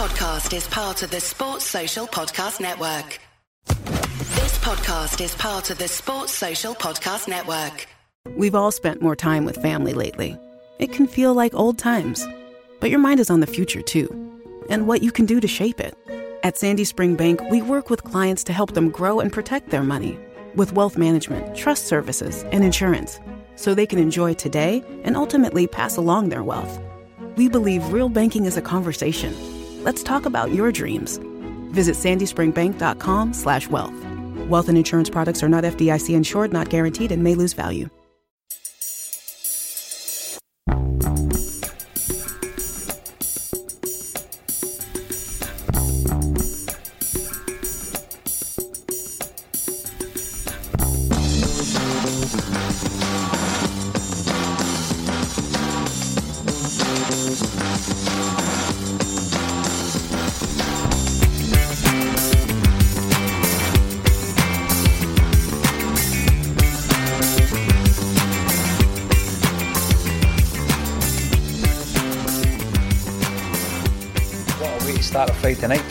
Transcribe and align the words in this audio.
Podcast 0.00 0.56
is 0.56 0.66
part 0.66 1.02
of 1.02 1.10
the 1.10 1.20
Sports 1.20 1.66
Social 1.66 2.06
Podcast 2.06 2.58
Network. 2.58 3.20
This 3.66 4.56
podcast 4.60 5.22
is 5.22 5.34
part 5.34 5.68
of 5.68 5.76
the 5.76 5.88
Sports 5.88 6.32
Social 6.32 6.74
Podcast 6.74 7.28
Network. 7.28 7.86
We've 8.34 8.54
all 8.54 8.70
spent 8.70 9.02
more 9.02 9.14
time 9.14 9.44
with 9.44 9.58
family 9.58 9.92
lately. 9.92 10.38
It 10.78 10.90
can 10.90 11.06
feel 11.06 11.34
like 11.34 11.52
old 11.52 11.76
times, 11.76 12.26
but 12.80 12.88
your 12.88 12.98
mind 12.98 13.20
is 13.20 13.28
on 13.28 13.40
the 13.40 13.46
future 13.46 13.82
too, 13.82 14.08
and 14.70 14.86
what 14.86 15.02
you 15.02 15.12
can 15.12 15.26
do 15.26 15.38
to 15.38 15.46
shape 15.46 15.80
it. 15.80 15.94
At 16.42 16.56
Sandy 16.56 16.84
Spring 16.84 17.14
Bank, 17.14 17.42
we 17.50 17.60
work 17.60 17.90
with 17.90 18.02
clients 18.02 18.42
to 18.44 18.54
help 18.54 18.72
them 18.72 18.88
grow 18.88 19.20
and 19.20 19.30
protect 19.30 19.68
their 19.68 19.82
money 19.82 20.18
with 20.54 20.72
wealth 20.72 20.96
management, 20.96 21.54
trust 21.54 21.88
services, 21.88 22.42
and 22.52 22.64
insurance 22.64 23.20
so 23.54 23.74
they 23.74 23.86
can 23.86 23.98
enjoy 23.98 24.32
today 24.32 24.82
and 25.04 25.14
ultimately 25.14 25.66
pass 25.66 25.98
along 25.98 26.30
their 26.30 26.42
wealth. 26.42 26.80
We 27.36 27.50
believe 27.50 27.92
real 27.92 28.08
banking 28.08 28.46
is 28.46 28.56
a 28.56 28.62
conversation. 28.62 29.59
Let's 29.82 30.02
talk 30.02 30.26
about 30.26 30.52
your 30.52 30.70
dreams. 30.72 31.18
Visit 31.70 31.96
sandyspringbank.com 31.96 33.32
slash 33.32 33.68
wealth. 33.68 33.94
Wealth 34.48 34.68
and 34.68 34.76
insurance 34.76 35.08
products 35.08 35.42
are 35.42 35.48
not 35.48 35.64
FDIC 35.64 36.14
insured, 36.14 36.52
not 36.52 36.68
guaranteed, 36.68 37.12
and 37.12 37.22
may 37.22 37.34
lose 37.34 37.52
value. 37.52 37.88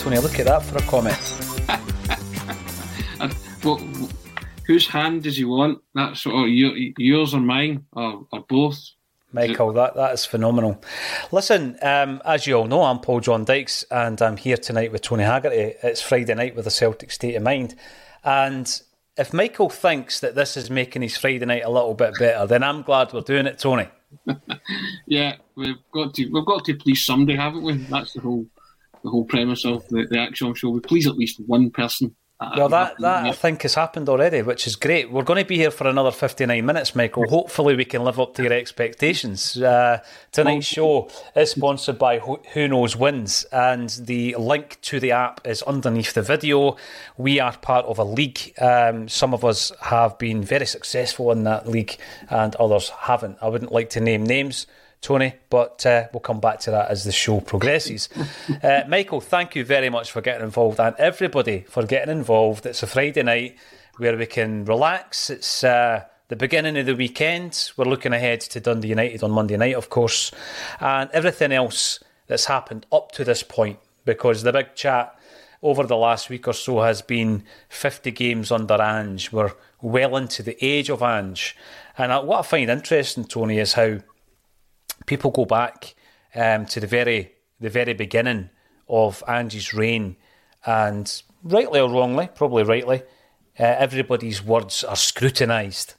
Tony. 0.10 0.22
Look 0.22 0.40
at 0.40 0.48
that 0.48 0.64
for 0.64 0.78
a 0.78 0.82
comment. 0.82 1.18
What, 3.62 3.82
whose 4.66 4.88
hand 4.88 5.24
does 5.24 5.36
he 5.36 5.44
want? 5.44 5.82
That's 5.94 6.26
or 6.26 6.48
yours 6.48 7.34
or 7.34 7.42
mine 7.42 7.84
or, 7.92 8.26
or 8.32 8.46
both? 8.48 8.80
Michael, 9.34 9.74
that, 9.74 9.96
that 9.96 10.14
is 10.14 10.24
phenomenal. 10.24 10.82
Listen, 11.34 11.78
um, 11.82 12.22
as 12.24 12.48
you 12.48 12.56
all 12.56 12.68
know, 12.68 12.84
I'm 12.84 13.00
Paul 13.00 13.20
John 13.20 13.44
Dykes 13.44 13.84
and 13.92 14.22
I'm 14.22 14.38
here 14.38 14.56
tonight 14.56 14.94
with 14.94 15.02
Tony 15.02 15.26
Haggerty. 15.26 15.74
It's 15.84 16.02
Friday 16.02 16.34
night 16.36 16.56
with 16.56 16.64
the 16.64 16.72
Celtic 16.72 17.12
State 17.12 17.36
of 17.36 17.44
Mind. 17.44 17.76
And 18.23 18.82
if 19.18 19.34
Michael 19.34 19.70
thinks 19.70 20.22
that 20.22 20.36
this 20.36 20.56
is 20.56 20.70
making 20.70 21.02
his 21.02 21.18
Friday 21.18 21.46
night 21.46 21.66
a 21.66 21.70
little 21.70 21.96
bit 21.96 22.14
better, 22.18 22.48
then 22.48 22.64
I'm 22.64 22.84
glad 22.84 23.12
we're 23.12 23.20
doing 23.20 23.45
it, 23.45 23.60
Tony. 23.60 23.89
Yeah, 25.06 25.36
we've 25.56 25.76
got 25.92 26.14
to 26.14 26.30
we've 26.30 26.45
got 26.45 26.64
to 26.66 26.76
please 26.76 27.04
somebody, 27.04 27.38
haven't 27.38 27.64
we? 27.64 27.73
That's 27.78 28.14
the 28.14 28.22
whole 28.22 28.45
the 29.04 29.10
whole 29.10 29.26
premise 29.26 29.65
of 29.65 29.87
the, 29.89 30.08
the 30.10 30.20
actual 30.20 30.54
show. 30.54 30.70
We 30.70 30.80
please 30.80 31.08
at 31.08 31.17
least 31.17 31.39
one 31.45 31.71
person. 31.71 32.15
Well, 32.55 32.70
that, 32.70 32.98
that 32.99 33.26
I 33.26 33.33
think 33.33 33.64
has 33.64 33.76
happened 33.76 34.08
already, 34.08 34.42
which 34.42 34.65
is 34.65 34.77
great. 34.77 35.11
We're 35.11 35.23
going 35.23 35.43
to 35.43 35.48
be 35.48 35.58
here 35.58 35.71
for 35.71 35.87
another 35.89 36.11
59 36.11 36.65
minutes, 36.65 36.95
Michael. 36.95 37.27
Hopefully, 37.27 37.76
we 37.76 37.83
can 37.83 38.05
live 38.05 38.17
up 38.17 38.33
to 38.36 38.43
your 38.43 38.54
expectations. 38.54 39.61
Uh, 39.61 40.02
tonight's 40.32 40.65
show 40.65 41.09
is 41.36 41.52
sponsored 41.52 41.99
by 41.99 42.20
Who 42.20 42.39
Who 42.54 42.70
Knows 42.70 42.95
Wins, 42.95 43.43
and 43.52 43.89
the 43.89 44.38
link 44.39 44.77
to 44.83 45.02
the 45.02 45.11
app 45.11 45.45
is 45.45 45.64
underneath 45.64 46.14
the 46.14 46.21
video. 46.21 46.77
We 47.17 47.42
are 47.42 47.58
part 47.58 47.86
of 47.88 47.99
a 47.99 48.05
league. 48.05 48.54
Um, 48.58 49.09
some 49.09 49.33
of 49.33 49.43
us 49.43 49.73
have 49.82 50.17
been 50.17 50.42
very 50.42 50.65
successful 50.65 51.33
in 51.33 51.43
that 51.43 51.67
league, 51.67 51.98
and 52.30 52.55
others 52.55 52.88
haven't. 53.02 53.38
I 53.42 53.49
wouldn't 53.49 53.73
like 53.73 53.89
to 53.92 53.99
name 53.99 54.23
names. 54.23 54.65
Tony, 55.02 55.33
but 55.49 55.86
uh, 55.86 56.08
we'll 56.11 56.20
come 56.20 56.39
back 56.39 56.60
to 56.61 56.71
that 56.71 56.89
as 56.89 57.05
the 57.05 57.11
show 57.11 57.39
progresses. 57.39 58.10
uh, 58.64 58.82
Michael, 58.87 59.21
thank 59.21 59.55
you 59.55 59.64
very 59.64 59.89
much 59.89 60.11
for 60.11 60.21
getting 60.21 60.43
involved, 60.43 60.80
and 60.80 60.95
everybody 60.98 61.61
for 61.61 61.86
getting 61.86 62.15
involved. 62.15 62.65
It's 62.65 62.83
a 62.83 62.87
Friday 62.87 63.23
night 63.23 63.58
where 63.98 64.17
we 64.17 64.26
can 64.26 64.65
relax. 64.65 65.30
It's 65.30 65.64
uh, 65.64 66.04
the 66.27 66.36
beginning 66.36 66.77
of 66.77 66.86
the 66.86 66.95
weekend. 66.95 67.71
We're 67.77 67.86
looking 67.86 68.14
ahead 68.14 68.42
to 68.42 68.59
Dundee 68.59 68.89
United 68.89 69.23
on 69.23 69.32
Monday 69.32 69.58
night, 69.58 69.76
of 69.76 69.89
course, 69.89 70.32
and 70.80 71.09
everything 71.11 71.52
else 71.52 71.99
that's 72.27 72.45
happened 72.45 72.86
up 72.92 73.11
to 73.14 73.23
this 73.23 73.42
point, 73.42 73.80
because 74.05 74.43
the 74.43 74.52
big 74.52 74.76
chat 74.76 75.15
over 75.61 75.83
the 75.83 75.98
last 75.98 76.30
week 76.30 76.48
or 76.48 76.54
so 76.54 76.82
has 76.82 77.02
been 77.02 77.43
50 77.70 78.11
games 78.11 78.52
under 78.52 78.82
Ange. 78.82 79.32
We're 79.32 79.54
well 79.82 80.15
into 80.17 80.43
the 80.43 80.58
age 80.64 80.89
of 80.89 81.02
Ange. 81.02 81.55
And 81.98 82.11
uh, 82.11 82.21
what 82.21 82.39
I 82.39 82.42
find 82.43 82.70
interesting, 82.70 83.26
Tony, 83.26 83.59
is 83.59 83.73
how 83.73 83.99
people 85.09 85.31
go 85.31 85.43
back 85.43 85.95
um, 86.36 86.67
to 86.67 86.80
the 86.80 86.87
very 86.87 87.31
the 87.59 87.70
very 87.70 87.93
beginning 87.93 88.49
of 88.87 89.23
Ange's 89.27 89.73
reign, 89.73 90.15
and 90.65 91.21
rightly 91.43 91.80
or 91.80 91.89
wrongly, 91.89 92.30
probably 92.33 92.64
rightly, 92.64 93.02
uh, 93.59 93.64
everybody's 93.64 94.42
words 94.42 94.83
are 94.83 94.95
scrutinised. 94.95 95.95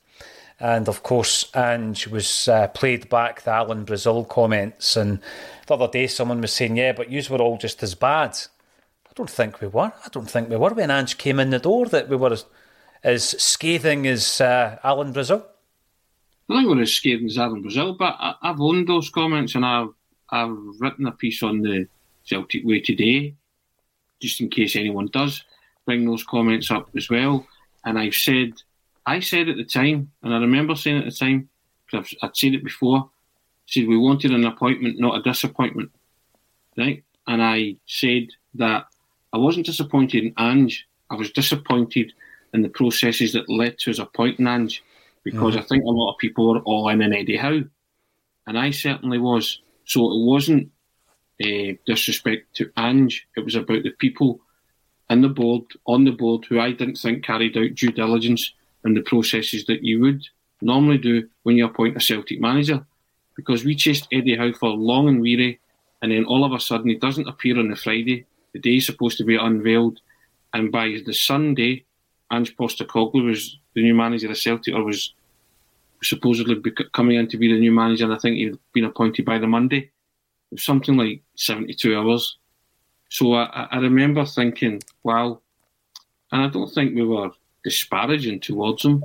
And 0.58 0.88
of 0.88 1.02
course, 1.02 1.50
Ange 1.54 2.06
was 2.06 2.48
uh, 2.48 2.68
played 2.68 3.08
back 3.08 3.42
the 3.42 3.50
Alan 3.50 3.84
Brazil 3.84 4.24
comments, 4.24 4.96
and 4.96 5.20
the 5.66 5.74
other 5.74 5.88
day 5.88 6.06
someone 6.06 6.40
was 6.40 6.52
saying, 6.52 6.76
"Yeah, 6.76 6.92
but 6.92 7.10
yous 7.10 7.28
were 7.28 7.42
all 7.42 7.58
just 7.58 7.82
as 7.82 7.94
bad." 7.94 8.38
I 9.08 9.12
don't 9.16 9.30
think 9.30 9.60
we 9.60 9.66
were. 9.66 9.92
I 10.06 10.08
don't 10.12 10.30
think 10.30 10.48
we 10.48 10.56
were 10.56 10.72
when 10.72 10.90
Ange 10.90 11.18
came 11.18 11.40
in 11.40 11.50
the 11.50 11.58
door 11.58 11.86
that 11.86 12.08
we 12.08 12.16
were 12.16 12.32
as, 12.32 12.44
as 13.02 13.24
scathing 13.42 14.06
as 14.06 14.40
uh, 14.40 14.78
Alan 14.84 15.12
Brazil. 15.12 15.44
I 16.50 16.56
think 16.56 16.68
we're 16.68 16.82
as 16.82 16.92
scared 16.92 17.22
as 17.22 17.38
Alan 17.38 17.62
Brazil, 17.62 17.94
but 17.94 18.16
I, 18.18 18.34
I've 18.42 18.60
owned 18.60 18.88
those 18.88 19.08
comments 19.10 19.54
and 19.54 19.64
I've 19.64 19.90
I've 20.30 20.56
written 20.78 21.06
a 21.06 21.12
piece 21.12 21.42
on 21.42 21.60
the 21.60 21.86
Celtic 22.24 22.64
Way 22.64 22.80
today, 22.80 23.34
just 24.20 24.40
in 24.40 24.48
case 24.48 24.76
anyone 24.76 25.08
does 25.12 25.44
bring 25.84 26.06
those 26.06 26.24
comments 26.24 26.70
up 26.70 26.88
as 26.96 27.10
well. 27.10 27.46
And 27.84 27.98
I've 27.98 28.14
said, 28.14 28.52
I 29.06 29.20
said 29.20 29.48
at 29.48 29.56
the 29.56 29.64
time, 29.64 30.12
and 30.22 30.34
I 30.34 30.38
remember 30.38 30.76
saying 30.76 30.98
at 30.98 31.04
the 31.06 31.10
time, 31.10 31.48
because 31.86 32.14
I'd 32.22 32.36
said 32.36 32.54
it 32.54 32.62
before, 32.62 33.10
said 33.66 33.88
we 33.88 33.96
wanted 33.96 34.30
an 34.30 34.44
appointment, 34.44 35.00
not 35.00 35.18
a 35.18 35.22
disappointment, 35.22 35.90
right? 36.76 37.02
And 37.26 37.42
I 37.42 37.76
said 37.86 38.28
that 38.54 38.86
I 39.32 39.38
wasn't 39.38 39.66
disappointed 39.66 40.24
in 40.24 40.34
Ange, 40.38 40.86
I 41.10 41.14
was 41.14 41.32
disappointed 41.32 42.12
in 42.52 42.62
the 42.62 42.68
processes 42.68 43.32
that 43.32 43.48
led 43.48 43.78
to 43.78 43.90
his 43.90 43.98
appointing 43.98 44.46
Ange 44.46 44.82
because 45.24 45.56
I 45.56 45.62
think 45.62 45.84
a 45.84 45.88
lot 45.88 46.12
of 46.12 46.18
people 46.18 46.52
were 46.52 46.60
all 46.60 46.88
in 46.88 47.02
on 47.02 47.12
Eddie 47.12 47.36
Howe, 47.36 47.62
and 48.46 48.58
I 48.58 48.70
certainly 48.70 49.18
was. 49.18 49.60
So 49.84 50.00
it 50.00 50.24
wasn't 50.24 50.70
uh, 51.42 51.74
disrespect 51.86 52.54
to 52.56 52.70
Ange; 52.76 53.26
it 53.36 53.44
was 53.44 53.54
about 53.54 53.82
the 53.82 53.90
people 53.98 54.40
in 55.08 55.22
the 55.22 55.28
board, 55.28 55.64
on 55.86 56.04
the 56.04 56.12
board, 56.12 56.44
who 56.44 56.60
I 56.60 56.72
didn't 56.72 56.96
think 56.96 57.24
carried 57.24 57.56
out 57.56 57.74
due 57.74 57.90
diligence 57.90 58.54
in 58.84 58.94
the 58.94 59.02
processes 59.02 59.66
that 59.66 59.82
you 59.82 60.00
would 60.00 60.24
normally 60.62 60.98
do 60.98 61.28
when 61.42 61.56
you 61.56 61.66
appoint 61.66 61.96
a 61.96 62.00
Celtic 62.00 62.40
manager. 62.40 62.86
Because 63.36 63.64
we 63.64 63.74
chased 63.74 64.08
Eddie 64.12 64.36
Howe 64.36 64.52
for 64.52 64.70
long 64.70 65.08
and 65.08 65.20
weary, 65.20 65.60
and 66.02 66.12
then 66.12 66.24
all 66.24 66.44
of 66.44 66.52
a 66.52 66.60
sudden 66.60 66.88
he 66.88 66.96
doesn't 66.96 67.28
appear 67.28 67.58
on 67.58 67.70
the 67.70 67.76
Friday, 67.76 68.26
the 68.52 68.60
day 68.60 68.72
he's 68.72 68.86
supposed 68.86 69.18
to 69.18 69.24
be 69.24 69.36
unveiled, 69.36 70.00
and 70.52 70.72
by 70.72 71.00
the 71.04 71.14
Sunday, 71.14 71.84
Ange 72.32 72.56
Postecoglou 72.56 73.24
was 73.24 73.58
the 73.80 73.86
new 73.86 73.94
manager 73.94 74.30
of 74.30 74.38
Celtic, 74.38 74.74
or 74.74 74.84
was 74.84 75.14
supposedly 76.02 76.60
coming 76.94 77.16
in 77.16 77.28
to 77.28 77.36
be 77.36 77.52
the 77.52 77.58
new 77.58 77.72
manager, 77.72 78.04
and 78.04 78.14
I 78.14 78.18
think 78.18 78.36
he'd 78.36 78.58
been 78.72 78.84
appointed 78.84 79.24
by 79.24 79.38
the 79.38 79.46
Monday. 79.46 79.90
It 80.50 80.54
was 80.56 80.64
something 80.64 80.96
like 80.96 81.22
72 81.36 81.96
hours. 81.96 82.38
So 83.08 83.34
I, 83.34 83.68
I 83.70 83.78
remember 83.78 84.24
thinking, 84.24 84.82
wow. 85.02 85.40
And 86.32 86.42
I 86.42 86.48
don't 86.48 86.72
think 86.72 86.94
we 86.94 87.04
were 87.04 87.30
disparaging 87.64 88.40
towards 88.40 88.84
him. 88.84 89.04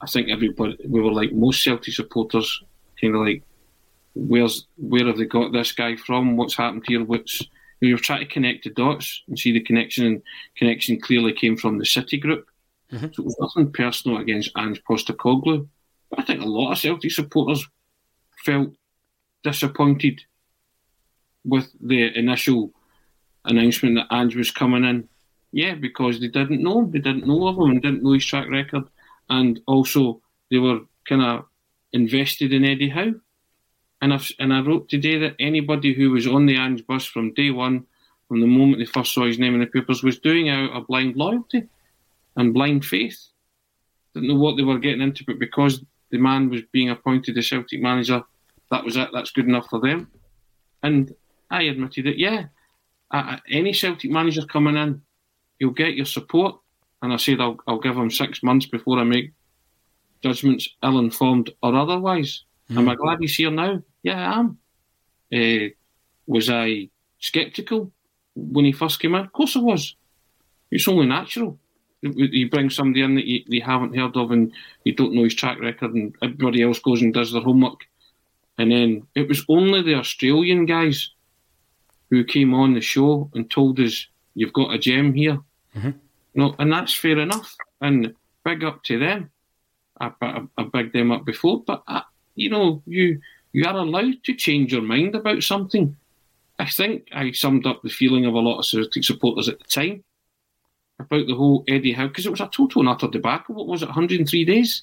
I 0.00 0.06
think 0.06 0.28
everybody, 0.28 0.76
we 0.86 1.00
were 1.00 1.12
like 1.12 1.32
most 1.32 1.62
Celtic 1.62 1.94
supporters, 1.94 2.62
kind 3.00 3.14
of 3.14 3.22
like, 3.22 3.42
where's 4.14 4.66
where 4.76 5.06
have 5.06 5.18
they 5.18 5.24
got 5.24 5.52
this 5.52 5.72
guy 5.72 5.96
from? 5.96 6.36
What's 6.36 6.56
happened 6.56 6.84
here? 6.86 7.02
What's 7.04 7.40
you 7.80 7.88
we 7.88 7.94
were 7.94 8.00
trying 8.00 8.20
to 8.20 8.26
connect 8.26 8.64
the 8.64 8.70
dots 8.70 9.22
and 9.28 9.38
see 9.38 9.52
the 9.52 9.60
connection, 9.60 10.06
and 10.06 10.22
connection 10.56 11.00
clearly 11.00 11.32
came 11.32 11.56
from 11.56 11.78
the 11.78 11.86
City 11.86 12.18
group. 12.18 12.46
Mm-hmm. 12.94 13.06
So 13.12 13.34
nothing 13.40 13.72
personal 13.72 14.18
against 14.18 14.52
Ange 14.56 14.82
Postecoglou. 14.84 15.66
But 16.10 16.20
I 16.20 16.22
think 16.22 16.42
a 16.42 16.46
lot 16.46 16.72
of 16.72 16.78
Celtic 16.78 17.10
supporters 17.10 17.66
felt 18.44 18.70
disappointed 19.42 20.22
with 21.44 21.68
the 21.80 22.16
initial 22.16 22.72
announcement 23.44 23.96
that 23.96 24.14
Ange 24.14 24.36
was 24.36 24.50
coming 24.50 24.84
in. 24.84 25.08
Yeah, 25.52 25.74
because 25.74 26.20
they 26.20 26.28
didn't 26.28 26.62
know. 26.62 26.80
him, 26.80 26.90
They 26.90 27.00
didn't 27.00 27.26
know 27.26 27.46
of 27.48 27.56
him 27.56 27.70
and 27.70 27.82
didn't 27.82 28.02
know 28.02 28.12
his 28.12 28.26
track 28.26 28.48
record. 28.48 28.84
And 29.28 29.60
also, 29.66 30.20
they 30.50 30.58
were 30.58 30.80
kind 31.08 31.22
of 31.22 31.44
invested 31.92 32.52
in 32.52 32.64
Eddie 32.64 32.90
Howe. 32.90 33.14
And, 34.00 34.12
I've, 34.12 34.30
and 34.38 34.52
I 34.52 34.60
wrote 34.60 34.88
today 34.88 35.18
that 35.18 35.36
anybody 35.38 35.94
who 35.94 36.10
was 36.10 36.26
on 36.26 36.46
the 36.46 36.56
Ange 36.56 36.86
bus 36.86 37.06
from 37.06 37.34
day 37.34 37.50
one, 37.50 37.86
from 38.28 38.40
the 38.40 38.46
moment 38.46 38.78
they 38.78 38.86
first 38.86 39.14
saw 39.14 39.26
his 39.26 39.38
name 39.38 39.54
in 39.54 39.60
the 39.60 39.66
papers, 39.66 40.02
was 40.02 40.18
doing 40.18 40.48
out 40.48 40.70
of 40.70 40.86
blind 40.86 41.16
loyalty 41.16 41.68
and 42.36 42.54
blind 42.54 42.84
faith. 42.84 43.18
Didn't 44.14 44.28
know 44.28 44.36
what 44.36 44.56
they 44.56 44.62
were 44.62 44.78
getting 44.78 45.00
into, 45.00 45.24
but 45.26 45.38
because 45.38 45.82
the 46.10 46.18
man 46.18 46.48
was 46.48 46.62
being 46.72 46.90
appointed 46.90 47.34
the 47.34 47.42
Celtic 47.42 47.80
manager, 47.80 48.22
that 48.70 48.84
was 48.84 48.96
it. 48.96 49.08
That's 49.12 49.32
good 49.32 49.46
enough 49.46 49.68
for 49.68 49.80
them. 49.80 50.10
And 50.82 51.14
I 51.50 51.62
admitted 51.62 52.06
it. 52.06 52.18
Yeah, 52.18 52.46
uh, 53.10 53.36
any 53.50 53.72
Celtic 53.72 54.10
manager 54.10 54.44
coming 54.46 54.76
in, 54.76 55.00
you'll 55.58 55.72
get 55.72 55.94
your 55.94 56.06
support. 56.06 56.56
And 57.02 57.12
I 57.12 57.16
said 57.16 57.40
I'll, 57.40 57.58
I'll 57.66 57.80
give 57.80 57.96
him 57.96 58.10
six 58.10 58.42
months 58.42 58.66
before 58.66 58.98
I 58.98 59.04
make 59.04 59.32
judgments, 60.22 60.68
ill 60.82 60.98
informed 60.98 61.50
or 61.62 61.74
otherwise. 61.76 62.44
Mm. 62.70 62.78
Am 62.78 62.88
I 62.88 62.94
glad 62.94 63.18
he's 63.20 63.36
here 63.36 63.50
now? 63.50 63.82
Yeah, 64.02 64.32
I 64.32 64.38
am. 64.38 64.58
Uh, 65.32 65.68
was 66.26 66.48
I 66.48 66.88
sceptical 67.18 67.92
when 68.34 68.64
he 68.64 68.72
first 68.72 69.00
came 69.00 69.14
in? 69.14 69.26
Of 69.26 69.32
course 69.32 69.56
I 69.56 69.60
was. 69.60 69.96
It's 70.70 70.88
only 70.88 71.06
natural. 71.06 71.58
You 72.04 72.50
bring 72.50 72.68
somebody 72.68 73.02
in 73.02 73.14
that 73.14 73.24
you, 73.24 73.42
you 73.46 73.62
haven't 73.62 73.96
heard 73.96 74.16
of 74.16 74.30
and 74.30 74.52
you 74.84 74.94
don't 74.94 75.14
know 75.14 75.24
his 75.24 75.34
track 75.34 75.58
record, 75.58 75.94
and 75.94 76.14
everybody 76.22 76.62
else 76.62 76.78
goes 76.78 77.00
and 77.00 77.14
does 77.14 77.32
their 77.32 77.42
homework. 77.42 77.80
And 78.58 78.70
then 78.70 79.06
it 79.14 79.26
was 79.26 79.44
only 79.48 79.82
the 79.82 79.94
Australian 79.94 80.66
guys 80.66 81.10
who 82.10 82.22
came 82.24 82.52
on 82.52 82.74
the 82.74 82.80
show 82.80 83.30
and 83.34 83.50
told 83.50 83.80
us, 83.80 84.06
You've 84.34 84.52
got 84.52 84.74
a 84.74 84.78
gem 84.78 85.14
here. 85.14 85.38
Mm-hmm. 85.76 85.90
No, 86.34 86.54
and 86.58 86.72
that's 86.72 86.94
fair 86.94 87.18
enough. 87.18 87.54
And 87.80 88.14
big 88.44 88.64
up 88.64 88.82
to 88.84 88.98
them. 88.98 89.30
I, 90.00 90.10
I, 90.20 90.42
I 90.58 90.64
bigged 90.64 90.92
them 90.92 91.12
up 91.12 91.24
before, 91.24 91.62
but 91.64 91.84
I, 91.86 92.02
you 92.34 92.50
know, 92.50 92.82
you 92.86 93.20
you 93.52 93.64
are 93.64 93.76
allowed 93.76 94.24
to 94.24 94.34
change 94.34 94.72
your 94.72 94.82
mind 94.82 95.14
about 95.14 95.44
something. 95.44 95.96
I 96.58 96.68
think 96.68 97.08
I 97.12 97.30
summed 97.30 97.66
up 97.66 97.82
the 97.82 97.88
feeling 97.88 98.26
of 98.26 98.34
a 98.34 98.40
lot 98.40 98.58
of 98.58 98.66
Celtic 98.66 99.04
supporters 99.04 99.48
at 99.48 99.60
the 99.60 99.64
time 99.64 100.02
about 100.98 101.26
the 101.26 101.34
whole 101.34 101.64
Eddie 101.68 101.92
Howe 101.92 102.08
because 102.08 102.26
it 102.26 102.30
was 102.30 102.40
a 102.40 102.48
total 102.48 102.80
and 102.80 102.88
utter 102.88 103.08
debacle. 103.08 103.54
What 103.54 103.66
was 103.66 103.82
it, 103.82 103.86
103 103.86 104.44
days? 104.44 104.82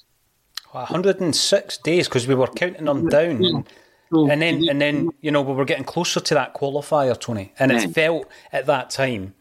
106 0.72 1.76
days 1.78 2.08
because 2.08 2.26
we 2.26 2.34
were 2.34 2.46
counting 2.46 2.86
them 2.86 3.08
down. 3.08 3.42
Yeah. 3.42 3.62
So, 4.10 4.30
and 4.30 4.42
then, 4.42 4.68
and 4.68 4.80
then, 4.80 5.10
you 5.22 5.30
know, 5.30 5.40
we 5.40 5.54
were 5.54 5.64
getting 5.64 5.84
closer 5.84 6.20
to 6.20 6.34
that 6.34 6.54
qualifier, 6.54 7.18
Tony, 7.18 7.52
and 7.58 7.72
yeah. 7.72 7.82
it 7.82 7.94
felt 7.94 8.28
at 8.52 8.66
that 8.66 8.90
time 8.90 9.34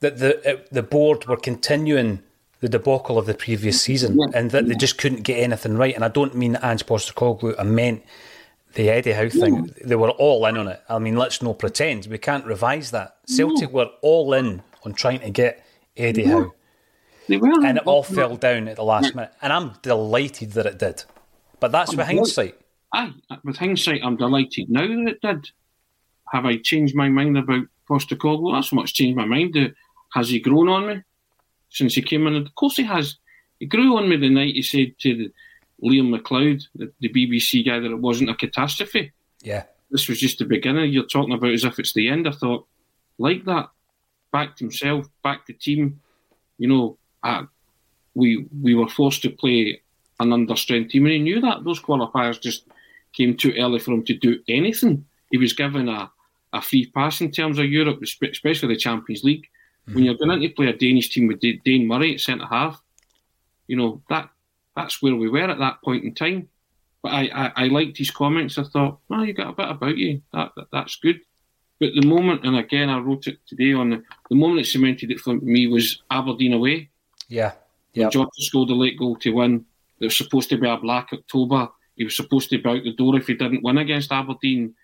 that 0.00 0.18
the 0.18 0.56
uh, 0.56 0.60
the 0.70 0.82
board 0.82 1.26
were 1.26 1.38
continuing 1.38 2.22
the 2.60 2.68
debacle 2.68 3.18
of 3.18 3.24
the 3.24 3.32
previous 3.32 3.80
season, 3.80 4.18
yeah. 4.18 4.38
and 4.38 4.50
that 4.50 4.66
they 4.68 4.74
just 4.74 4.98
couldn't 4.98 5.22
get 5.22 5.38
anything 5.38 5.76
right. 5.78 5.94
And 5.94 6.04
I 6.04 6.08
don't 6.08 6.34
mean 6.34 6.58
Ange 6.62 6.84
Postecoglou. 6.84 7.54
I 7.58 7.62
meant 7.62 8.04
the 8.74 8.90
Eddie 8.90 9.12
Howe 9.12 9.30
thing. 9.30 9.70
They 9.82 9.96
were 9.96 10.10
all 10.10 10.44
in 10.44 10.58
on 10.58 10.68
it. 10.68 10.82
I 10.88 10.98
mean, 10.98 11.16
let's 11.16 11.40
not 11.40 11.58
pretend. 11.58 12.06
We 12.06 12.18
can't 12.18 12.44
revise 12.44 12.90
that. 12.90 13.16
Celtic 13.26 13.70
were 13.70 13.90
all 14.02 14.34
in 14.34 14.62
on 14.84 14.92
trying 14.92 15.20
to 15.20 15.30
get 15.30 15.64
Eddie. 15.96 16.24
Howe. 16.24 16.52
And 17.28 17.78
it 17.78 17.86
all 17.86 18.02
fell 18.02 18.36
down 18.36 18.66
at 18.66 18.76
the 18.76 18.82
last 18.82 19.14
minute. 19.14 19.32
And 19.40 19.52
I'm 19.52 19.74
delighted 19.82 20.52
that 20.52 20.66
it 20.66 20.78
did. 20.78 21.04
But 21.60 21.70
that's 21.70 21.92
I'm 21.92 21.98
with 21.98 22.06
hindsight. 22.06 22.58
Aye, 22.92 23.12
uh, 23.30 23.36
with 23.44 23.56
hindsight, 23.56 24.00
I'm 24.02 24.16
delighted 24.16 24.68
now 24.68 24.86
that 24.86 25.08
it 25.08 25.20
did. 25.20 25.50
Have 26.32 26.44
I 26.44 26.56
changed 26.56 26.96
my 26.96 27.08
mind 27.08 27.38
about 27.38 27.66
Postecoglou? 27.88 28.54
That's 28.54 28.70
so 28.70 28.76
much 28.76 28.94
changed 28.94 29.16
my 29.16 29.26
mind. 29.26 29.56
Uh, 29.56 29.68
has 30.14 30.30
he 30.30 30.40
grown 30.40 30.68
on 30.68 30.86
me? 30.88 31.02
since 31.70 31.94
he 31.94 32.02
came 32.02 32.26
in. 32.26 32.36
Of 32.36 32.54
course, 32.54 32.76
he 32.76 32.82
has. 32.84 33.16
He 33.58 33.66
grew 33.66 33.96
on 33.96 34.08
me 34.08 34.16
the 34.16 34.28
night 34.28 34.54
he 34.54 34.62
said 34.62 34.98
to 35.00 35.16
the, 35.16 35.32
Liam 35.82 36.14
McLeod, 36.14 36.66
the, 36.74 36.92
the 37.00 37.08
BBC 37.08 37.64
guy, 37.64 37.78
that 37.78 37.90
it 37.90 37.98
wasn't 37.98 38.30
a 38.30 38.34
catastrophe. 38.34 39.12
Yeah. 39.42 39.64
This 39.90 40.08
was 40.08 40.20
just 40.20 40.38
the 40.38 40.44
beginning. 40.44 40.92
You're 40.92 41.06
talking 41.06 41.32
about 41.32 41.52
as 41.52 41.64
if 41.64 41.78
it's 41.78 41.94
the 41.94 42.08
end. 42.08 42.28
I 42.28 42.32
thought, 42.32 42.66
like 43.18 43.44
that, 43.46 43.70
backed 44.32 44.58
himself, 44.58 45.06
backed 45.22 45.46
the 45.46 45.54
team. 45.54 46.00
You 46.58 46.68
know, 46.68 46.98
uh, 47.22 47.44
we 48.14 48.46
we 48.62 48.74
were 48.74 48.88
forced 48.88 49.22
to 49.22 49.30
play 49.30 49.80
an 50.18 50.32
under-strength 50.32 50.90
team, 50.90 51.06
and 51.06 51.12
he 51.12 51.18
knew 51.18 51.40
that. 51.40 51.64
Those 51.64 51.80
qualifiers 51.80 52.40
just 52.40 52.64
came 53.12 53.36
too 53.36 53.54
early 53.58 53.78
for 53.78 53.92
him 53.92 54.04
to 54.04 54.14
do 54.14 54.40
anything. 54.48 55.04
He 55.30 55.38
was 55.38 55.52
given 55.52 55.88
a, 55.88 56.10
a 56.52 56.60
free 56.60 56.86
pass 56.86 57.20
in 57.20 57.30
terms 57.30 57.58
of 57.58 57.66
Europe, 57.66 58.02
especially 58.02 58.74
the 58.74 58.80
Champions 58.80 59.24
League. 59.24 59.44
Mm-hmm. 59.88 59.94
When 59.94 60.04
you're 60.04 60.14
going 60.14 60.40
to 60.40 60.48
play 60.50 60.66
a 60.66 60.76
Danish 60.76 61.10
team 61.10 61.26
with 61.26 61.40
Dane 61.40 61.86
Murray 61.86 62.14
at 62.14 62.20
centre 62.20 62.46
half, 62.46 62.82
you 63.66 63.76
know 63.76 64.02
that 64.08 64.28
that's 64.76 65.00
where 65.00 65.16
we 65.16 65.28
were 65.28 65.50
at 65.50 65.58
that 65.58 65.80
point 65.82 66.04
in 66.04 66.14
time. 66.14 66.48
But 67.02 67.12
I, 67.12 67.30
I, 67.34 67.52
I 67.64 67.66
liked 67.68 67.96
his 67.96 68.10
comments. 68.10 68.58
I 68.58 68.64
thought, 68.64 68.98
oh, 69.10 69.22
you 69.22 69.32
got 69.32 69.48
a 69.48 69.52
bit 69.54 69.70
about 69.70 69.96
you. 69.96 70.20
That, 70.34 70.52
that 70.56 70.66
that's 70.70 70.96
good. 70.96 71.20
But 71.80 71.94
the 71.94 72.06
moment, 72.06 72.44
and 72.44 72.56
again, 72.56 72.90
I 72.90 72.98
wrote 72.98 73.26
it 73.26 73.38
today 73.46 73.72
on 73.72 73.90
the, 73.90 74.02
the 74.28 74.36
moment 74.36 74.60
it 74.60 74.66
cemented 74.66 75.10
it 75.10 75.18
for 75.18 75.34
me 75.36 75.66
was 75.66 76.02
Aberdeen 76.10 76.52
away. 76.52 76.90
Yeah. 77.28 77.52
Yeah. 77.94 78.10
Jota 78.10 78.30
scored 78.34 78.68
a 78.68 78.74
late 78.74 78.98
goal 78.98 79.16
to 79.16 79.30
win. 79.30 79.64
There 79.98 80.06
was 80.06 80.16
supposed 80.16 80.50
to 80.50 80.58
be 80.58 80.68
a 80.68 80.76
black 80.76 81.08
October. 81.12 81.68
He 81.96 82.04
was 82.04 82.14
supposed 82.14 82.50
to 82.50 82.58
be 82.58 82.68
out 82.68 82.84
the 82.84 82.92
door 82.92 83.16
if 83.16 83.26
he 83.26 83.34
didn't 83.34 83.64
win 83.64 83.78
against 83.78 84.12
Aberdeen, 84.12 84.74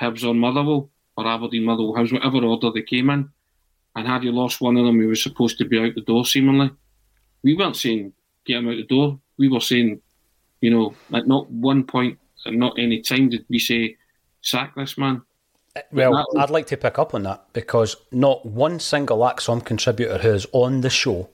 Hibs 0.00 0.28
on 0.28 0.38
Motherwell, 0.38 0.90
or 1.16 1.26
Aberdeen 1.26 1.64
Motherwell 1.64 1.94
Hibs, 1.94 2.12
whatever 2.12 2.44
order 2.44 2.70
they 2.70 2.82
came 2.82 3.10
in. 3.10 3.30
And 3.96 4.06
had 4.06 4.22
he 4.22 4.30
lost 4.30 4.60
one 4.60 4.76
of 4.76 4.84
them, 4.84 5.00
he 5.00 5.06
was 5.06 5.22
supposed 5.22 5.58
to 5.58 5.64
be 5.64 5.78
out 5.78 5.94
the 5.94 6.02
door, 6.02 6.24
seemingly. 6.24 6.70
We 7.42 7.56
weren't 7.56 7.76
saying 7.76 8.12
get 8.44 8.58
him 8.58 8.68
out 8.68 8.76
the 8.76 8.84
door. 8.84 9.18
We 9.38 9.48
were 9.48 9.60
saying, 9.60 10.00
you 10.60 10.70
know, 10.70 10.94
at 11.12 11.26
not 11.26 11.50
one 11.50 11.84
point 11.84 12.18
and 12.44 12.58
not 12.58 12.78
any 12.78 13.00
time 13.00 13.28
did 13.28 13.44
we 13.48 13.58
say, 13.58 13.96
sack 14.40 14.74
this 14.74 14.98
man. 14.98 15.22
Well, 15.92 16.26
I'd 16.36 16.50
like 16.50 16.66
to 16.68 16.76
pick 16.76 16.98
up 16.98 17.14
on 17.14 17.22
that 17.24 17.44
because 17.52 17.96
not 18.12 18.46
one 18.46 18.80
single 18.80 19.18
ACSOM 19.18 19.64
contributor 19.64 20.18
who 20.18 20.32
is 20.32 20.46
on 20.52 20.80
the 20.80 20.90
show 20.90 21.28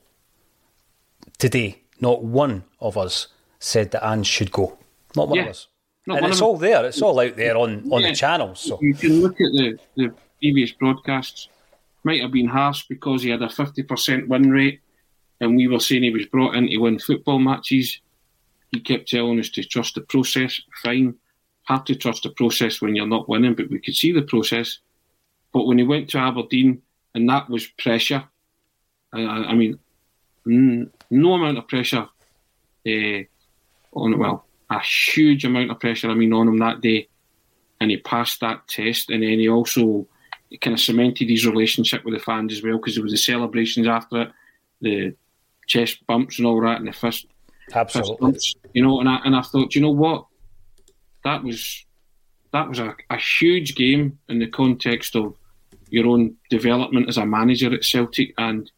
today, 1.38 1.82
not 2.00 2.22
one 2.22 2.64
of 2.80 2.96
us 2.96 3.28
said 3.58 3.90
that 3.92 4.06
Ange 4.06 4.26
should 4.26 4.52
go. 4.52 4.78
Not 5.16 5.28
one 5.28 5.38
yeah. 5.38 5.44
of 5.44 5.50
us. 5.50 5.68
Not 6.06 6.18
and 6.18 6.26
it's 6.26 6.40
all 6.40 6.56
there. 6.56 6.84
It's 6.84 7.00
all 7.00 7.18
out 7.18 7.36
there 7.36 7.56
on, 7.56 7.90
on 7.90 8.02
yeah. 8.02 8.10
the 8.10 8.14
channels. 8.14 8.60
So 8.60 8.78
you 8.82 8.94
can 8.94 9.22
look 9.22 9.40
at 9.40 9.52
the, 9.52 9.78
the 9.96 10.14
previous 10.38 10.72
broadcasts 10.72 11.48
might 12.02 12.20
have 12.20 12.32
been 12.32 12.48
harsh 12.48 12.84
because 12.88 13.22
he 13.22 13.30
had 13.30 13.42
a 13.42 13.46
50% 13.46 14.28
win 14.28 14.50
rate 14.50 14.80
and 15.40 15.56
we 15.56 15.66
were 15.66 15.80
saying 15.80 16.02
he 16.02 16.10
was 16.10 16.26
brought 16.26 16.54
in 16.54 16.68
to 16.68 16.76
win 16.78 16.98
football 16.98 17.38
matches. 17.38 18.00
He 18.70 18.80
kept 18.80 19.08
telling 19.08 19.40
us 19.40 19.48
to 19.50 19.64
trust 19.64 19.94
the 19.94 20.02
process. 20.02 20.60
Fine. 20.82 21.14
Have 21.64 21.84
to 21.84 21.94
trust 21.94 22.24
the 22.24 22.30
process 22.30 22.80
when 22.80 22.94
you're 22.94 23.06
not 23.06 23.28
winning, 23.28 23.54
but 23.54 23.70
we 23.70 23.78
could 23.78 23.94
see 23.94 24.12
the 24.12 24.22
process. 24.22 24.78
But 25.52 25.66
when 25.66 25.78
he 25.78 25.84
went 25.84 26.10
to 26.10 26.18
Aberdeen, 26.18 26.82
and 27.14 27.28
that 27.28 27.48
was 27.48 27.66
pressure, 27.66 28.24
I, 29.12 29.20
I 29.22 29.54
mean, 29.54 29.78
no 30.44 31.34
amount 31.34 31.58
of 31.58 31.68
pressure 31.68 32.08
uh, 32.86 33.22
on, 33.92 34.18
well, 34.18 34.44
a 34.70 34.80
huge 34.80 35.44
amount 35.44 35.70
of 35.70 35.80
pressure, 35.80 36.10
I 36.10 36.14
mean, 36.14 36.32
on 36.32 36.48
him 36.48 36.58
that 36.58 36.80
day. 36.80 37.08
And 37.80 37.90
he 37.90 37.96
passed 37.98 38.40
that 38.40 38.66
test, 38.68 39.10
and 39.10 39.22
then 39.22 39.38
he 39.38 39.48
also 39.48 40.06
it 40.50 40.60
kind 40.60 40.74
of 40.74 40.80
cemented 40.80 41.28
his 41.28 41.46
relationship 41.46 42.04
with 42.04 42.14
the 42.14 42.20
fans 42.20 42.52
as 42.52 42.62
well 42.62 42.76
because 42.76 42.94
there 42.94 43.02
was 43.02 43.12
the 43.12 43.18
celebrations 43.18 43.88
after 43.88 44.22
it, 44.22 44.32
the 44.80 45.14
chest 45.66 46.06
bumps 46.06 46.38
and 46.38 46.46
all 46.46 46.60
that, 46.60 46.78
and 46.78 46.86
the 46.86 46.92
fist, 46.92 47.26
absolutely, 47.72 48.12
fist 48.12 48.20
bumps, 48.20 48.54
you 48.72 48.82
know. 48.82 49.00
And 49.00 49.08
I 49.08 49.16
and 49.24 49.34
I 49.34 49.42
thought, 49.42 49.74
you 49.74 49.80
know 49.80 49.90
what, 49.90 50.26
that 51.24 51.42
was 51.42 51.84
that 52.52 52.68
was 52.68 52.78
a, 52.78 52.94
a 53.10 53.16
huge 53.16 53.74
game 53.74 54.18
in 54.28 54.38
the 54.38 54.46
context 54.46 55.16
of 55.16 55.34
your 55.88 56.06
own 56.06 56.36
development 56.50 57.08
as 57.08 57.18
a 57.18 57.26
manager 57.26 57.72
at 57.74 57.84
Celtic, 57.84 58.32
and 58.38 58.70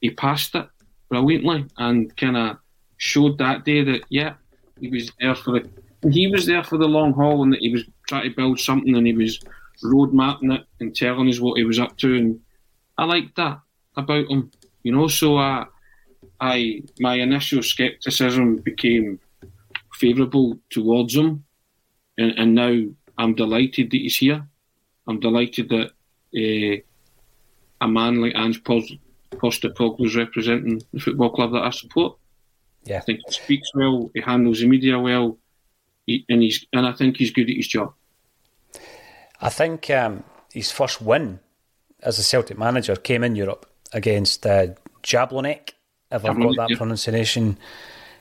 he 0.00 0.10
passed 0.10 0.54
it 0.54 0.68
brilliantly 1.08 1.66
and 1.78 2.14
kind 2.16 2.36
of 2.36 2.58
showed 2.96 3.38
that 3.38 3.64
day 3.64 3.82
that 3.82 4.02
yeah, 4.08 4.34
he 4.80 4.88
was 4.88 5.10
there 5.20 5.34
for 5.34 5.52
the 5.52 5.68
he 6.10 6.26
was 6.26 6.46
there 6.46 6.64
for 6.64 6.78
the 6.78 6.86
long 6.86 7.12
haul 7.12 7.42
and 7.42 7.52
that 7.52 7.60
he 7.60 7.70
was 7.70 7.84
trying 8.08 8.28
to 8.28 8.36
build 8.36 8.58
something 8.58 8.96
and 8.96 9.06
he 9.06 9.12
was 9.12 9.40
road 9.82 10.12
mapping 10.12 10.52
it 10.52 10.64
and 10.80 10.94
telling 10.94 11.28
us 11.28 11.40
what 11.40 11.58
he 11.58 11.64
was 11.64 11.78
up 11.78 11.96
to, 11.98 12.16
and 12.16 12.40
I 12.98 13.04
liked 13.04 13.36
that 13.36 13.60
about 13.96 14.28
him, 14.28 14.50
you 14.82 14.92
know. 14.92 15.08
So 15.08 15.38
uh, 15.38 15.64
I 16.40 16.82
my 17.00 17.14
initial 17.14 17.62
scepticism 17.62 18.56
became 18.56 19.18
favourable 19.94 20.58
towards 20.70 21.16
him, 21.16 21.44
and, 22.18 22.38
and 22.38 22.54
now 22.54 22.84
I'm 23.18 23.34
delighted 23.34 23.90
that 23.90 23.96
he's 23.96 24.16
here. 24.16 24.46
I'm 25.06 25.20
delighted 25.20 25.68
that 25.70 25.90
uh, 26.36 26.82
a 27.80 27.88
man 27.88 28.20
like 28.20 28.34
Ange 28.36 28.62
Postecoglou 28.62 30.06
is 30.06 30.16
representing 30.16 30.82
the 30.92 31.00
football 31.00 31.30
club 31.30 31.52
that 31.52 31.62
I 31.62 31.70
support. 31.70 32.16
Yeah. 32.84 32.98
I 32.98 33.00
think 33.00 33.20
he 33.26 33.32
speaks 33.32 33.68
well, 33.74 34.10
he 34.14 34.20
handles 34.20 34.60
the 34.60 34.66
media 34.66 34.98
well, 34.98 35.38
he, 36.06 36.24
and 36.28 36.42
he's 36.42 36.66
and 36.72 36.86
I 36.86 36.92
think 36.92 37.16
he's 37.16 37.30
good 37.30 37.48
at 37.48 37.56
his 37.56 37.68
job. 37.68 37.94
I 39.40 39.48
think 39.48 39.90
um, 39.90 40.24
his 40.52 40.70
first 40.70 41.00
win 41.00 41.40
as 42.02 42.18
a 42.18 42.22
Celtic 42.22 42.58
manager 42.58 42.96
came 42.96 43.24
in 43.24 43.36
Europe 43.36 43.66
against 43.92 44.46
uh, 44.46 44.68
Jablonec, 45.02 45.70
if 46.10 46.24
I've 46.24 46.38
got 46.38 46.56
that 46.56 46.70
yeah. 46.70 46.76
pronunciation 46.76 47.58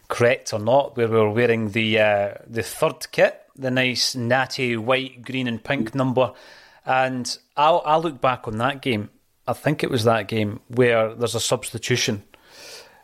correct 0.08 0.54
or 0.54 0.60
not, 0.60 0.96
where 0.98 1.08
we 1.08 1.16
were 1.16 1.32
wearing 1.32 1.72
the 1.72 2.00
uh, 2.00 2.34
the 2.48 2.64
third 2.64 3.12
kit, 3.12 3.41
the 3.56 3.72
nice 3.72 4.16
natty 4.16 4.78
white, 4.78 5.22
green, 5.22 5.48
and 5.48 5.64
pink 5.64 5.94
number. 5.96 6.34
And 6.86 7.38
I'll, 7.56 7.82
I'll 7.86 8.02
look 8.02 8.22
back 8.22 8.48
on 8.48 8.58
that 8.58 8.82
game. 8.82 9.10
I 9.48 9.54
think 9.54 9.84
it 9.84 9.90
was 9.90 10.04
that 10.04 10.28
game 10.28 10.60
where 10.68 11.14
there's 11.14 11.36
a 11.36 11.40
substitution 11.40 12.24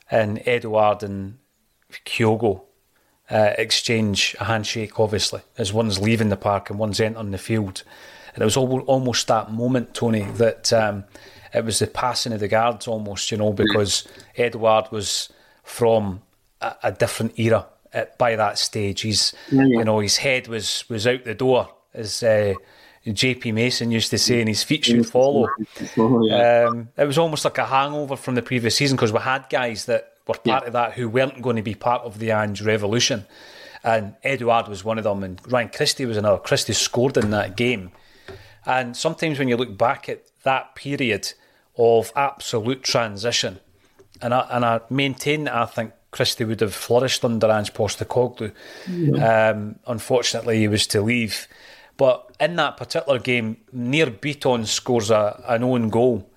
and 0.09 0.41
Edouard 0.47 1.03
and 1.03 1.37
Kyogo 2.05 2.61
uh, 3.29 3.53
exchange 3.57 4.35
a 4.39 4.45
handshake, 4.45 4.99
obviously, 4.99 5.41
as 5.57 5.73
one's 5.73 5.99
leaving 5.99 6.29
the 6.29 6.37
park 6.37 6.69
and 6.69 6.79
one's 6.79 6.99
entering 6.99 7.31
the 7.31 7.37
field. 7.37 7.83
And 8.33 8.41
it 8.41 8.45
was 8.45 8.57
almost 8.57 9.27
that 9.27 9.51
moment, 9.51 9.93
Tony, 9.93 10.23
that 10.33 10.71
um, 10.71 11.03
it 11.53 11.65
was 11.65 11.79
the 11.79 11.87
passing 11.87 12.33
of 12.33 12.39
the 12.39 12.47
guards 12.47 12.87
almost, 12.87 13.31
you 13.31 13.37
know, 13.37 13.51
because 13.51 14.07
Edouard 14.37 14.91
was 14.91 15.29
from 15.63 16.21
a, 16.61 16.75
a 16.83 16.91
different 16.91 17.37
era 17.39 17.65
at, 17.93 18.17
by 18.17 18.35
that 18.35 18.57
stage. 18.57 19.01
He's, 19.01 19.33
yeah, 19.51 19.63
yeah. 19.63 19.79
you 19.79 19.83
know, 19.83 19.99
his 19.99 20.17
head 20.17 20.47
was 20.47 20.83
was 20.89 21.07
out 21.07 21.23
the 21.23 21.35
door, 21.35 21.69
as 21.93 22.23
uh, 22.23 22.53
J.P. 23.05 23.53
Mason 23.53 23.91
used 23.91 24.09
to 24.09 24.17
say, 24.17 24.39
and 24.39 24.49
his 24.49 24.63
feet 24.63 24.85
should 24.85 25.07
follow. 25.07 25.49
Um, 25.97 26.89
it 26.97 27.05
was 27.05 27.17
almost 27.17 27.45
like 27.45 27.57
a 27.57 27.65
hangover 27.65 28.15
from 28.15 28.35
the 28.35 28.41
previous 28.41 28.75
season 28.75 28.95
because 28.95 29.13
we 29.13 29.19
had 29.19 29.49
guys 29.49 29.85
that 29.85 30.13
were 30.27 30.35
part 30.35 30.65
of 30.65 30.73
that 30.73 30.93
who 30.93 31.07
weren't 31.09 31.41
going 31.41 31.55
to 31.55 31.61
be 31.61 31.73
part 31.73 32.03
of 32.03 32.19
the 32.19 32.31
Ange 32.31 32.61
revolution. 32.61 33.25
And 33.83 34.15
Edouard 34.23 34.67
was 34.67 34.83
one 34.83 34.97
of 34.97 35.03
them, 35.03 35.23
and 35.23 35.39
Ryan 35.51 35.69
Christie 35.69 36.05
was 36.05 36.17
another. 36.17 36.39
Christie 36.39 36.73
scored 36.73 37.17
in 37.17 37.31
that 37.31 37.55
game. 37.55 37.91
And 38.65 38.97
sometimes 38.97 39.39
when 39.39 39.47
you 39.47 39.55
look 39.55 39.77
back 39.77 40.09
at 40.09 40.23
that 40.43 40.75
period 40.75 41.33
of 41.77 42.11
absolute 42.15 42.83
transition, 42.83 43.59
and 44.21 44.33
I, 44.33 44.47
and 44.51 44.65
I 44.65 44.81
maintain 44.89 45.45
that 45.45 45.55
I 45.55 45.65
think 45.65 45.93
Christie 46.17 46.45
would 46.45 46.61
have 46.61 46.73
flourished 46.73 47.23
under 47.23 47.51
Ange 47.51 47.73
Postecoglou. 47.73 48.51
Yeah. 48.89 49.51
Um, 49.51 49.75
unfortunately, 49.85 50.57
he 50.57 50.67
was 50.67 50.87
to 50.87 51.01
leave. 51.01 51.47
But 51.95 52.35
in 52.39 52.55
that 52.55 52.75
particular 52.75 53.19
game, 53.19 53.57
Nir 53.71 54.07
Bitton 54.07 54.65
scores 54.65 55.11
a, 55.11 55.43
an 55.47 55.63
own 55.63 55.89
goal 55.89 56.27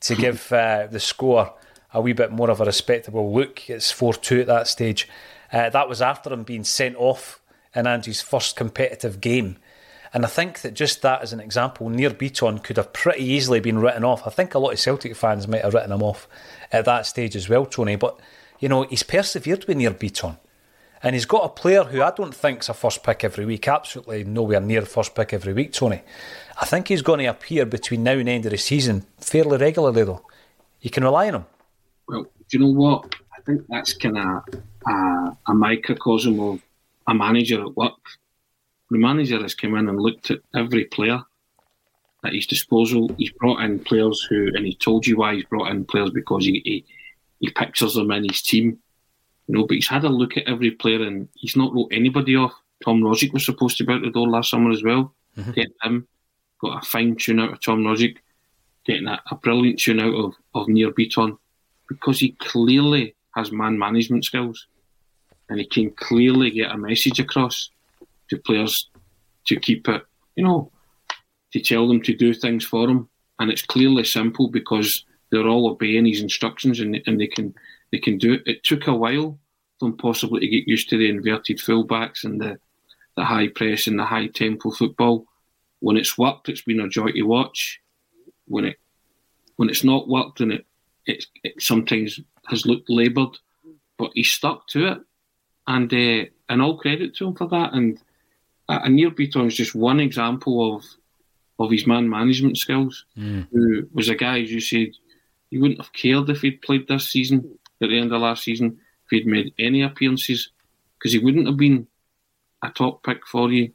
to 0.00 0.14
give 0.24 0.52
uh, 0.52 0.88
the 0.88 1.00
score 1.00 1.54
a 1.94 2.02
wee 2.02 2.12
bit 2.12 2.32
more 2.32 2.50
of 2.50 2.60
a 2.60 2.66
respectable 2.66 3.32
look. 3.32 3.70
It's 3.70 3.90
4 3.90 4.12
2 4.12 4.42
at 4.42 4.46
that 4.48 4.68
stage. 4.68 5.08
Uh, 5.50 5.70
that 5.70 5.88
was 5.88 6.02
after 6.02 6.30
him 6.30 6.42
being 6.42 6.64
sent 6.64 6.96
off 6.96 7.40
in 7.74 7.86
Ange's 7.86 8.20
first 8.20 8.56
competitive 8.56 9.22
game. 9.22 9.56
And 10.12 10.26
I 10.26 10.28
think 10.28 10.60
that 10.60 10.74
just 10.74 11.00
that 11.00 11.22
as 11.22 11.32
an 11.32 11.40
example, 11.40 11.88
Nir 11.88 12.10
Bitton 12.10 12.62
could 12.62 12.76
have 12.76 12.92
pretty 12.92 13.24
easily 13.24 13.60
been 13.60 13.78
written 13.78 14.04
off. 14.04 14.26
I 14.26 14.30
think 14.30 14.54
a 14.54 14.58
lot 14.58 14.72
of 14.74 14.78
Celtic 14.78 15.16
fans 15.16 15.48
might 15.48 15.62
have 15.62 15.72
written 15.72 15.92
him 15.92 16.02
off 16.02 16.28
at 16.70 16.84
that 16.84 17.06
stage 17.06 17.34
as 17.36 17.48
well, 17.48 17.64
Tony. 17.64 17.96
But 17.96 18.20
you 18.60 18.68
know, 18.68 18.82
he's 18.82 19.02
persevered 19.02 19.64
with 19.64 19.76
Nir 19.76 19.90
Bitton. 19.90 20.38
And 21.02 21.14
he's 21.14 21.24
got 21.24 21.44
a 21.44 21.48
player 21.48 21.84
who 21.84 22.02
I 22.02 22.10
don't 22.10 22.34
think's 22.34 22.68
a 22.68 22.74
first 22.74 23.02
pick 23.02 23.24
every 23.24 23.46
week, 23.46 23.66
absolutely 23.66 24.22
nowhere 24.24 24.60
near 24.60 24.82
first 24.82 25.14
pick 25.14 25.32
every 25.32 25.54
week, 25.54 25.72
Tony. 25.72 26.02
I 26.60 26.66
think 26.66 26.88
he's 26.88 27.00
going 27.00 27.20
to 27.20 27.26
appear 27.26 27.64
between 27.64 28.02
now 28.02 28.12
and 28.12 28.28
end 28.28 28.44
of 28.44 28.50
the 28.50 28.58
season 28.58 29.06
fairly 29.18 29.56
regularly, 29.56 30.04
though. 30.04 30.26
You 30.82 30.90
can 30.90 31.04
rely 31.04 31.28
on 31.28 31.36
him. 31.36 31.44
Well, 32.06 32.22
do 32.22 32.30
you 32.50 32.58
know 32.58 32.78
what? 32.78 33.14
I 33.36 33.40
think 33.40 33.62
that's 33.68 33.94
kind 33.94 34.18
of 34.18 34.42
a, 34.86 35.36
a 35.48 35.54
microcosm 35.54 36.38
of 36.38 36.62
a 37.06 37.14
manager 37.14 37.62
at 37.62 37.76
work. 37.76 37.98
The 38.90 38.98
manager 38.98 39.40
has 39.40 39.54
come 39.54 39.76
in 39.76 39.88
and 39.88 39.98
looked 39.98 40.30
at 40.30 40.40
every 40.54 40.84
player 40.84 41.22
at 42.24 42.34
his 42.34 42.46
disposal. 42.46 43.10
He's 43.16 43.32
brought 43.32 43.62
in 43.62 43.78
players 43.78 44.20
who, 44.28 44.48
and 44.54 44.66
he 44.66 44.74
told 44.74 45.06
you 45.06 45.16
why 45.16 45.34
he's 45.34 45.44
brought 45.44 45.70
in 45.70 45.86
players 45.86 46.10
because 46.10 46.44
he, 46.44 46.60
he 46.64 46.84
he 47.40 47.50
pictures 47.50 47.94
them 47.94 48.10
in 48.12 48.28
his 48.28 48.42
team. 48.42 48.78
You 49.46 49.54
know, 49.56 49.66
but 49.66 49.74
he's 49.74 49.88
had 49.88 50.04
a 50.04 50.08
look 50.08 50.36
at 50.36 50.46
every 50.46 50.70
player 50.70 51.02
and 51.02 51.28
he's 51.34 51.56
not 51.56 51.74
wrote 51.74 51.92
anybody 51.92 52.36
off. 52.36 52.52
Tom 52.84 53.02
Rogic 53.02 53.32
was 53.32 53.44
supposed 53.44 53.76
to 53.78 53.84
be 53.84 53.92
out 53.92 54.02
the 54.02 54.10
door 54.10 54.28
last 54.28 54.50
summer 54.50 54.70
as 54.70 54.82
well. 54.82 55.12
Mm-hmm. 55.36 55.50
Getting 55.52 55.74
him, 55.82 56.08
got 56.60 56.82
a 56.82 56.86
fine 56.86 57.16
tune 57.16 57.40
out 57.40 57.52
of 57.52 57.60
Tom 57.60 57.80
Rogic, 57.80 58.18
getting 58.86 59.08
a, 59.08 59.20
a 59.30 59.34
brilliant 59.34 59.80
tune 59.80 60.00
out 60.00 60.14
of, 60.14 60.34
of 60.54 60.68
Nir 60.68 60.92
Bitton 60.92 61.36
because 61.88 62.20
he 62.20 62.32
clearly 62.38 63.14
has 63.34 63.52
man 63.52 63.78
management 63.78 64.24
skills 64.24 64.66
and 65.48 65.58
he 65.58 65.66
can 65.66 65.90
clearly 65.90 66.50
get 66.50 66.70
a 66.70 66.78
message 66.78 67.18
across 67.18 67.70
to 68.28 68.38
players 68.38 68.88
to 69.46 69.58
keep 69.58 69.88
it, 69.88 70.02
you 70.36 70.44
know, 70.44 70.70
to 71.52 71.60
tell 71.60 71.88
them 71.88 72.00
to 72.02 72.14
do 72.14 72.32
things 72.32 72.64
for 72.64 72.88
him. 72.88 73.08
And 73.38 73.50
it's 73.50 73.62
clearly 73.62 74.04
simple 74.04 74.48
because 74.48 75.04
they're 75.30 75.48
all 75.48 75.70
obeying 75.70 76.06
his 76.06 76.20
instructions 76.20 76.80
and, 76.80 77.00
and 77.06 77.20
they 77.20 77.26
can 77.26 77.54
they 77.92 77.98
can 77.98 78.18
do 78.18 78.34
it. 78.34 78.42
It 78.46 78.64
took 78.64 78.86
a 78.86 78.94
while 78.94 79.38
for 79.78 79.86
them 79.86 79.96
possibly 79.96 80.40
to 80.40 80.48
get 80.48 80.68
used 80.68 80.88
to 80.90 80.98
the 80.98 81.08
inverted 81.08 81.58
fullbacks 81.58 82.24
and 82.24 82.40
the, 82.40 82.58
the 83.16 83.24
high 83.24 83.48
press 83.48 83.86
and 83.86 83.98
the 83.98 84.04
high 84.04 84.28
tempo 84.28 84.70
football. 84.70 85.26
When 85.80 85.96
it's 85.96 86.18
worked, 86.18 86.48
it's 86.48 86.62
been 86.62 86.80
a 86.80 86.88
joy 86.88 87.12
to 87.12 87.22
watch. 87.22 87.80
When 88.46 88.64
it 88.64 88.76
when 89.56 89.68
it's 89.68 89.84
not 89.84 90.08
worked 90.08 90.40
and 90.40 90.52
it 90.52 90.66
it, 91.06 91.26
it 91.42 91.62
sometimes 91.62 92.20
has 92.46 92.66
looked 92.66 92.90
laboured, 92.90 93.38
but 93.98 94.10
he 94.14 94.22
stuck 94.22 94.66
to 94.68 94.86
it, 94.92 94.98
and 95.66 95.92
uh, 95.92 96.28
and 96.48 96.62
all 96.62 96.78
credit 96.78 97.14
to 97.16 97.28
him 97.28 97.34
for 97.34 97.48
that. 97.48 97.72
And 97.72 97.98
uh, 98.68 98.88
Nir 98.88 99.10
Bitton 99.10 99.46
is 99.46 99.56
just 99.56 99.74
one 99.74 100.00
example 100.00 100.76
of 100.76 100.84
of 101.58 101.70
his 101.70 101.86
man 101.86 102.08
management 102.08 102.58
skills. 102.58 103.04
Mm. 103.16 103.48
Who 103.52 103.88
was 103.92 104.08
a 104.08 104.14
guy, 104.14 104.40
as 104.40 104.50
you 104.50 104.60
said, 104.60 104.90
he 105.50 105.58
wouldn't 105.58 105.80
have 105.80 105.92
cared 105.92 106.30
if 106.30 106.42
he'd 106.42 106.62
played 106.62 106.86
this 106.88 107.10
season 107.10 107.58
at 107.82 107.88
the 107.88 107.98
end 107.98 108.12
of 108.12 108.20
last 108.20 108.44
season, 108.44 108.78
if 109.04 109.10
he'd 109.10 109.26
made 109.26 109.52
any 109.58 109.82
appearances, 109.82 110.50
because 110.98 111.12
he 111.12 111.18
wouldn't 111.18 111.46
have 111.46 111.56
been 111.56 111.86
a 112.62 112.70
top 112.70 113.02
pick 113.02 113.26
for 113.26 113.50
you. 113.50 113.72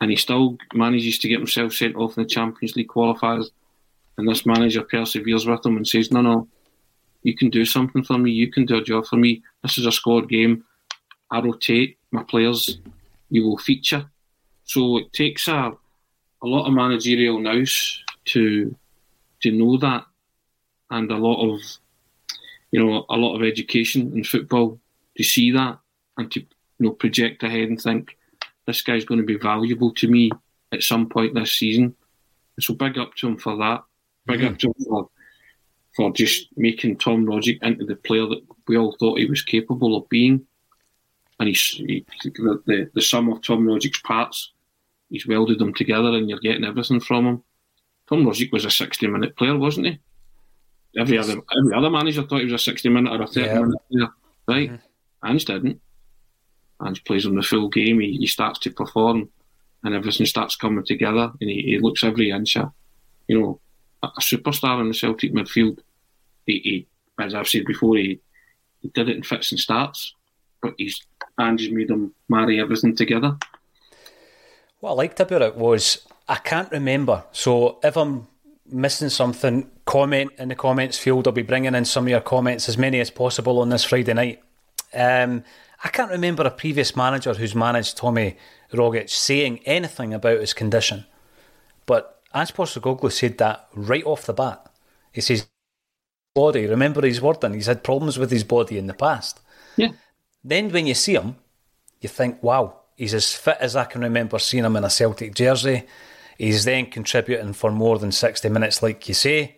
And 0.00 0.10
he 0.10 0.16
still 0.16 0.58
manages 0.72 1.18
to 1.18 1.28
get 1.28 1.38
himself 1.38 1.72
sent 1.72 1.96
off 1.96 2.16
in 2.16 2.24
the 2.24 2.28
Champions 2.28 2.76
League 2.76 2.88
qualifiers. 2.88 3.50
And 4.16 4.28
this 4.28 4.46
manager 4.46 4.82
perseveres 4.82 5.46
with 5.46 5.64
him 5.64 5.76
and 5.76 5.86
says, 5.86 6.10
No, 6.10 6.20
no, 6.20 6.48
you 7.22 7.36
can 7.36 7.50
do 7.50 7.64
something 7.64 8.04
for 8.04 8.18
me. 8.18 8.30
You 8.30 8.50
can 8.50 8.66
do 8.66 8.78
a 8.78 8.84
job 8.84 9.06
for 9.06 9.16
me. 9.16 9.42
This 9.62 9.78
is 9.78 9.86
a 9.86 9.92
squad 9.92 10.28
game. 10.28 10.64
I 11.30 11.40
rotate 11.40 11.98
my 12.10 12.22
players. 12.22 12.78
You 13.30 13.44
will 13.44 13.58
feature. 13.58 14.06
So 14.64 14.98
it 14.98 15.12
takes 15.12 15.48
a, 15.48 15.72
a 16.42 16.46
lot 16.46 16.66
of 16.66 16.74
managerial 16.74 17.40
nous 17.40 18.02
to 18.26 18.74
to 19.40 19.50
know 19.50 19.76
that 19.78 20.04
and 20.90 21.10
a 21.10 21.16
lot 21.16 21.42
of 21.48 21.60
you 22.70 22.84
know 22.84 23.04
a 23.08 23.16
lot 23.16 23.36
of 23.36 23.42
education 23.42 24.12
in 24.14 24.24
football 24.24 24.78
to 25.16 25.22
see 25.22 25.50
that 25.52 25.78
and 26.18 26.30
to 26.32 26.40
you 26.40 26.46
know 26.78 26.90
project 26.90 27.42
ahead 27.42 27.68
and 27.68 27.80
think 27.80 28.16
this 28.66 28.82
guy's 28.82 29.04
going 29.04 29.20
to 29.20 29.26
be 29.26 29.36
valuable 29.36 29.92
to 29.94 30.08
me 30.08 30.30
at 30.72 30.82
some 30.82 31.08
point 31.08 31.34
this 31.34 31.52
season. 31.52 31.94
So 32.60 32.74
big 32.74 32.98
up 32.98 33.14
to 33.16 33.28
him 33.28 33.36
for 33.36 33.56
that. 33.56 33.82
Big 34.26 34.44
up 34.44 34.58
to 34.58 34.68
him 34.68 34.74
for 34.86 35.08
for 35.94 36.12
just 36.12 36.48
making 36.56 36.98
Tom 36.98 37.24
Rogic 37.24 37.62
into 37.62 37.84
the 37.84 37.94
player 37.96 38.26
that 38.26 38.42
we 38.66 38.76
all 38.76 38.96
thought 38.98 39.18
he 39.18 39.26
was 39.26 39.42
capable 39.42 39.96
of 39.96 40.08
being. 40.08 40.44
And 41.38 41.48
he's 41.48 41.62
he, 41.62 42.04
the, 42.22 42.62
the, 42.66 42.90
the 42.94 43.02
sum 43.02 43.30
of 43.30 43.42
Tom 43.42 43.64
Rogic's 43.64 44.00
parts, 44.00 44.52
he's 45.10 45.26
welded 45.26 45.58
them 45.58 45.74
together, 45.74 46.08
and 46.08 46.28
you're 46.28 46.40
getting 46.40 46.64
everything 46.64 47.00
from 47.00 47.26
him. 47.26 47.42
Tom 48.08 48.24
Rogic 48.24 48.52
was 48.52 48.64
a 48.64 48.70
60 48.70 49.06
minute 49.06 49.36
player, 49.36 49.56
wasn't 49.56 49.86
he? 49.86 49.98
Every 50.96 51.18
other 51.18 51.36
every 51.58 51.74
other 51.74 51.90
manager 51.90 52.22
thought 52.22 52.38
he 52.38 52.44
was 52.44 52.54
a 52.54 52.58
sixty 52.58 52.88
minute 52.88 53.12
or 53.12 53.22
a 53.22 53.26
thirty 53.26 53.46
yeah. 53.46 53.60
minute 53.60 53.80
player, 53.88 54.08
right? 54.46 54.70
Mm-hmm. 54.70 55.26
Ange 55.26 55.44
didn't. 55.44 55.80
Ange 56.84 57.04
plays 57.04 57.26
on 57.26 57.34
the 57.34 57.42
full 57.42 57.68
game. 57.68 58.00
He, 58.00 58.16
he 58.18 58.26
starts 58.26 58.58
to 58.60 58.70
perform, 58.70 59.28
and 59.82 59.94
everything 59.94 60.26
starts 60.26 60.56
coming 60.56 60.84
together. 60.84 61.32
And 61.40 61.50
he, 61.50 61.62
he 61.62 61.78
looks 61.78 62.04
every 62.04 62.30
inch 62.30 62.56
a, 62.56 62.72
you 63.26 63.40
know, 63.40 63.60
a, 64.02 64.06
a 64.06 64.20
superstar 64.20 64.80
in 64.80 64.88
the 64.88 64.94
Celtic 64.94 65.32
midfield. 65.32 65.78
He, 66.46 66.58
he, 66.58 66.86
as 67.22 67.34
I've 67.34 67.48
said 67.48 67.64
before, 67.64 67.96
he 67.96 68.20
he 68.80 68.88
did 68.88 69.08
it 69.08 69.16
in 69.16 69.22
fits 69.22 69.50
and 69.50 69.58
starts, 69.58 70.14
but 70.62 70.74
he's 70.76 71.00
Ange's 71.38 71.70
made 71.70 71.90
him 71.90 72.14
marry 72.28 72.60
everything 72.60 72.94
together. 72.94 73.36
What 74.80 74.90
I 74.90 74.94
liked 74.94 75.20
about 75.20 75.42
it 75.42 75.56
was 75.56 76.06
I 76.28 76.36
can't 76.36 76.70
remember. 76.70 77.24
So 77.32 77.78
if 77.82 77.96
I'm 77.96 78.28
missing 78.66 79.08
something, 79.08 79.70
comment 79.84 80.32
in 80.38 80.48
the 80.48 80.54
comments 80.54 80.98
field. 80.98 81.26
I'll 81.26 81.32
be 81.32 81.42
bringing 81.42 81.74
in 81.74 81.84
some 81.84 82.04
of 82.04 82.10
your 82.10 82.20
comments, 82.20 82.68
as 82.68 82.78
many 82.78 83.00
as 83.00 83.10
possible, 83.10 83.60
on 83.60 83.68
this 83.68 83.84
Friday 83.84 84.14
night. 84.14 84.42
Um, 84.92 85.44
I 85.82 85.88
can't 85.88 86.10
remember 86.10 86.44
a 86.44 86.50
previous 86.50 86.96
manager 86.96 87.34
who's 87.34 87.54
managed 87.54 87.96
Tommy 87.96 88.36
Rogic 88.72 89.10
saying 89.10 89.60
anything 89.64 90.14
about 90.14 90.40
his 90.40 90.54
condition. 90.54 91.04
But 91.86 92.22
Ange 92.34 92.54
Postecoglou 92.54 93.12
said 93.12 93.38
that 93.38 93.68
right 93.74 94.04
off 94.04 94.26
the 94.26 94.32
bat. 94.32 94.66
He 95.12 95.20
says, 95.20 95.46
body, 96.34 96.66
remember 96.66 97.06
his 97.06 97.20
wording, 97.20 97.54
he's 97.54 97.66
had 97.66 97.84
problems 97.84 98.18
with 98.18 98.30
his 98.30 98.44
body 98.44 98.78
in 98.78 98.86
the 98.86 98.94
past. 98.94 99.40
Yeah. 99.76 99.90
Then 100.42 100.70
when 100.70 100.86
you 100.86 100.94
see 100.94 101.14
him, 101.14 101.36
you 102.00 102.08
think, 102.08 102.42
wow, 102.42 102.80
he's 102.96 103.14
as 103.14 103.32
fit 103.32 103.58
as 103.60 103.76
I 103.76 103.84
can 103.84 104.00
remember 104.00 104.38
seeing 104.38 104.64
him 104.64 104.76
in 104.76 104.84
a 104.84 104.90
Celtic 104.90 105.34
jersey. 105.34 105.84
He's 106.36 106.64
then 106.64 106.86
contributing 106.86 107.52
for 107.52 107.70
more 107.70 107.98
than 107.98 108.10
60 108.10 108.48
minutes, 108.48 108.82
like 108.82 109.06
you 109.08 109.14
say, 109.14 109.56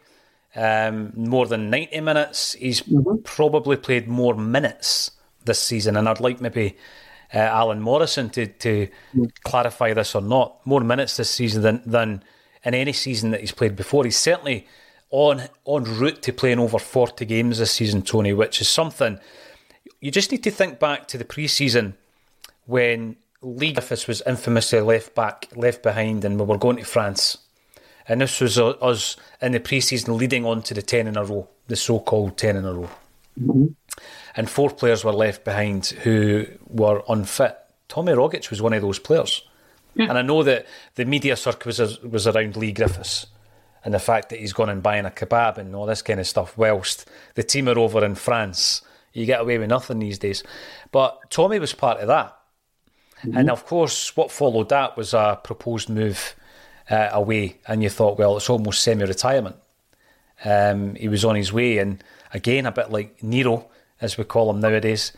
um, 0.56 1.12
more 1.14 1.46
than 1.46 1.70
90 1.70 2.00
minutes. 2.00 2.54
He's 2.54 2.80
mm-hmm. 2.82 3.22
probably 3.22 3.76
played 3.76 4.08
more 4.08 4.34
minutes 4.34 5.12
this 5.44 5.60
season, 5.60 5.96
and 5.96 6.08
I'd 6.08 6.20
like 6.20 6.40
maybe 6.40 6.76
uh, 7.32 7.38
Alan 7.38 7.80
Morrison 7.80 8.30
to, 8.30 8.46
to 8.46 8.86
mm-hmm. 8.86 9.25
clarify 9.44 9.92
this 9.92 10.14
or 10.14 10.22
not. 10.22 10.66
More 10.66 10.80
minutes 10.80 11.16
this 11.16 11.30
season 11.30 11.62
than, 11.62 11.82
than 11.86 12.25
in 12.64 12.75
any 12.75 12.92
season 12.92 13.30
that 13.30 13.40
he's 13.40 13.52
played 13.52 13.76
before. 13.76 14.04
He's 14.04 14.16
certainly 14.16 14.66
on 15.10 15.42
on 15.64 15.84
route 15.84 16.20
to 16.22 16.32
playing 16.32 16.58
over 16.58 16.80
40 16.80 17.25
games 17.26 17.58
this 17.58 17.70
season, 17.72 18.02
Tony, 18.02 18.32
which 18.32 18.60
is 18.60 18.68
something 18.68 19.20
you 20.00 20.10
just 20.10 20.30
need 20.30 20.42
to 20.44 20.50
think 20.50 20.78
back 20.78 21.08
to 21.08 21.18
the 21.18 21.25
pre-season 21.25 21.94
when 22.66 23.16
Leigh 23.42 23.72
Griffiths 23.72 24.06
was 24.06 24.22
infamously 24.26 24.80
left 24.80 25.14
back, 25.14 25.48
left 25.54 25.82
behind, 25.82 26.25
and 26.25 26.38
we 26.38 26.46
were 26.46 26.58
going 26.58 26.76
to 26.76 26.84
France. 26.84 27.38
And 28.08 28.20
this 28.20 28.40
was 28.40 28.58
us 28.58 29.16
in 29.40 29.52
the 29.52 29.60
pre-season 29.60 30.16
leading 30.16 30.44
on 30.44 30.62
to 30.62 30.75
the 30.75 30.82
10 30.82 31.06
in 31.06 31.16
a 31.16 31.25
row, 31.25 31.48
the 31.66 31.76
so-called 31.76 32.36
10 32.36 32.56
in 32.56 32.64
a 32.64 32.72
row. 32.72 32.90
Mm-hmm. 33.40 33.66
And 34.36 34.50
four 34.50 34.70
players 34.70 35.04
were 35.04 35.12
left 35.12 35.44
behind 35.44 35.86
who 35.86 36.46
were 36.68 37.02
unfit. 37.08 37.56
Tommy 37.88 38.12
Rogic 38.12 38.50
was 38.50 38.62
one 38.62 38.75
of 38.75 38.82
those 38.82 38.98
players. 38.98 39.42
Yeah. 39.94 40.08
And 40.08 40.18
I 40.18 40.22
know 40.22 40.42
that 40.42 40.66
the 40.94 41.04
media 41.04 41.36
circus 41.36 41.78
was, 41.78 42.02
was 42.02 42.26
around 42.26 42.56
Leigh 42.56 42.72
Griffiths 42.72 43.26
and 43.84 43.94
the 43.94 43.98
fact 43.98 44.28
that 44.28 44.40
he's 44.40 44.52
gone 44.52 44.68
and 44.68 44.82
buying 44.82 45.06
a 45.06 45.10
kebab 45.10 45.58
and 45.58 45.75
all 45.75 45.86
this 45.86 46.02
kind 46.02 46.20
of 46.20 46.26
stuff, 46.26 46.58
whilst 46.58 47.08
the 47.34 47.42
team 47.42 47.68
are 47.68 47.78
over 47.78 48.04
in 48.04 48.14
France. 48.14 48.82
You 49.12 49.25
get 49.25 49.40
away 49.40 49.56
with 49.56 49.70
nothing 49.70 49.98
these 49.98 50.18
days. 50.18 50.42
But 50.92 51.30
Tommy 51.30 51.58
was 51.58 51.72
part 51.72 52.00
of 52.00 52.08
that. 52.08 52.36
Mm-hmm. 53.22 53.38
And 53.38 53.50
of 53.50 53.64
course, 53.64 54.14
what 54.16 54.30
followed 54.30 54.68
that 54.68 54.96
was 54.96 55.14
a 55.14 55.40
proposed 55.42 55.88
move 55.88 56.36
uh, 56.90 57.08
away. 57.12 57.58
And 57.66 57.82
you 57.82 57.88
thought, 57.88 58.18
well, 58.18 58.36
it's 58.36 58.50
almost 58.50 58.82
semi 58.82 59.04
retirement. 59.04 59.56
Um, 60.44 60.94
he 60.94 61.08
was 61.08 61.24
on 61.24 61.36
his 61.36 61.52
way. 61.52 61.78
And 61.78 62.02
again, 62.32 62.66
a 62.66 62.72
bit 62.72 62.90
like 62.90 63.22
Nero, 63.22 63.68
as 64.00 64.18
we 64.18 64.24
call 64.24 64.50
him 64.50 64.60
nowadays, 64.60 65.12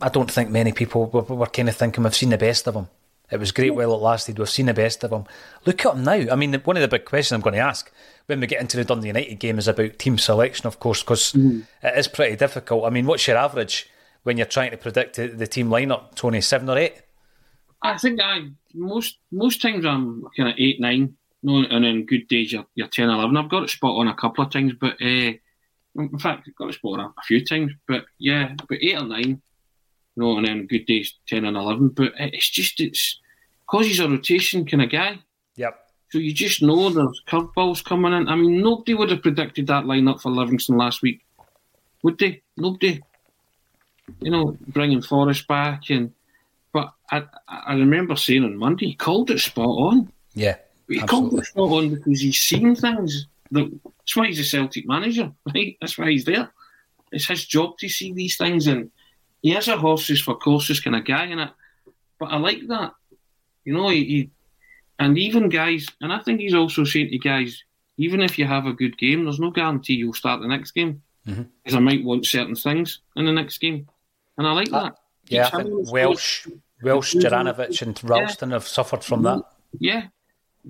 I 0.00 0.08
don't 0.08 0.30
think 0.30 0.50
many 0.50 0.72
people 0.72 1.06
were, 1.06 1.22
were 1.22 1.46
kind 1.46 1.68
of 1.68 1.76
thinking 1.76 2.04
we've 2.04 2.14
seen 2.14 2.30
the 2.30 2.38
best 2.38 2.66
of 2.66 2.74
him. 2.74 2.88
It 3.30 3.40
was 3.40 3.52
great 3.52 3.74
while 3.74 3.94
it 3.94 4.02
lasted. 4.02 4.38
We've 4.38 4.48
seen 4.48 4.66
the 4.66 4.74
best 4.74 5.02
of 5.02 5.10
him. 5.10 5.24
Look 5.64 5.84
at 5.84 5.94
him 5.94 6.04
now. 6.04 6.32
I 6.32 6.36
mean, 6.36 6.54
one 6.54 6.76
of 6.76 6.82
the 6.82 6.88
big 6.88 7.06
questions 7.06 7.32
I'm 7.32 7.40
going 7.40 7.54
to 7.54 7.60
ask 7.60 7.90
when 8.26 8.40
we 8.40 8.46
get 8.46 8.60
into 8.60 8.76
the 8.76 8.84
Dundee 8.84 9.08
United 9.08 9.38
game 9.38 9.58
is 9.58 9.66
about 9.66 9.98
team 9.98 10.18
selection, 10.18 10.66
of 10.66 10.78
course, 10.78 11.02
because 11.02 11.32
mm. 11.32 11.64
it 11.82 11.98
is 11.98 12.06
pretty 12.06 12.36
difficult. 12.36 12.84
I 12.84 12.90
mean, 12.90 13.06
what's 13.06 13.26
your 13.26 13.38
average 13.38 13.88
when 14.24 14.36
you're 14.36 14.46
trying 14.46 14.72
to 14.72 14.76
predict 14.76 15.16
the 15.16 15.46
team 15.46 15.68
lineup, 15.68 16.14
Tony? 16.14 16.42
Seven 16.42 16.68
or 16.68 16.76
eight? 16.76 17.00
I 17.84 17.98
think 17.98 18.20
I 18.20 18.48
most 18.72 19.18
most 19.30 19.60
times 19.60 19.84
I'm 19.84 20.24
kind 20.36 20.48
of 20.48 20.54
eight, 20.58 20.80
nine. 20.80 21.16
No, 21.42 21.58
and 21.58 21.84
then 21.84 22.06
good 22.06 22.26
days 22.26 22.52
you're, 22.52 22.64
you're 22.74 22.88
10, 22.88 23.10
11. 23.10 23.36
I've 23.36 23.50
got 23.50 23.64
it 23.64 23.68
spot 23.68 23.98
on 23.98 24.08
a 24.08 24.14
couple 24.14 24.42
of 24.42 24.50
times, 24.50 24.72
but 24.80 24.94
uh, 24.94 25.32
in 25.96 26.18
fact, 26.18 26.48
I've 26.48 26.56
got 26.56 26.70
it 26.70 26.74
spot 26.76 27.00
on 27.00 27.12
a, 27.18 27.22
few 27.24 27.44
times. 27.44 27.72
But 27.86 28.06
yeah, 28.18 28.54
but 28.66 28.78
eight 28.80 28.96
or 28.96 29.04
nine. 29.04 29.42
No, 30.16 30.38
and 30.38 30.46
then 30.46 30.66
good 30.66 30.86
days 30.86 31.12
10 31.26 31.44
and 31.44 31.56
11. 31.56 31.88
But 31.90 32.12
it's 32.16 32.48
just, 32.48 32.80
it's 32.80 33.20
because 33.66 33.86
he's 33.86 34.00
a 34.00 34.08
rotation 34.08 34.64
kind 34.64 34.84
of 34.84 34.90
guy. 34.90 35.18
Yep. 35.56 35.78
So 36.10 36.18
you 36.18 36.32
just 36.32 36.62
know 36.62 36.88
there's 36.88 37.22
curveballs 37.28 37.84
coming 37.84 38.14
in. 38.14 38.26
I 38.26 38.36
mean, 38.36 38.62
nobody 38.62 38.94
would 38.94 39.10
have 39.10 39.22
predicted 39.22 39.66
that 39.66 39.84
lineup 39.84 40.22
for 40.22 40.30
Livingston 40.30 40.78
last 40.78 41.02
week, 41.02 41.26
would 42.02 42.18
they? 42.18 42.42
Nobody. 42.56 43.02
You 44.20 44.30
know, 44.30 44.56
bringing 44.68 45.02
Forrest 45.02 45.46
back 45.46 45.90
and 45.90 46.12
I, 47.10 47.24
I 47.48 47.74
remember 47.74 48.16
saying 48.16 48.44
on 48.44 48.56
Monday, 48.56 48.86
he 48.86 48.94
called 48.94 49.30
it 49.30 49.40
spot 49.40 49.66
on. 49.66 50.12
Yeah. 50.34 50.56
He 50.88 51.00
absolutely. 51.00 51.06
called 51.30 51.42
it 51.42 51.46
spot 51.46 51.70
on 51.70 51.94
because 51.94 52.20
he's 52.20 52.40
seen 52.40 52.74
things. 52.74 53.26
That, 53.50 53.70
that's 53.84 54.16
why 54.16 54.26
he's 54.26 54.40
a 54.40 54.44
Celtic 54.44 54.86
manager, 54.86 55.32
right? 55.54 55.76
That's 55.80 55.98
why 55.98 56.10
he's 56.10 56.24
there. 56.24 56.50
It's 57.12 57.28
his 57.28 57.46
job 57.46 57.78
to 57.78 57.88
see 57.88 58.12
these 58.12 58.36
things, 58.36 58.66
and 58.66 58.90
he 59.42 59.56
is 59.56 59.68
a 59.68 59.76
horses 59.76 60.20
for 60.20 60.36
courses 60.36 60.80
kind 60.80 60.96
of 60.96 61.04
guy 61.04 61.26
in 61.26 61.38
it. 61.38 61.50
But 62.18 62.26
I 62.26 62.38
like 62.38 62.66
that. 62.68 62.92
You 63.64 63.74
know, 63.74 63.88
he, 63.88 64.04
he 64.04 64.30
and 64.98 65.18
even 65.18 65.48
guys, 65.48 65.86
and 66.00 66.12
I 66.12 66.18
think 66.20 66.40
he's 66.40 66.54
also 66.54 66.84
saying 66.84 67.10
to 67.10 67.18
guys, 67.18 67.62
even 67.96 68.20
if 68.20 68.38
you 68.38 68.46
have 68.46 68.66
a 68.66 68.72
good 68.72 68.98
game, 68.98 69.24
there's 69.24 69.40
no 69.40 69.50
guarantee 69.50 69.94
you'll 69.94 70.14
start 70.14 70.40
the 70.40 70.48
next 70.48 70.72
game 70.72 71.02
because 71.24 71.44
mm-hmm. 71.66 71.76
I 71.76 71.80
might 71.80 72.04
want 72.04 72.26
certain 72.26 72.54
things 72.54 73.00
in 73.16 73.24
the 73.24 73.32
next 73.32 73.58
game, 73.58 73.88
and 74.36 74.46
I 74.46 74.52
like 74.52 74.72
uh, 74.72 74.84
that. 74.84 74.96
Yeah, 75.26 75.50
Welsh, 75.54 76.46
Welsh, 76.82 77.14
Juranovic, 77.14 77.82
and 77.82 77.98
Ralston 78.04 78.50
yeah. 78.50 78.56
have 78.56 78.66
suffered 78.66 79.04
from 79.04 79.22
that. 79.22 79.42
Yeah, 79.78 80.08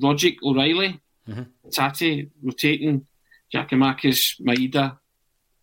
Rogic, 0.01 0.37
O'Riley, 0.43 1.01
mm-hmm. 1.29 1.43
Tati 1.71 2.31
rotating, 2.43 3.07
Giakoumakis, 3.53 4.40
Maeda, 4.40 4.99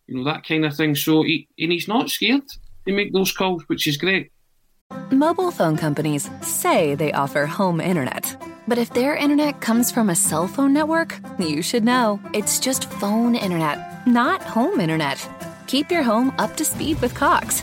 you 0.06 0.16
know 0.16 0.24
that 0.24 0.46
kind 0.46 0.64
of 0.64 0.76
thing. 0.76 0.94
So 0.94 1.22
he 1.22 1.48
and 1.58 1.72
he's 1.72 1.88
not 1.88 2.10
scared 2.10 2.48
to 2.86 2.92
make 2.92 3.12
those 3.12 3.32
calls, 3.32 3.62
which 3.68 3.86
is 3.86 3.96
great. 3.96 4.30
Mobile 5.10 5.50
phone 5.50 5.76
companies 5.76 6.28
say 6.42 6.94
they 6.94 7.12
offer 7.12 7.46
home 7.46 7.80
internet. 7.80 8.36
But 8.68 8.78
if 8.78 8.92
their 8.92 9.16
internet 9.16 9.60
comes 9.60 9.90
from 9.90 10.10
a 10.10 10.14
cell 10.14 10.46
phone 10.46 10.72
network, 10.72 11.18
you 11.38 11.62
should 11.62 11.84
know. 11.84 12.20
It's 12.32 12.60
just 12.60 12.90
phone 12.92 13.34
internet, 13.34 14.06
not 14.06 14.42
home 14.42 14.80
internet. 14.80 15.28
Keep 15.66 15.90
your 15.90 16.02
home 16.02 16.32
up 16.38 16.56
to 16.56 16.64
speed 16.64 17.00
with 17.00 17.14
Cox. 17.14 17.62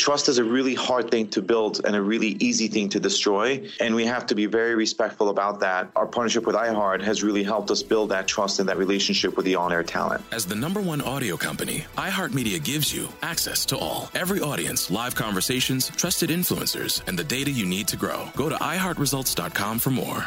trust 0.00 0.28
is 0.28 0.38
a 0.38 0.44
really 0.44 0.74
hard 0.74 1.10
thing 1.10 1.28
to 1.28 1.42
build 1.42 1.82
and 1.84 1.94
a 1.94 2.00
really 2.00 2.36
easy 2.40 2.68
thing 2.68 2.88
to 2.88 2.98
destroy. 2.98 3.68
And 3.80 3.94
we 3.94 4.06
have 4.06 4.26
to 4.26 4.34
be 4.34 4.46
very 4.46 4.74
respectful 4.74 5.28
about 5.28 5.60
that. 5.60 5.90
Our 5.94 6.06
partnership 6.06 6.46
with 6.46 6.56
iHeart 6.56 7.02
has 7.02 7.22
really 7.22 7.44
helped 7.44 7.70
us 7.70 7.82
build 7.82 8.08
that 8.08 8.26
trust 8.26 8.58
and 8.60 8.68
that 8.68 8.78
relationship 8.78 9.36
with 9.36 9.44
the 9.44 9.54
on 9.56 9.72
air 9.72 9.82
talent. 9.82 10.24
As 10.32 10.46
the 10.46 10.54
number 10.54 10.80
one 10.80 11.02
audio 11.02 11.36
company, 11.36 11.84
iHeartMedia 11.96 12.64
gives 12.64 12.94
you 12.94 13.08
access 13.22 13.66
to 13.66 13.76
all. 13.76 14.10
Every 14.14 14.40
audience, 14.40 14.90
live 14.90 15.14
conversations, 15.14 15.90
trusted 15.90 16.30
influencers, 16.30 17.06
and 17.06 17.18
the 17.18 17.24
data 17.24 17.50
you 17.50 17.66
need 17.66 17.86
to 17.88 17.96
grow. 17.96 18.28
Go 18.34 18.48
to 18.48 18.56
iHeartResults.com 18.56 19.78
for 19.78 19.90
more. 19.90 20.26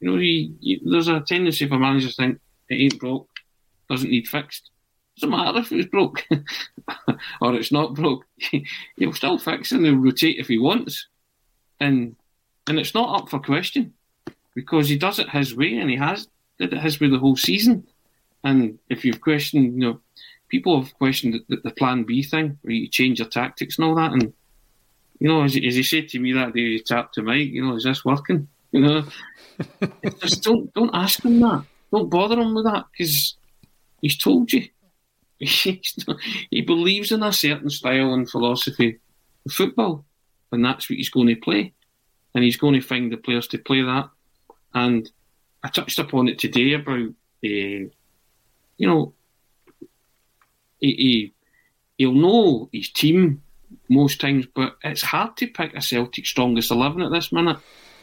You 0.00 0.10
know, 0.10 0.16
you, 0.16 0.54
you, 0.60 0.80
there's 0.88 1.08
a 1.08 1.20
tendency 1.20 1.66
for 1.68 1.76
managers 1.76 2.14
to 2.14 2.22
think 2.22 2.38
it 2.68 2.74
ain't 2.76 3.00
broke, 3.00 3.28
doesn't 3.90 4.08
need 4.08 4.28
fixed. 4.28 4.70
Doesn't 5.20 5.30
matter 5.30 5.58
if 5.58 5.72
it's 5.72 5.88
broke 5.88 6.24
or 7.40 7.54
it's 7.54 7.72
not 7.72 7.94
broke. 7.94 8.24
He'll 8.96 9.12
still 9.12 9.38
fix 9.38 9.72
and 9.72 9.84
he'll 9.84 9.96
rotate 9.96 10.38
if 10.38 10.48
he 10.48 10.58
wants, 10.58 11.08
and 11.80 12.14
and 12.68 12.78
it's 12.78 12.94
not 12.94 13.22
up 13.22 13.28
for 13.28 13.40
question 13.40 13.94
because 14.54 14.88
he 14.88 14.96
does 14.96 15.18
it 15.18 15.28
his 15.30 15.54
way 15.54 15.78
and 15.78 15.90
he 15.90 15.96
has 15.96 16.28
did 16.58 16.72
it 16.72 16.80
his 16.80 17.00
way 17.00 17.08
the 17.08 17.18
whole 17.18 17.36
season. 17.36 17.86
And 18.44 18.78
if 18.88 19.04
you've 19.04 19.20
questioned, 19.20 19.74
you 19.74 19.88
know, 19.88 20.00
people 20.48 20.80
have 20.80 20.94
questioned 20.94 21.40
the, 21.48 21.56
the 21.56 21.70
plan 21.70 22.04
B 22.04 22.22
thing 22.22 22.58
where 22.62 22.74
you 22.74 22.88
change 22.88 23.18
your 23.18 23.28
tactics 23.28 23.78
and 23.78 23.86
all 23.86 23.94
that. 23.96 24.12
And 24.12 24.32
you 25.18 25.28
know, 25.28 25.42
as, 25.42 25.56
as 25.56 25.74
he 25.74 25.82
said 25.82 26.08
to 26.10 26.18
me 26.18 26.32
that 26.32 26.54
day, 26.54 26.72
he 26.72 26.80
tapped 26.80 27.14
to 27.14 27.22
Mike, 27.22 27.48
you 27.48 27.64
know, 27.64 27.76
is 27.76 27.84
this 27.84 28.04
working? 28.04 28.48
You 28.70 28.80
know, 28.80 29.04
just 30.20 30.42
don't 30.42 30.72
don't 30.74 30.94
ask 30.94 31.24
him 31.24 31.40
that. 31.40 31.64
Don't 31.90 32.10
bother 32.10 32.38
him 32.38 32.54
with 32.54 32.64
that 32.64 32.84
because 32.92 33.36
he's 34.00 34.16
told 34.16 34.52
you. 34.52 34.68
he 36.50 36.62
believes 36.66 37.12
in 37.12 37.22
a 37.22 37.32
certain 37.32 37.70
style 37.70 38.12
and 38.14 38.28
philosophy 38.28 38.98
of 39.46 39.52
football, 39.52 40.04
and 40.50 40.64
that's 40.64 40.90
what 40.90 40.96
he's 40.96 41.10
going 41.10 41.28
to 41.28 41.36
play. 41.36 41.72
And 42.34 42.44
he's 42.44 42.56
going 42.56 42.74
to 42.74 42.80
find 42.80 43.10
the 43.10 43.16
players 43.16 43.46
to 43.48 43.58
play 43.58 43.82
that. 43.82 44.10
And 44.74 45.10
I 45.62 45.68
touched 45.68 45.98
upon 45.98 46.28
it 46.28 46.38
today 46.38 46.74
about, 46.74 47.08
uh, 47.08 47.08
you 47.42 47.90
know, 48.78 49.14
he, 50.78 50.92
he, 50.92 51.32
he'll 51.96 52.12
know 52.12 52.68
his 52.72 52.90
team 52.90 53.42
most 53.88 54.20
times, 54.20 54.46
but 54.54 54.76
it's 54.84 55.02
hard 55.02 55.36
to 55.38 55.46
pick 55.46 55.74
a 55.74 55.82
Celtic 55.82 56.26
strongest 56.26 56.70
11 56.70 57.02
at 57.02 57.12
this 57.12 57.32
minute. 57.32 57.58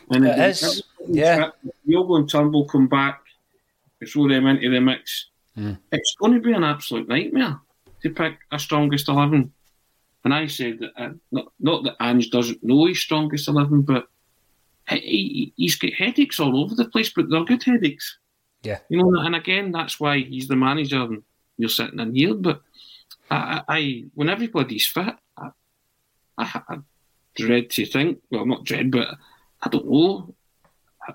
And 0.09 0.25
it 0.25 0.39
is, 0.39 0.83
yeah. 1.07 1.49
Diogo 1.85 2.15
and 2.15 2.29
Turnbull 2.29 2.65
come 2.65 2.87
back, 2.87 3.21
throw 4.07 4.27
them 4.27 4.47
into 4.47 4.69
the 4.69 4.81
mix 4.81 5.27
mm. 5.57 5.77
it's 5.91 6.15
going 6.19 6.33
to 6.33 6.39
be 6.39 6.53
an 6.53 6.63
absolute 6.63 7.07
nightmare 7.07 7.59
to 8.01 8.09
pick 8.09 8.37
a 8.51 8.59
strongest 8.59 9.09
11. 9.09 9.51
And 10.23 10.33
I 10.33 10.47
said, 10.47 10.79
that, 10.79 10.91
uh, 10.97 11.09
not, 11.31 11.51
not 11.59 11.83
that 11.83 11.95
Ange 12.01 12.29
doesn't 12.29 12.63
know 12.63 12.85
his 12.85 12.99
strongest 12.99 13.47
11, 13.47 13.83
but 13.83 14.07
he, 14.89 15.53
he's 15.55 15.75
got 15.75 15.93
headaches 15.93 16.39
all 16.39 16.61
over 16.61 16.75
the 16.75 16.89
place, 16.89 17.11
but 17.15 17.29
they're 17.29 17.43
good 17.43 17.63
headaches. 17.63 18.17
Yeah. 18.63 18.79
You 18.89 18.97
know, 18.97 19.19
and 19.21 19.35
again, 19.35 19.71
that's 19.71 19.99
why 19.99 20.19
he's 20.19 20.47
the 20.47 20.55
manager 20.55 21.01
and 21.01 21.23
you're 21.57 21.69
sitting 21.69 21.99
in 21.99 22.15
here. 22.15 22.33
But 22.33 22.61
I, 23.29 23.61
I 23.67 24.03
when 24.15 24.29
everybody's 24.29 24.87
fit, 24.87 25.15
I, 25.37 25.49
I, 26.37 26.61
I 26.69 26.77
dread 27.35 27.69
to 27.71 27.85
think, 27.85 28.19
well, 28.31 28.45
not 28.45 28.63
dread, 28.63 28.91
but 28.91 29.07
I 29.61 29.69
don't 29.69 29.89
know 29.89 30.33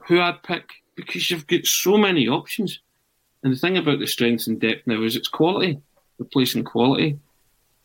who 0.07 0.21
I'd 0.21 0.43
pick 0.43 0.71
because 0.95 1.31
you've 1.31 1.47
got 1.47 1.67
so 1.67 1.97
many 1.97 2.29
options. 2.29 2.81
And 3.43 3.53
the 3.53 3.59
thing 3.59 3.77
about 3.77 3.99
the 3.99 4.07
strength 4.07 4.47
and 4.47 4.61
depth 4.61 4.87
now 4.87 5.03
is 5.03 5.17
it's 5.17 5.29
quality, 5.29 5.81
replacing 6.19 6.65
quality. 6.65 7.19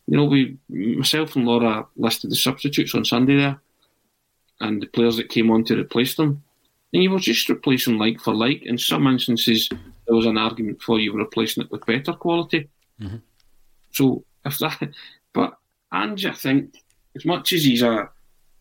You 0.06 0.16
know, 0.16 0.24
we 0.24 0.56
myself 0.68 1.34
and 1.34 1.46
Laura 1.46 1.86
listed 1.96 2.30
the 2.30 2.36
substitutes 2.36 2.94
on 2.94 3.04
Sunday 3.04 3.36
there, 3.36 3.60
and 4.60 4.82
the 4.82 4.86
players 4.86 5.16
that 5.16 5.30
came 5.30 5.50
on 5.50 5.64
to 5.64 5.78
replace 5.78 6.14
them, 6.14 6.42
and 6.92 7.02
you 7.02 7.10
were 7.10 7.18
just 7.18 7.48
replacing 7.48 7.98
like 7.98 8.20
for 8.20 8.34
like. 8.34 8.62
In 8.62 8.78
some 8.78 9.06
instances, 9.06 9.68
there 10.06 10.14
was 10.14 10.26
an 10.26 10.38
argument 10.38 10.82
for 10.82 10.98
you 10.98 11.12
were 11.12 11.20
replacing 11.20 11.64
it 11.64 11.70
with 11.70 11.86
better 11.86 12.12
quality. 12.12 12.68
Mm-hmm. 13.00 13.16
So 13.92 14.24
if 14.44 14.58
that, 14.58 14.90
but 15.32 15.58
Ange, 15.92 16.26
I 16.26 16.32
think, 16.32 16.74
as 17.16 17.24
much 17.24 17.52
as 17.52 17.64
he's 17.64 17.82
a, 17.82 18.10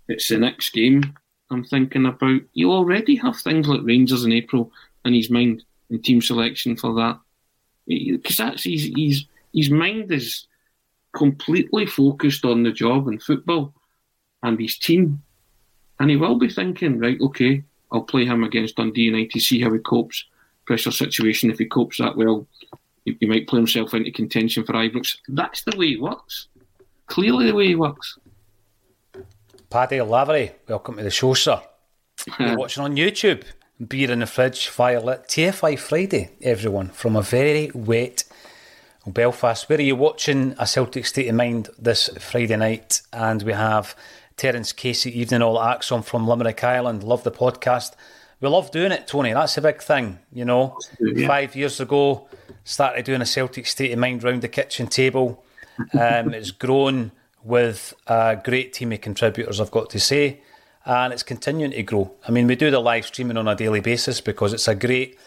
it's 0.07 0.29
the 0.29 0.37
next 0.37 0.71
game. 0.71 1.15
I'm 1.51 1.63
thinking 1.63 2.07
about. 2.07 2.41
You 2.53 2.71
already 2.71 3.17
have 3.17 3.37
things 3.37 3.67
like 3.67 3.81
Rangers 3.83 4.23
in 4.23 4.31
April 4.31 4.71
in 5.03 5.13
his 5.13 5.29
mind 5.29 5.63
and 5.89 6.03
team 6.03 6.21
selection 6.21 6.75
for 6.75 6.93
that, 6.95 7.19
because 7.87 8.37
that's 8.37 8.63
his, 8.63 8.91
his 8.95 9.25
his 9.53 9.69
mind 9.69 10.11
is 10.11 10.47
completely 11.15 11.85
focused 11.85 12.43
on 12.43 12.63
the 12.63 12.71
job 12.71 13.07
and 13.07 13.23
football 13.23 13.73
and 14.43 14.59
his 14.59 14.77
team, 14.77 15.21
and 15.99 16.09
he 16.09 16.17
will 16.17 16.37
be 16.37 16.49
thinking, 16.49 16.99
right, 16.99 17.19
okay, 17.21 17.63
I'll 17.91 18.01
play 18.01 18.25
him 18.25 18.43
against 18.43 18.75
Dundee 18.75 19.03
United, 19.03 19.39
see 19.41 19.61
how 19.61 19.71
he 19.71 19.79
copes. 19.79 20.25
Pressure 20.65 20.91
situation. 20.91 21.51
If 21.51 21.59
he 21.59 21.65
copes 21.65 21.99
that 21.99 22.17
well, 22.17 22.47
he, 23.05 23.15
he 23.19 23.27
might 23.27 23.47
play 23.47 23.59
himself 23.59 23.93
into 23.93 24.11
contention 24.11 24.65
for 24.65 24.73
Ibrox. 24.73 25.17
That's 25.27 25.63
the 25.63 25.77
way 25.77 25.89
he 25.89 25.97
works. 25.97 26.47
Clearly, 27.05 27.45
the 27.47 27.55
way 27.55 27.67
he 27.67 27.75
works. 27.75 28.17
Paddy 29.69 30.01
Lavery, 30.01 30.51
welcome 30.67 30.97
to 30.97 31.03
the 31.03 31.11
show, 31.11 31.33
sir. 31.35 31.61
You're 32.39 32.57
watching 32.57 32.83
on 32.83 32.95
YouTube. 32.95 33.43
Beer 33.75 34.09
in 34.09 34.19
the 34.19 34.25
fridge, 34.25 34.69
firelit. 34.69 35.27
TFI 35.27 35.77
Friday, 35.77 36.29
everyone, 36.41 36.89
from 36.89 37.17
a 37.17 37.21
very 37.21 37.71
wet 37.73 38.23
Belfast. 39.05 39.67
Where 39.67 39.77
are 39.77 39.81
you 39.81 39.97
watching 39.97 40.55
A 40.57 40.65
Celtic 40.65 41.05
State 41.05 41.27
of 41.27 41.35
Mind 41.35 41.69
this 41.77 42.09
Friday 42.19 42.55
night? 42.55 43.01
And 43.11 43.43
we 43.43 43.51
have 43.51 43.93
Terence 44.37 44.71
Casey, 44.71 45.19
Evening 45.19 45.41
All 45.41 45.61
Axon 45.61 46.03
from 46.03 46.25
Limerick 46.25 46.63
Island. 46.63 47.03
Love 47.03 47.23
the 47.23 47.31
podcast. 47.31 47.95
We 48.39 48.47
love 48.47 48.71
doing 48.71 48.93
it, 48.93 49.07
Tony. 49.07 49.33
That's 49.33 49.57
a 49.57 49.61
big 49.61 49.81
thing, 49.81 50.19
you 50.31 50.45
know. 50.45 50.79
Yeah. 51.01 51.27
Five 51.27 51.53
years 51.53 51.81
ago, 51.81 52.29
started 52.63 53.03
doing 53.03 53.21
a 53.21 53.25
Celtic 53.25 53.67
State 53.67 53.91
of 53.91 53.99
Mind 53.99 54.23
round 54.23 54.41
the 54.41 54.47
kitchen 54.47 54.87
table. 54.87 55.43
Um, 55.93 56.33
it's 56.33 56.51
grown 56.51 57.11
with 57.43 57.93
a 58.07 58.39
great 58.41 58.71
team 58.71 58.93
of 58.93 59.01
contributors, 59.01 59.59
I've 59.59 59.71
got 59.71 59.89
to 59.89 59.99
say, 59.99 60.39
and 60.85 61.11
it's 61.11 61.23
continuing 61.23 61.71
to 61.71 61.83
grow. 61.83 62.13
I 62.27 62.31
mean, 62.31 62.47
we 62.47 62.55
do 62.55 62.69
the 62.69 62.79
live 62.79 63.05
streaming 63.05 63.37
on 63.37 63.47
a 63.47 63.55
daily 63.55 63.81
basis 63.81 64.21
because 64.21 64.53
it's 64.53 64.67
a 64.67 64.75
great 64.75 65.17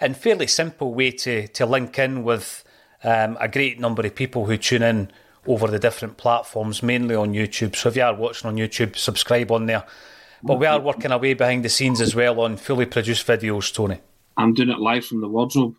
and 0.00 0.16
fairly 0.16 0.46
simple 0.46 0.94
way 0.94 1.10
to, 1.10 1.48
to 1.48 1.66
link 1.66 1.98
in 1.98 2.22
with 2.22 2.64
um, 3.02 3.36
a 3.40 3.48
great 3.48 3.80
number 3.80 4.06
of 4.06 4.14
people 4.14 4.46
who 4.46 4.56
tune 4.56 4.82
in 4.82 5.10
over 5.46 5.66
the 5.66 5.78
different 5.78 6.16
platforms, 6.16 6.82
mainly 6.82 7.14
on 7.14 7.32
YouTube. 7.32 7.74
So 7.74 7.88
if 7.88 7.96
you 7.96 8.02
are 8.02 8.14
watching 8.14 8.48
on 8.48 8.56
YouTube, 8.56 8.96
subscribe 8.96 9.50
on 9.50 9.66
there. 9.66 9.84
But 10.42 10.60
we 10.60 10.66
are 10.66 10.78
working 10.78 11.10
away 11.10 11.34
behind 11.34 11.64
the 11.64 11.68
scenes 11.68 12.00
as 12.00 12.14
well 12.14 12.40
on 12.40 12.56
fully 12.56 12.86
produced 12.86 13.26
videos, 13.26 13.74
Tony. 13.74 13.98
I'm 14.36 14.54
doing 14.54 14.68
it 14.68 14.78
live 14.78 15.04
from 15.04 15.20
the 15.20 15.28
wardrobe. 15.28 15.74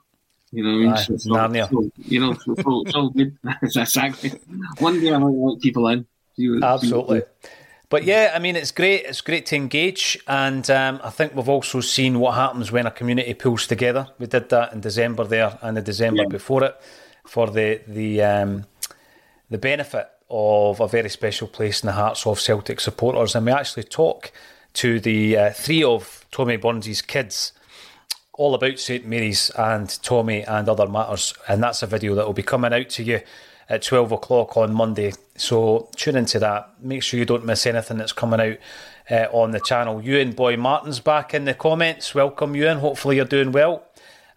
You 0.52 0.64
know 0.64 0.70
what 0.70 0.76
I 0.76 0.80
mean? 0.80 0.90
Aye, 0.90 1.04
so, 1.04 1.18
so, 1.18 1.68
so, 1.70 1.92
you 1.98 2.20
know, 2.20 2.34
so, 2.34 2.56
so 2.56 2.82
it's 2.82 2.96
all 2.96 3.10
good. 3.10 3.38
exactly. 3.62 4.32
One 4.80 5.00
day 5.00 5.14
I 5.14 5.18
might 5.18 5.30
let 5.30 5.62
people 5.62 5.88
in. 5.88 6.06
Absolutely. 6.62 7.22
But 7.90 8.04
yeah, 8.04 8.34
I 8.36 8.40
mean, 8.40 8.56
it's 8.56 8.72
great. 8.72 9.06
It's 9.06 9.22
great 9.22 9.48
to 9.48 9.56
engage, 9.56 10.18
and 10.28 10.70
um, 10.70 11.02
I 11.04 11.10
think 11.10 11.34
we've 11.34 11.50
also 11.50 11.82
seen 11.82 12.20
what 12.20 12.36
happens 12.36 12.72
when 12.72 12.86
a 12.86 12.92
community 12.92 13.34
pulls 13.34 13.66
together. 13.66 14.08
We 14.20 14.28
did 14.28 14.50
that 14.50 14.74
in 14.74 14.82
December 14.82 15.24
there, 15.24 15.58
and 15.64 15.76
the 15.76 15.82
December 15.82 16.24
yeah. 16.24 16.30
before 16.30 16.64
it, 16.64 16.80
for 17.26 17.50
the 17.50 17.82
the 17.88 18.22
um, 18.22 18.66
the 19.50 19.58
benefit 19.58 20.08
of 20.30 20.80
a 20.80 20.88
very 20.88 21.10
special 21.10 21.48
place 21.48 21.82
in 21.82 21.88
the 21.88 21.94
hearts 21.94 22.28
of 22.28 22.40
Celtic 22.40 22.80
supporters. 22.80 23.36
And 23.36 23.48
we 23.48 23.52
actually 23.52 23.84
talk 23.84 24.32
to 24.74 25.00
the 25.00 25.38
uh, 25.38 25.50
three 25.52 25.84
of 25.84 26.28
Tommy 26.32 26.58
Burns' 26.58 27.02
kids 27.02 27.54
all 28.34 28.54
about 28.54 28.80
St 28.80 29.06
Mary's 29.06 29.50
and 29.58 30.02
Tommy 30.04 30.44
and 30.44 30.70
other 30.70 30.88
matters. 30.88 31.34
And 31.48 31.64
that's 31.64 31.82
a 31.82 31.88
video 31.88 32.14
that 32.16 32.26
will 32.26 32.34
be 32.34 32.44
coming 32.44 32.74
out 32.74 32.90
to 32.90 33.04
you 33.04 33.22
at 33.70 33.84
12 33.84 34.12
o'clock 34.12 34.58
on 34.58 34.74
Monday. 34.74 35.14
So 35.36 35.90
tune 35.96 36.16
into 36.16 36.40
that. 36.40 36.74
Make 36.82 37.04
sure 37.04 37.20
you 37.20 37.26
don't 37.26 37.46
miss 37.46 37.66
anything 37.68 37.98
that's 37.98 38.12
coming 38.12 38.42
out 38.42 38.58
uh, 39.12 39.28
on 39.32 39.52
the 39.52 39.60
channel. 39.60 40.02
Ewan 40.02 40.32
Boy 40.32 40.58
Martin's 40.58 41.00
back 41.00 41.34
in 41.34 41.46
the 41.46 41.54
comments. 41.54 42.16
Welcome, 42.16 42.56
Ewan. 42.56 42.80
Hopefully, 42.80 43.18
you're 43.18 43.26
doing 43.26 43.52
well. 43.52 43.84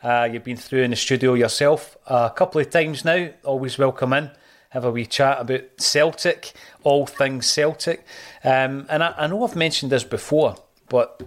Uh, 0.03 0.29
you've 0.31 0.45
been 0.45 0.57
through 0.57 0.83
in 0.83 0.91
the 0.91 0.97
studio 0.97 1.35
yourself 1.35 1.97
a 2.07 2.31
couple 2.35 2.61
of 2.61 2.69
times 2.71 3.05
now. 3.05 3.29
Always 3.45 3.79
welcome 3.79 4.13
in. 4.13 4.31
Have 4.71 4.85
a 4.85 4.91
wee 4.91 5.07
chat 5.07 5.41
about 5.41 5.63
Celtic, 5.79 6.53
all 6.83 7.07
things 7.07 7.47
Celtic. 7.47 8.05
Um, 8.43 8.87
and 8.89 9.05
I, 9.05 9.15
I, 9.17 9.27
know 9.27 9.45
I've 9.45 9.55
mentioned 9.55 9.93
this 9.93 10.03
before, 10.03 10.57
but 10.89 11.23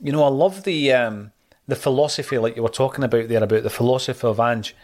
you 0.00 0.12
know, 0.12 0.22
I 0.22 0.28
love 0.28 0.64
the 0.64 0.92
um, 0.92 1.32
the 1.66 1.76
philosophy, 1.76 2.38
like 2.38 2.56
you 2.56 2.62
were 2.62 2.68
talking 2.68 3.04
about 3.04 3.28
there, 3.28 3.42
about 3.42 3.62
the 3.62 3.70
philosophy 3.70 4.26
of 4.26 4.40
Ange 4.40 4.74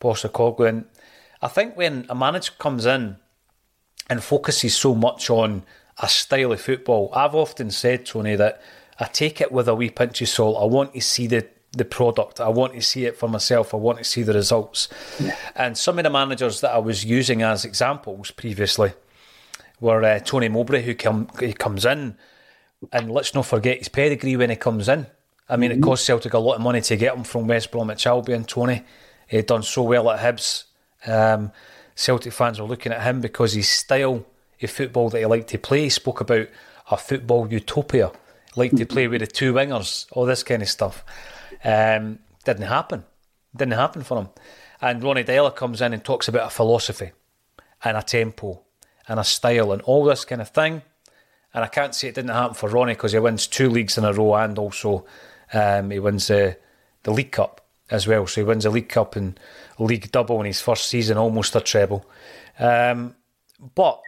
Postecoglou. 0.00 0.68
And 0.68 0.84
I 1.40 1.48
think 1.48 1.76
when 1.76 2.06
a 2.08 2.14
manager 2.14 2.52
comes 2.58 2.86
in 2.86 3.16
and 4.10 4.22
focuses 4.22 4.76
so 4.76 4.94
much 4.94 5.30
on 5.30 5.62
a 5.98 6.08
style 6.08 6.52
of 6.52 6.60
football, 6.60 7.10
I've 7.14 7.34
often 7.34 7.70
said, 7.70 8.06
Tony, 8.06 8.36
that 8.36 8.60
I 8.98 9.04
take 9.04 9.40
it 9.40 9.52
with 9.52 9.68
a 9.68 9.74
wee 9.74 9.90
pinch 9.90 10.20
of 10.22 10.28
salt. 10.28 10.60
I 10.60 10.64
want 10.64 10.94
to 10.94 11.00
see 11.00 11.26
the 11.26 11.46
the 11.72 11.84
product. 11.84 12.40
I 12.40 12.48
want 12.48 12.72
to 12.74 12.82
see 12.82 13.04
it 13.04 13.16
for 13.16 13.28
myself. 13.28 13.74
I 13.74 13.76
want 13.76 13.98
to 13.98 14.04
see 14.04 14.22
the 14.22 14.32
results. 14.32 14.88
Yeah. 15.20 15.36
And 15.54 15.76
some 15.76 15.98
of 15.98 16.04
the 16.04 16.10
managers 16.10 16.62
that 16.62 16.72
I 16.72 16.78
was 16.78 17.04
using 17.04 17.42
as 17.42 17.64
examples 17.64 18.30
previously 18.30 18.92
were 19.80 20.02
uh, 20.02 20.18
Tony 20.20 20.48
Mowbray, 20.48 20.82
who 20.82 20.94
come, 20.94 21.28
he 21.38 21.52
comes 21.52 21.84
in, 21.84 22.16
and 22.92 23.10
let's 23.10 23.34
not 23.34 23.46
forget 23.46 23.78
his 23.78 23.88
pedigree 23.88 24.36
when 24.36 24.50
he 24.50 24.56
comes 24.56 24.88
in. 24.88 25.06
I 25.48 25.56
mean, 25.56 25.70
mm-hmm. 25.70 25.80
it 25.80 25.82
cost 25.82 26.04
Celtic 26.04 26.34
a 26.34 26.38
lot 26.38 26.54
of 26.54 26.62
money 26.62 26.80
to 26.80 26.96
get 26.96 27.14
him 27.14 27.24
from 27.24 27.46
West 27.46 27.70
Bromwich 27.70 28.06
Albion. 28.06 28.44
Tony, 28.44 28.84
he'd 29.28 29.46
done 29.46 29.62
so 29.62 29.82
well 29.82 30.10
at 30.10 30.20
Hibs. 30.20 30.64
Um, 31.06 31.52
Celtic 31.94 32.32
fans 32.32 32.60
were 32.60 32.66
looking 32.66 32.92
at 32.92 33.02
him 33.02 33.20
because 33.20 33.54
his 33.54 33.68
style 33.68 34.24
of 34.62 34.70
football 34.70 35.10
that 35.10 35.18
he 35.18 35.26
liked 35.26 35.48
to 35.48 35.58
play. 35.58 35.84
He 35.84 35.90
spoke 35.90 36.20
about 36.20 36.48
a 36.90 36.96
football 36.96 37.50
utopia, 37.50 38.12
liked 38.56 38.76
to 38.76 38.86
play 38.86 39.08
with 39.08 39.20
the 39.20 39.26
two 39.26 39.52
wingers, 39.52 40.06
all 40.12 40.26
this 40.26 40.42
kind 40.42 40.62
of 40.62 40.68
stuff. 40.68 41.04
Um, 41.64 42.18
didn't 42.44 42.66
happen. 42.66 43.04
Didn't 43.54 43.74
happen 43.74 44.02
for 44.02 44.18
him. 44.18 44.28
And 44.80 45.02
Ronnie 45.02 45.24
Deila 45.24 45.54
comes 45.54 45.80
in 45.80 45.92
and 45.92 46.04
talks 46.04 46.28
about 46.28 46.46
a 46.46 46.50
philosophy 46.50 47.12
and 47.84 47.96
a 47.96 48.02
tempo 48.02 48.62
and 49.06 49.18
a 49.18 49.24
style 49.24 49.72
and 49.72 49.82
all 49.82 50.04
this 50.04 50.24
kind 50.24 50.40
of 50.40 50.50
thing. 50.50 50.82
And 51.54 51.64
I 51.64 51.68
can't 51.68 51.94
say 51.94 52.08
it 52.08 52.14
didn't 52.14 52.30
happen 52.30 52.54
for 52.54 52.68
Ronnie 52.68 52.92
because 52.92 53.12
he 53.12 53.18
wins 53.18 53.46
two 53.46 53.70
leagues 53.70 53.98
in 53.98 54.04
a 54.04 54.12
row 54.12 54.34
and 54.34 54.58
also 54.58 55.06
um, 55.52 55.90
he 55.90 55.98
wins 55.98 56.28
the, 56.28 56.56
the 57.02 57.10
League 57.10 57.32
Cup 57.32 57.66
as 57.90 58.06
well. 58.06 58.26
So 58.26 58.42
he 58.42 58.44
wins 58.44 58.64
the 58.64 58.70
League 58.70 58.88
Cup 58.88 59.16
and 59.16 59.38
League 59.78 60.10
double 60.10 60.40
in 60.40 60.46
his 60.46 60.60
first 60.60 60.88
season, 60.88 61.16
almost 61.16 61.54
a 61.56 61.60
treble. 61.60 62.04
Um, 62.58 63.14
but 63.74 64.00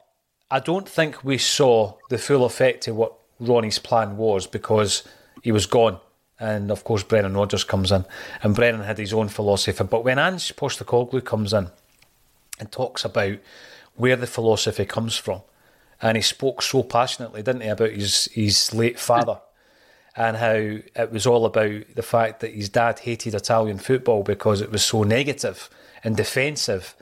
I 0.50 0.60
don't 0.60 0.88
think 0.88 1.22
we 1.24 1.38
saw 1.38 1.94
the 2.08 2.18
full 2.18 2.44
effect 2.44 2.88
of 2.88 2.96
what 2.96 3.14
Ronnie's 3.38 3.78
plan 3.78 4.16
was 4.16 4.46
because 4.46 5.04
he 5.42 5.52
was 5.52 5.66
gone. 5.66 5.98
And 6.38 6.70
of 6.70 6.84
course, 6.84 7.02
Brendan 7.02 7.34
Rodgers 7.34 7.64
comes 7.64 7.92
in, 7.92 8.04
and 8.42 8.54
Brendan 8.54 8.84
had 8.84 8.98
his 8.98 9.12
own 9.12 9.28
philosophy. 9.28 9.84
But 9.84 10.04
when 10.04 10.18
Ange 10.18 10.56
Postecoglou 10.56 11.24
comes 11.24 11.52
in 11.52 11.68
and 12.58 12.72
talks 12.72 13.04
about 13.04 13.38
where 13.94 14.16
the 14.16 14.26
philosophy 14.26 14.86
comes 14.86 15.16
from, 15.16 15.42
and 16.00 16.16
he 16.16 16.22
spoke 16.22 16.62
so 16.62 16.82
passionately, 16.82 17.42
didn't 17.42 17.60
he, 17.60 17.68
about 17.68 17.90
his 17.90 18.24
his 18.32 18.72
late 18.72 18.98
father 18.98 19.38
and 20.16 20.36
how 20.36 20.52
it 20.52 21.12
was 21.12 21.26
all 21.26 21.46
about 21.46 21.82
the 21.94 22.02
fact 22.02 22.40
that 22.40 22.54
his 22.54 22.68
dad 22.68 23.00
hated 23.00 23.34
Italian 23.34 23.78
football 23.78 24.22
because 24.22 24.60
it 24.60 24.70
was 24.70 24.84
so 24.84 25.02
negative 25.02 25.70
and 26.02 26.16
defensive. 26.16 26.96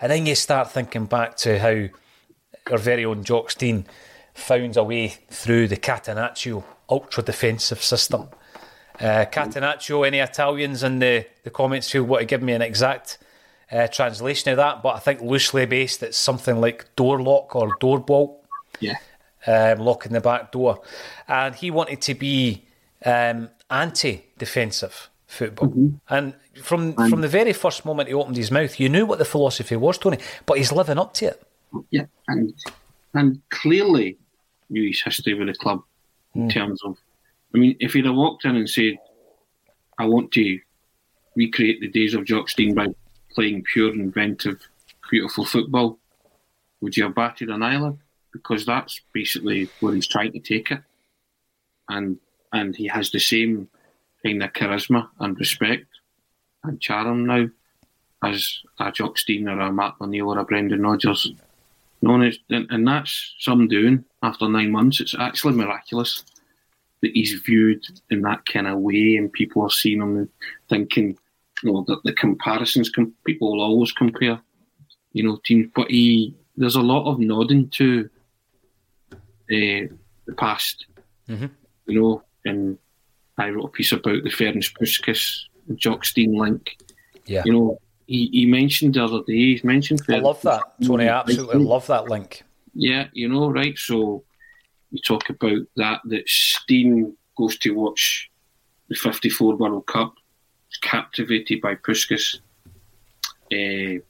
And 0.00 0.10
then 0.10 0.26
you 0.26 0.34
start 0.34 0.70
thinking 0.70 1.06
back 1.06 1.36
to 1.38 1.58
how 1.58 1.88
our 2.70 2.78
very 2.78 3.04
own 3.04 3.24
Jock 3.24 3.50
Stein 3.50 3.86
found 4.32 4.76
a 4.76 4.84
way 4.84 5.08
through 5.30 5.68
the 5.68 5.76
Catenaccio 5.76 6.64
ultra 6.88 7.22
defensive 7.22 7.82
system. 7.82 8.28
Uh, 9.00 9.24
Catenaccio, 9.30 10.06
any 10.06 10.18
Italians 10.18 10.82
in 10.82 10.98
the, 10.98 11.26
the 11.42 11.50
comments 11.50 11.90
who 11.90 12.04
want 12.04 12.20
to 12.20 12.26
give 12.26 12.42
me 12.42 12.52
an 12.52 12.62
exact 12.62 13.18
uh, 13.72 13.88
translation 13.88 14.50
of 14.50 14.56
that, 14.56 14.82
but 14.82 14.94
I 14.94 14.98
think 14.98 15.20
loosely 15.20 15.66
based, 15.66 16.02
it's 16.02 16.16
something 16.16 16.60
like 16.60 16.94
door 16.96 17.20
lock 17.20 17.56
or 17.56 17.76
door 17.80 17.98
bolt. 17.98 18.44
Yeah. 18.80 18.96
Um, 19.46 19.78
locking 19.78 20.12
the 20.12 20.20
back 20.20 20.52
door. 20.52 20.80
And 21.28 21.54
he 21.54 21.70
wanted 21.70 22.00
to 22.02 22.14
be 22.14 22.64
um, 23.04 23.50
anti 23.70 24.24
defensive 24.38 25.10
football. 25.26 25.68
Mm-hmm. 25.68 25.88
And 26.08 26.34
from 26.62 26.94
from 26.94 27.20
the 27.20 27.28
very 27.28 27.52
first 27.52 27.84
moment 27.84 28.08
he 28.08 28.14
opened 28.14 28.36
his 28.36 28.50
mouth, 28.50 28.78
you 28.80 28.88
knew 28.88 29.04
what 29.04 29.18
the 29.18 29.24
philosophy 29.24 29.76
was, 29.76 29.98
Tony, 29.98 30.18
but 30.46 30.58
he's 30.58 30.72
living 30.72 30.98
up 30.98 31.14
to 31.14 31.26
it. 31.26 31.42
Yeah, 31.90 32.06
and 32.28 32.54
and 33.14 33.40
clearly 33.50 34.16
knew 34.70 34.88
his 34.88 35.02
history 35.02 35.34
with 35.34 35.48
the 35.48 35.54
club 35.54 35.82
in 36.34 36.48
terms 36.48 36.80
of. 36.84 36.96
I 37.54 37.58
mean, 37.58 37.76
if 37.78 37.92
he'd 37.92 38.06
have 38.06 38.14
walked 38.14 38.44
in 38.44 38.56
and 38.56 38.68
said, 38.68 38.98
"I 39.98 40.06
want 40.06 40.32
to 40.32 40.58
recreate 41.36 41.80
the 41.80 41.88
days 41.88 42.14
of 42.14 42.24
Jock 42.24 42.48
Stein 42.48 42.74
by 42.74 42.88
playing 43.34 43.64
pure, 43.72 43.92
inventive, 43.92 44.60
beautiful 45.10 45.44
football," 45.44 45.98
would 46.80 46.96
you 46.96 47.04
have 47.04 47.14
batted 47.14 47.50
an 47.50 47.62
eyelid? 47.62 47.98
Because 48.34 48.66
that's 48.66 49.00
basically 49.14 49.70
where 49.80 49.94
he's 49.94 50.06
trying 50.06 50.32
to 50.32 50.40
take 50.40 50.70
it, 50.70 50.82
and 51.88 52.18
and 52.52 52.76
he 52.76 52.88
has 52.88 53.10
the 53.10 53.20
same 53.20 53.68
kind 54.24 54.42
of 54.42 54.52
charisma 54.52 55.08
and 55.20 55.38
respect 55.38 55.86
and 56.64 56.80
charm 56.80 57.26
now 57.26 57.48
as 58.22 58.60
a 58.80 58.90
Jock 58.90 59.18
Stein 59.18 59.48
or 59.48 59.60
a 59.60 59.72
Martin 59.72 60.06
O'Neill 60.06 60.32
or 60.32 60.38
a 60.38 60.44
Brendan 60.44 60.82
Rodgers. 60.82 61.32
No, 62.02 62.14
and, 62.14 62.36
and, 62.50 62.86
that's 62.86 63.34
some 63.38 63.66
doing 63.66 64.04
after 64.22 64.48
nine 64.48 64.70
months. 64.70 65.00
It's 65.00 65.14
actually 65.18 65.54
miraculous 65.54 66.24
that 67.00 67.12
he's 67.14 67.32
viewed 67.46 67.82
in 68.10 68.22
that 68.22 68.44
kind 68.46 68.66
of 68.66 68.78
way, 68.78 69.16
and 69.16 69.32
people 69.32 69.62
are 69.62 69.70
seeing 69.70 70.02
him 70.02 70.28
thinking, 70.68 71.16
you 71.62 71.72
know, 71.72 71.84
that 71.88 72.02
the 72.04 72.12
comparisons, 72.12 72.90
com- 72.90 73.14
people 73.24 73.52
will 73.52 73.62
always 73.62 73.92
compare, 73.92 74.38
you 75.12 75.22
know, 75.22 75.40
teams. 75.44 75.70
But 75.74 75.90
he, 75.90 76.34
there's 76.56 76.76
a 76.76 76.82
lot 76.82 77.10
of 77.10 77.18
nodding 77.18 77.68
to 77.70 78.10
uh, 79.50 79.88
the 80.26 80.34
past, 80.36 80.86
you 81.28 81.50
know, 81.88 82.22
and 82.44 82.78
I 83.38 83.50
wrote 83.50 83.66
a 83.66 83.68
piece 83.68 83.92
about 83.92 84.22
the 84.22 84.30
Ferenc 84.30 84.72
Puskas 84.78 85.40
and 85.68 85.78
Jock 85.78 86.04
Stein 86.04 86.34
link. 86.36 86.76
Yeah. 87.26 87.42
You 87.44 87.52
know, 87.52 87.80
he, 88.06 88.28
he 88.32 88.46
mentioned 88.46 88.94
the 88.94 89.04
other 89.04 89.22
day, 89.26 89.32
he's 89.32 89.64
mentioned 89.64 90.02
I 90.08 90.18
love 90.18 90.42
that, 90.42 90.62
Tony. 90.84 91.08
I 91.08 91.12
Ferenc 91.12 91.20
absolutely 91.20 91.64
love 91.64 91.86
that 91.86 92.08
link. 92.08 92.42
yeah, 92.74 93.08
you 93.12 93.28
know, 93.28 93.50
right. 93.50 93.76
So 93.78 94.24
you 94.90 95.00
talk 95.00 95.28
about 95.30 95.62
that. 95.76 96.00
That 96.04 96.28
Stein 96.28 97.16
goes 97.36 97.58
to 97.58 97.70
watch 97.70 98.30
the 98.88 98.94
'54 98.94 99.56
World 99.56 99.86
Cup, 99.86 100.14
is 100.70 100.76
captivated 100.78 101.60
by 101.60 101.74
Puskas, 101.76 102.38
uh, 103.52 104.00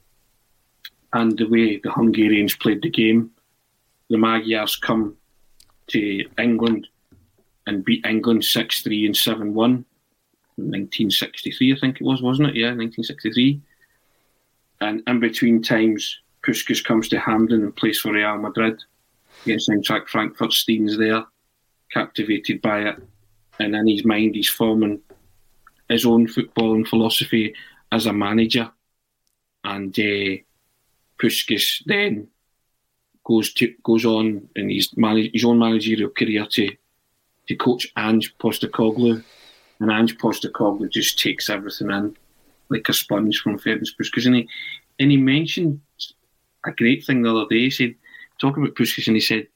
and 1.13 1.37
the 1.37 1.47
way 1.47 1.77
the 1.77 1.91
Hungarians 1.91 2.55
played 2.55 2.81
the 2.81 2.89
game. 2.89 3.31
The 4.09 4.17
Magyars 4.17 4.75
come 4.75 5.17
to 5.87 6.25
England 6.37 6.87
and 7.67 7.85
beat 7.85 8.05
England 8.05 8.43
six 8.43 8.81
three 8.81 9.05
and 9.05 9.15
seven 9.15 9.53
one. 9.53 9.85
1963, 10.57 11.73
I 11.73 11.79
think 11.79 11.99
it 11.99 12.05
was, 12.05 12.21
wasn't 12.21 12.47
it? 12.47 12.55
Yeah, 12.55 12.67
1963. 12.67 13.61
And 14.79 15.03
in 15.05 15.19
between 15.19 15.61
times, 15.61 16.19
Puskas 16.45 16.83
comes 16.83 17.09
to 17.09 17.19
Hampden 17.19 17.63
and 17.63 17.75
plays 17.75 17.99
for 17.99 18.13
Real 18.13 18.37
Madrid 18.37 18.81
against 19.45 19.69
Eintracht 19.69 20.07
Frankfurt. 20.07 20.53
Stein's 20.53 20.97
there, 20.97 21.25
captivated 21.91 22.61
by 22.61 22.83
it. 22.83 22.95
And 23.59 23.75
in 23.75 23.87
his 23.87 24.05
mind, 24.05 24.35
he's 24.35 24.49
forming 24.49 25.01
his 25.89 26.05
own 26.05 26.27
football 26.27 26.75
and 26.75 26.87
philosophy 26.87 27.53
as 27.91 28.05
a 28.05 28.13
manager. 28.13 28.71
And 29.63 29.97
uh, 29.97 30.37
Puskas 31.19 31.83
then 31.85 32.27
goes 33.25 33.53
to 33.53 33.73
goes 33.83 34.05
on 34.05 34.47
in 34.55 34.69
his, 34.69 34.95
manage, 34.95 35.31
his 35.33 35.43
own 35.43 35.59
managerial 35.59 36.09
career 36.09 36.45
to, 36.45 36.69
to 37.47 37.55
coach 37.55 37.91
Ange 37.97 38.35
Postecoglou. 38.37 39.23
And 39.79 39.91
Ange 39.91 40.17
Postecoglou 40.17 40.89
just 40.89 41.19
takes 41.19 41.49
everything 41.49 41.91
in 41.91 42.15
like 42.69 42.87
a 42.87 42.93
sponge 42.93 43.39
from 43.41 43.59
Ferenc 43.59 43.87
Puskas. 43.99 44.25
And 44.25 44.35
he, 44.35 44.49
and 44.99 45.11
he 45.11 45.17
mentioned 45.17 45.81
a 46.65 46.71
great 46.71 47.03
thing 47.03 47.21
the 47.21 47.35
other 47.35 47.47
day. 47.49 47.65
He 47.65 47.69
said, 47.69 47.95
talking 48.39 48.63
about 48.63 48.75
Puskas, 48.75 49.07
and 49.07 49.15
he 49.15 49.21
said, 49.21 49.47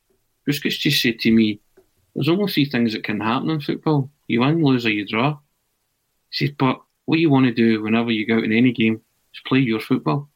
Puskas 0.48 0.78
just 0.78 1.02
said 1.02 1.20
to 1.20 1.32
me, 1.32 1.60
there's 2.14 2.30
only 2.30 2.52
three 2.52 2.66
things 2.66 2.94
that 2.94 3.04
can 3.04 3.20
happen 3.20 3.50
in 3.50 3.62
football. 3.62 4.10
You 4.28 4.42
win, 4.42 4.64
lose, 4.64 4.86
or 4.86 4.92
you 4.92 5.08
draw. 5.08 5.38
He 6.32 6.48
said, 6.48 6.58
but 6.58 6.82
what 7.06 7.20
you 7.20 7.30
want 7.30 7.46
to 7.46 7.54
do 7.54 7.82
whenever 7.82 8.12
you 8.12 8.26
go 8.26 8.38
out 8.38 8.44
in 8.44 8.52
any 8.52 8.72
game 8.72 9.02
is 9.34 9.42
play 9.46 9.60
your 9.60 9.80
football. 9.80 10.30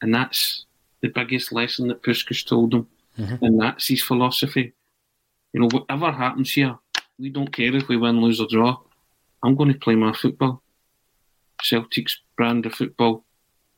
And 0.00 0.14
that's 0.14 0.66
the 1.02 1.08
biggest 1.08 1.52
lesson 1.52 1.88
that 1.88 2.02
Puskas 2.02 2.46
told 2.46 2.74
him. 2.74 2.86
Mm-hmm. 3.18 3.44
And 3.44 3.60
that's 3.60 3.88
his 3.88 4.02
philosophy. 4.02 4.72
You 5.52 5.60
know, 5.60 5.68
whatever 5.70 6.10
happens 6.10 6.52
here, 6.52 6.78
we 7.18 7.28
don't 7.28 7.52
care 7.52 7.74
if 7.74 7.88
we 7.88 7.96
win, 7.96 8.20
lose, 8.20 8.40
or 8.40 8.46
draw. 8.48 8.78
I'm 9.42 9.54
going 9.54 9.72
to 9.72 9.78
play 9.78 9.94
my 9.94 10.12
football. 10.12 10.62
Celtic's 11.60 12.20
brand 12.36 12.66
of 12.66 12.74
football, 12.74 13.24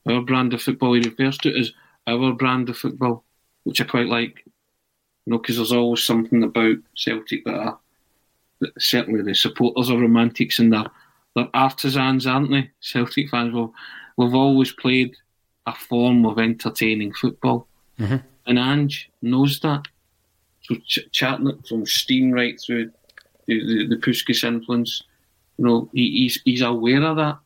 our 0.09 0.21
brand 0.21 0.55
of 0.55 0.63
football. 0.63 0.95
He 0.95 1.01
refers 1.01 1.37
to 1.39 1.51
it 1.51 1.61
as 1.61 1.73
our 2.07 2.33
brand 2.33 2.69
of 2.69 2.79
football, 2.79 3.25
which 3.65 3.81
I 3.81 3.85
quite 3.85 4.07
like. 4.07 4.45
You 4.47 5.33
know, 5.33 5.39
because 5.39 5.57
there's 5.57 5.73
always 5.73 6.03
something 6.03 6.43
about 6.43 6.77
Celtic 6.95 7.45
that 7.45 7.55
are 7.55 7.79
that 8.61 8.81
certainly 8.81 9.23
the 9.23 9.35
supporters 9.35 9.91
are 9.91 9.99
romantics 9.99 10.59
and 10.59 10.73
they're, 10.73 10.87
they're 11.35 11.49
artisans, 11.55 12.27
aren't 12.27 12.51
they? 12.51 12.71
Celtic 12.81 13.31
fans. 13.31 13.53
Well, 13.53 13.75
we've 14.17 14.35
always 14.35 14.73
played 14.73 15.17
a 15.67 15.75
form 15.75 16.27
of 16.27 16.39
entertaining 16.39 17.13
football, 17.13 17.67
mm-hmm. 17.99 18.17
and 18.47 18.59
Ange 18.59 19.11
knows 19.23 19.61
that. 19.61 19.87
So 20.63 20.77
ch- 20.87 21.09
from 21.69 21.87
Stein 21.87 22.33
right 22.33 22.59
through 22.61 22.91
the, 23.47 23.61
the, 23.67 23.87
the 23.89 23.97
Puskas 23.97 24.45
influence, 24.45 25.03
you 25.59 25.65
know, 25.67 25.89
he, 25.93 26.11
he's 26.11 26.41
he's 26.45 26.63
aware 26.63 27.03
of 27.03 27.17
that. 27.17 27.39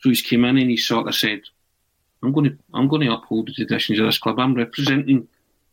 So 0.00 0.10
he's 0.10 0.22
came 0.22 0.44
in 0.44 0.58
and 0.58 0.70
he 0.70 0.76
sort 0.76 1.08
of 1.08 1.14
said, 1.14 1.42
"I'm 2.22 2.32
going 2.32 2.50
to 2.50 2.58
I'm 2.74 2.88
going 2.88 3.02
to 3.02 3.14
uphold 3.14 3.48
the 3.48 3.52
traditions 3.52 3.98
of 3.98 4.06
this 4.06 4.18
club. 4.18 4.38
I'm 4.38 4.54
representing 4.54 5.26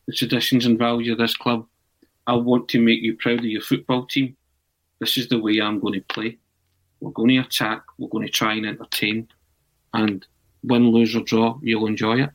the 0.07 0.13
traditions 0.13 0.65
and 0.65 0.77
values 0.77 1.11
of 1.11 1.17
this 1.17 1.35
club. 1.35 1.65
I 2.25 2.33
want 2.35 2.69
to 2.69 2.81
make 2.81 3.01
you 3.01 3.15
proud 3.17 3.39
of 3.39 3.45
your 3.45 3.61
football 3.61 4.05
team. 4.05 4.35
This 4.99 5.17
is 5.17 5.27
the 5.27 5.39
way 5.39 5.59
I'm 5.59 5.79
going 5.79 5.93
to 5.93 6.13
play. 6.13 6.37
We're 7.01 7.11
going 7.11 7.29
to 7.29 7.37
attack. 7.39 7.83
We're 7.97 8.09
going 8.09 8.25
to 8.25 8.31
try 8.31 8.53
and 8.53 8.65
entertain, 8.65 9.27
and 9.93 10.25
win, 10.63 10.89
lose 10.91 11.15
or 11.15 11.21
draw, 11.21 11.59
you'll 11.61 11.87
enjoy 11.87 12.21
it. 12.21 12.29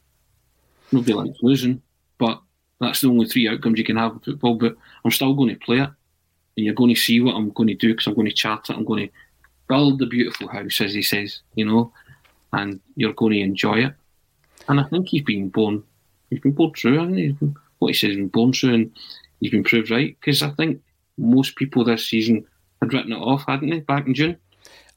Nobody 0.92 1.12
likes 1.14 1.38
losing, 1.42 1.82
but 2.18 2.40
that's 2.80 3.00
the 3.00 3.08
only 3.08 3.26
three 3.26 3.48
outcomes 3.48 3.78
you 3.78 3.84
can 3.84 3.96
have 3.96 4.12
in 4.12 4.18
football. 4.20 4.54
But 4.54 4.76
I'm 5.04 5.10
still 5.10 5.34
going 5.34 5.50
to 5.50 5.56
play 5.64 5.76
it, 5.78 5.90
and 6.56 6.66
you're 6.66 6.74
going 6.74 6.94
to 6.94 7.00
see 7.00 7.20
what 7.20 7.34
I'm 7.34 7.50
going 7.50 7.68
to 7.68 7.74
do 7.74 7.88
because 7.92 8.06
I'm 8.06 8.14
going 8.14 8.28
to 8.28 8.32
chart 8.34 8.70
it. 8.70 8.76
I'm 8.76 8.84
going 8.84 9.08
to 9.08 9.12
build 9.68 9.98
the 9.98 10.06
beautiful 10.06 10.48
house, 10.48 10.80
as 10.80 10.94
he 10.94 11.02
says, 11.02 11.40
you 11.54 11.64
know, 11.64 11.92
and 12.52 12.80
you're 12.96 13.12
going 13.12 13.32
to 13.32 13.40
enjoy 13.40 13.84
it. 13.84 13.94
And 14.68 14.80
I 14.80 14.84
think 14.84 15.08
he's 15.08 15.22
been 15.22 15.48
born, 15.50 15.82
he's 16.30 16.40
been 16.40 16.52
born 16.52 16.72
true, 16.72 16.98
hasn't 16.98 17.18
he? 17.18 17.32
Been- 17.32 17.56
What 17.78 17.88
he 17.88 17.94
says, 17.94 18.08
he's 18.10 18.16
been 18.16 18.28
born 18.28 18.52
true, 18.52 18.74
and 18.74 18.90
he's 19.40 19.50
been 19.50 19.64
proved 19.64 19.90
right. 19.90 20.16
Because 20.18 20.42
I 20.42 20.50
think 20.50 20.80
most 21.16 21.56
people 21.56 21.84
this 21.84 22.06
season 22.06 22.46
had 22.80 22.92
written 22.92 23.12
it 23.12 23.16
off, 23.16 23.44
hadn't 23.46 23.70
they, 23.70 23.80
back 23.80 24.06
in 24.06 24.14
June? 24.14 24.36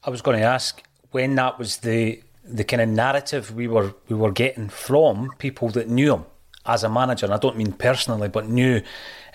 I 0.04 0.10
was 0.10 0.22
going 0.22 0.38
to 0.38 0.44
ask 0.44 0.82
when 1.10 1.34
that 1.36 1.58
was 1.58 1.76
the 1.78 2.20
the 2.44 2.64
kind 2.64 2.82
of 2.82 2.88
narrative 2.88 3.54
we 3.54 3.68
were 3.68 3.94
we 4.08 4.16
were 4.16 4.32
getting 4.32 4.68
from 4.68 5.30
people 5.38 5.68
that 5.70 5.88
knew 5.88 6.14
him 6.14 6.24
as 6.66 6.84
a 6.84 6.88
manager. 6.88 7.26
And 7.26 7.34
I 7.34 7.38
don't 7.38 7.56
mean 7.56 7.72
personally, 7.72 8.28
but 8.28 8.48
knew. 8.48 8.82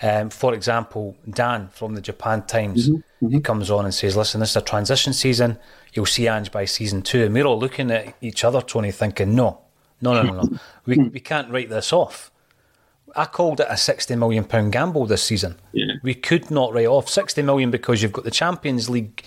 Um, 0.00 0.30
for 0.30 0.54
example, 0.54 1.16
Dan 1.28 1.68
from 1.68 1.94
the 1.94 2.00
Japan 2.00 2.42
Times, 2.46 2.88
he 3.20 3.40
comes 3.40 3.70
on 3.70 3.84
and 3.84 3.92
says, 3.92 4.16
"Listen, 4.16 4.40
this 4.40 4.50
is 4.50 4.56
a 4.56 4.60
transition 4.60 5.12
season. 5.12 5.58
You'll 5.92 6.06
see 6.06 6.28
Ange 6.28 6.52
by 6.52 6.66
season 6.66 7.02
two. 7.02 7.24
And 7.24 7.34
we're 7.34 7.44
all 7.44 7.58
looking 7.58 7.90
at 7.90 8.14
each 8.20 8.44
other, 8.44 8.60
Tony, 8.60 8.92
thinking, 8.92 9.34
"No, 9.34 9.60
no, 10.00 10.14
no, 10.14 10.22
no, 10.22 10.42
no. 10.42 10.58
we 10.86 10.98
we 10.98 11.20
can't 11.20 11.50
write 11.50 11.68
this 11.68 11.92
off." 11.92 12.30
I 13.16 13.24
called 13.24 13.60
it 13.60 13.66
a 13.68 13.76
sixty 13.76 14.14
million 14.14 14.44
pound 14.44 14.72
gamble 14.72 15.06
this 15.06 15.24
season. 15.24 15.56
Yeah. 15.72 15.94
We 16.02 16.14
could 16.14 16.50
not 16.50 16.72
write 16.72 16.86
off 16.86 17.08
sixty 17.08 17.42
million 17.42 17.70
because 17.70 18.02
you've 18.02 18.12
got 18.12 18.24
the 18.24 18.30
Champions 18.30 18.88
League 18.88 19.24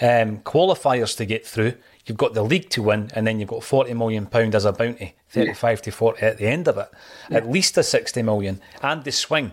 um, 0.00 0.38
qualifiers 0.38 1.16
to 1.18 1.26
get 1.26 1.46
through. 1.46 1.74
You've 2.06 2.18
got 2.18 2.34
the 2.34 2.42
league 2.42 2.70
to 2.70 2.82
win, 2.82 3.10
and 3.14 3.26
then 3.26 3.40
you've 3.40 3.48
got 3.48 3.64
forty 3.64 3.92
million 3.92 4.26
pound 4.26 4.54
as 4.54 4.64
a 4.64 4.72
bounty, 4.72 5.16
thirty-five 5.28 5.82
to 5.82 5.90
forty 5.90 6.22
at 6.22 6.38
the 6.38 6.46
end 6.46 6.68
of 6.68 6.78
it. 6.78 6.88
At 7.30 7.50
least 7.50 7.76
a 7.76 7.82
sixty 7.82 8.22
million, 8.22 8.60
and 8.80 9.02
the 9.02 9.12
swing 9.12 9.52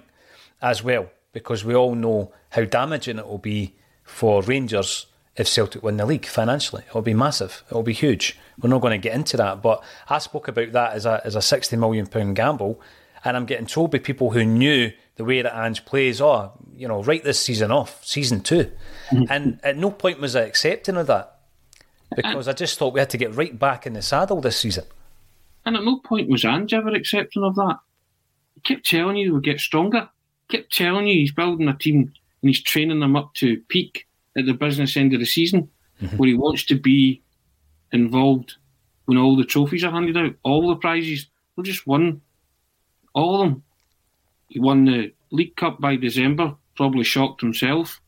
as 0.61 0.83
well, 0.83 1.09
because 1.31 1.65
we 1.65 1.75
all 1.75 1.95
know 1.95 2.31
how 2.51 2.63
damaging 2.63 3.17
it 3.17 3.27
will 3.27 3.39
be 3.39 3.75
for 4.03 4.43
Rangers 4.43 5.07
if 5.35 5.47
Celtic 5.47 5.81
win 5.81 5.97
the 5.97 6.05
league 6.05 6.27
financially. 6.27 6.83
It 6.87 6.93
will 6.93 7.01
be 7.01 7.15
massive. 7.15 7.63
It 7.69 7.73
will 7.73 7.83
be 7.83 7.93
huge. 7.93 8.37
We're 8.61 8.69
not 8.69 8.81
going 8.81 8.99
to 8.99 9.03
get 9.03 9.15
into 9.15 9.35
that, 9.37 9.63
but 9.63 9.83
I 10.07 10.19
spoke 10.19 10.47
about 10.47 10.71
that 10.73 10.93
as 10.93 11.07
a 11.07 11.21
as 11.25 11.35
a 11.35 11.41
sixty 11.41 11.75
million 11.75 12.05
pound 12.05 12.35
gamble, 12.35 12.79
and 13.25 13.35
I'm 13.35 13.45
getting 13.45 13.65
told 13.65 13.91
by 13.91 13.97
people 13.97 14.29
who 14.31 14.45
knew 14.45 14.91
the 15.15 15.25
way 15.25 15.41
that 15.41 15.55
Ange 15.55 15.85
plays, 15.85 16.21
oh, 16.21 16.51
you 16.75 16.87
know, 16.87 17.03
write 17.03 17.23
this 17.23 17.39
season 17.39 17.71
off, 17.71 18.03
season 18.03 18.41
2 18.41 18.71
mm-hmm. 19.11 19.23
and 19.29 19.59
at 19.63 19.77
no 19.77 19.91
point 19.91 20.19
was 20.19 20.35
I 20.35 20.41
accepting 20.41 20.97
of 20.97 21.07
that. 21.07 21.32
Because 22.15 22.47
I 22.47 22.53
just 22.53 22.77
thought 22.77 22.93
we 22.93 22.99
had 22.99 23.09
to 23.11 23.17
get 23.17 23.35
right 23.35 23.57
back 23.57 23.85
in 23.85 23.93
the 23.93 24.01
saddle 24.01 24.41
this 24.41 24.57
season. 24.57 24.85
And 25.65 25.75
at 25.75 25.83
no 25.83 25.99
point 25.99 26.29
was 26.29 26.45
Ange 26.45 26.73
ever 26.73 26.89
accepting 26.89 27.43
of 27.43 27.55
that. 27.55 27.79
He 28.55 28.61
kept 28.61 28.85
telling 28.85 29.17
you 29.17 29.25
he 29.25 29.31
would 29.31 29.43
get 29.43 29.59
stronger. 29.59 30.09
He 30.49 30.57
kept 30.57 30.73
telling 30.73 31.07
you 31.07 31.15
he's 31.15 31.31
building 31.31 31.67
a 31.67 31.77
team 31.77 32.11
and 32.41 32.49
he's 32.49 32.61
training 32.61 32.99
them 32.99 33.15
up 33.15 33.33
to 33.35 33.61
peak 33.69 34.07
at 34.37 34.45
the 34.45 34.53
business 34.53 34.97
end 34.97 35.13
of 35.13 35.19
the 35.19 35.25
season, 35.25 35.69
mm-hmm. 36.01 36.17
where 36.17 36.27
he 36.27 36.35
wants 36.35 36.63
to 36.65 36.75
be 36.75 37.21
involved 37.91 38.55
when 39.05 39.17
all 39.17 39.35
the 39.35 39.45
trophies 39.45 39.83
are 39.83 39.91
handed 39.91 40.17
out, 40.17 40.33
all 40.43 40.67
the 40.67 40.75
prizes. 40.75 41.27
They 41.55 41.63
just 41.63 41.87
won 41.87 42.21
all 43.13 43.41
of 43.41 43.49
them. 43.49 43.63
He 44.47 44.59
won 44.59 44.85
the 44.85 45.13
League 45.31 45.55
Cup 45.55 45.79
by 45.79 45.95
December, 45.95 46.55
probably 46.75 47.03
shocked 47.03 47.41
himself 47.41 48.01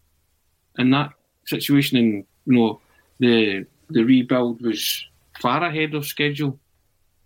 in 0.78 0.92
that 0.92 1.12
situation. 1.46 1.98
And 1.98 2.26
you 2.46 2.54
know, 2.54 2.82
the 3.20 3.66
the 3.90 4.04
rebuild 4.04 4.62
was 4.62 5.06
far 5.40 5.64
ahead 5.64 5.94
of 5.94 6.06
schedule. 6.06 6.60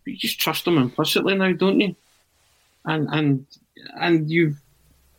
But 0.03 0.13
you 0.13 0.17
just 0.17 0.39
trust 0.39 0.65
them 0.65 0.77
implicitly 0.77 1.35
now, 1.35 1.51
don't 1.53 1.79
you? 1.79 1.95
And 2.85 3.07
and 3.11 3.45
and 3.99 4.29
you 4.29 4.55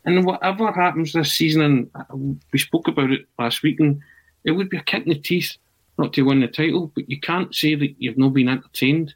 and 0.05 0.25
whatever 0.25 0.71
happens 0.71 1.13
this 1.13 1.33
season, 1.33 1.89
and 2.09 2.41
we 2.51 2.59
spoke 2.59 2.87
about 2.87 3.11
it 3.11 3.27
last 3.37 3.63
week, 3.63 3.79
and 3.79 4.01
it 4.43 4.51
would 4.51 4.69
be 4.69 4.77
a 4.77 4.83
kick 4.83 5.03
in 5.03 5.09
the 5.09 5.19
teeth 5.19 5.57
not 5.97 6.13
to 6.13 6.23
win 6.23 6.39
the 6.39 6.47
title, 6.47 6.91
but 6.95 7.09
you 7.09 7.19
can't 7.19 7.53
say 7.53 7.75
that 7.75 7.95
you've 7.99 8.17
not 8.17 8.33
been 8.33 8.49
entertained. 8.49 9.13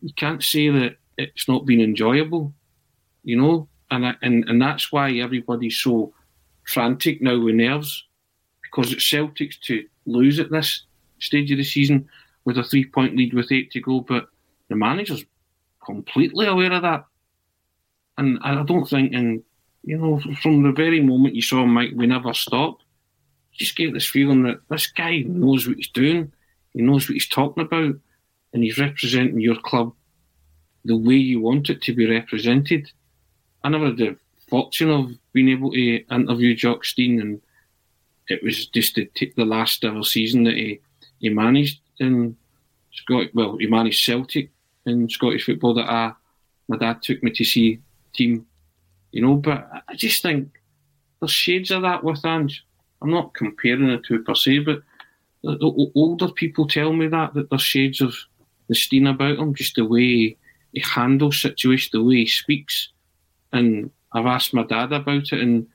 You 0.00 0.12
can't 0.14 0.42
say 0.42 0.70
that 0.70 0.96
it's 1.18 1.46
not 1.48 1.66
been 1.66 1.80
enjoyable, 1.80 2.54
you 3.24 3.36
know, 3.36 3.68
and 3.90 4.16
and 4.22 4.48
and 4.48 4.60
that's 4.60 4.90
why 4.90 5.12
everybody's 5.12 5.76
so 5.76 6.14
frantic 6.64 7.20
now 7.20 7.38
with 7.38 7.54
nerves 7.54 8.04
because 8.62 8.92
it's 8.92 9.10
Celtics 9.10 9.60
to 9.60 9.84
lose 10.06 10.38
at 10.38 10.50
this 10.50 10.84
stage 11.22 11.50
of 11.50 11.58
the 11.58 11.64
season 11.64 12.08
with 12.44 12.58
a 12.58 12.64
three 12.64 12.84
point 12.84 13.16
lead 13.16 13.34
with 13.34 13.52
eight 13.52 13.70
to 13.72 13.80
go, 13.80 14.00
but 14.00 14.26
the 14.68 14.76
manager's 14.76 15.24
completely 15.84 16.46
aware 16.46 16.72
of 16.72 16.82
that. 16.82 17.04
And 18.18 18.38
I 18.42 18.62
don't 18.62 18.88
think, 18.88 19.12
and 19.14 19.42
you 19.84 19.98
know, 19.98 20.20
from 20.42 20.62
the 20.62 20.72
very 20.72 21.00
moment 21.00 21.34
you 21.34 21.42
saw 21.42 21.64
Mike, 21.64 21.92
we 21.94 22.06
never. 22.06 22.32
You 22.52 22.76
just 23.52 23.76
get 23.76 23.92
this 23.92 24.08
feeling 24.08 24.44
that 24.44 24.60
this 24.68 24.86
guy 24.86 25.24
knows 25.26 25.66
what 25.66 25.76
he's 25.76 25.88
doing, 25.88 26.32
he 26.72 26.82
knows 26.82 27.08
what 27.08 27.14
he's 27.14 27.28
talking 27.28 27.64
about, 27.64 27.94
and 28.52 28.62
he's 28.62 28.78
representing 28.78 29.40
your 29.40 29.56
club 29.56 29.92
the 30.84 30.96
way 30.96 31.14
you 31.14 31.40
want 31.40 31.70
it 31.70 31.82
to 31.82 31.94
be 31.94 32.10
represented. 32.10 32.90
I 33.62 33.68
never 33.68 33.86
had 33.86 33.96
the 33.98 34.16
fortune 34.48 34.90
of 34.90 35.12
being 35.32 35.48
able 35.48 35.72
to 35.72 36.04
interview 36.10 36.54
Jock 36.54 36.84
Stein, 36.84 37.20
and 37.20 37.40
it 38.28 38.42
was 38.42 38.66
just 38.66 38.96
the, 38.96 39.08
the 39.36 39.44
last 39.44 39.84
ever 39.84 40.02
season 40.02 40.44
that 40.44 40.54
he, 40.54 40.80
he 41.22 41.30
managed 41.30 41.80
in 41.98 42.36
Scottish. 42.92 43.30
Well, 43.32 43.56
he 43.56 43.66
managed 43.66 44.04
Celtic 44.04 44.50
in 44.84 45.08
Scottish 45.08 45.46
football 45.46 45.72
that 45.74 45.88
I, 45.88 46.12
my 46.68 46.76
dad 46.76 47.00
took 47.00 47.22
me 47.22 47.30
to 47.30 47.44
see 47.44 47.80
team, 48.12 48.44
you 49.12 49.22
know. 49.22 49.36
But 49.36 49.70
I 49.88 49.94
just 49.94 50.20
think 50.20 50.60
there's 51.20 51.30
shades 51.30 51.70
of 51.70 51.82
that 51.82 52.04
with 52.04 52.26
Ange. 52.26 52.66
I'm 53.00 53.10
not 53.10 53.34
comparing 53.34 53.86
the 53.86 53.98
two 53.98 54.22
per 54.22 54.34
se, 54.34 54.58
but 54.60 54.82
older 55.94 56.28
people 56.28 56.66
tell 56.66 56.92
me 56.92 57.06
that 57.08 57.34
that 57.34 57.48
there's 57.48 57.62
shades 57.62 58.00
of 58.00 58.14
the 58.68 58.74
Stein 58.74 59.06
about 59.06 59.38
him, 59.38 59.54
just 59.54 59.76
the 59.76 59.84
way 59.84 60.36
he 60.72 60.80
handles 60.80 61.40
situations, 61.40 61.90
the 61.92 62.02
way 62.02 62.16
he 62.16 62.26
speaks. 62.26 62.88
And 63.52 63.90
I've 64.12 64.26
asked 64.26 64.54
my 64.54 64.64
dad 64.64 64.92
about 64.92 65.32
it, 65.32 65.40
and 65.40 65.66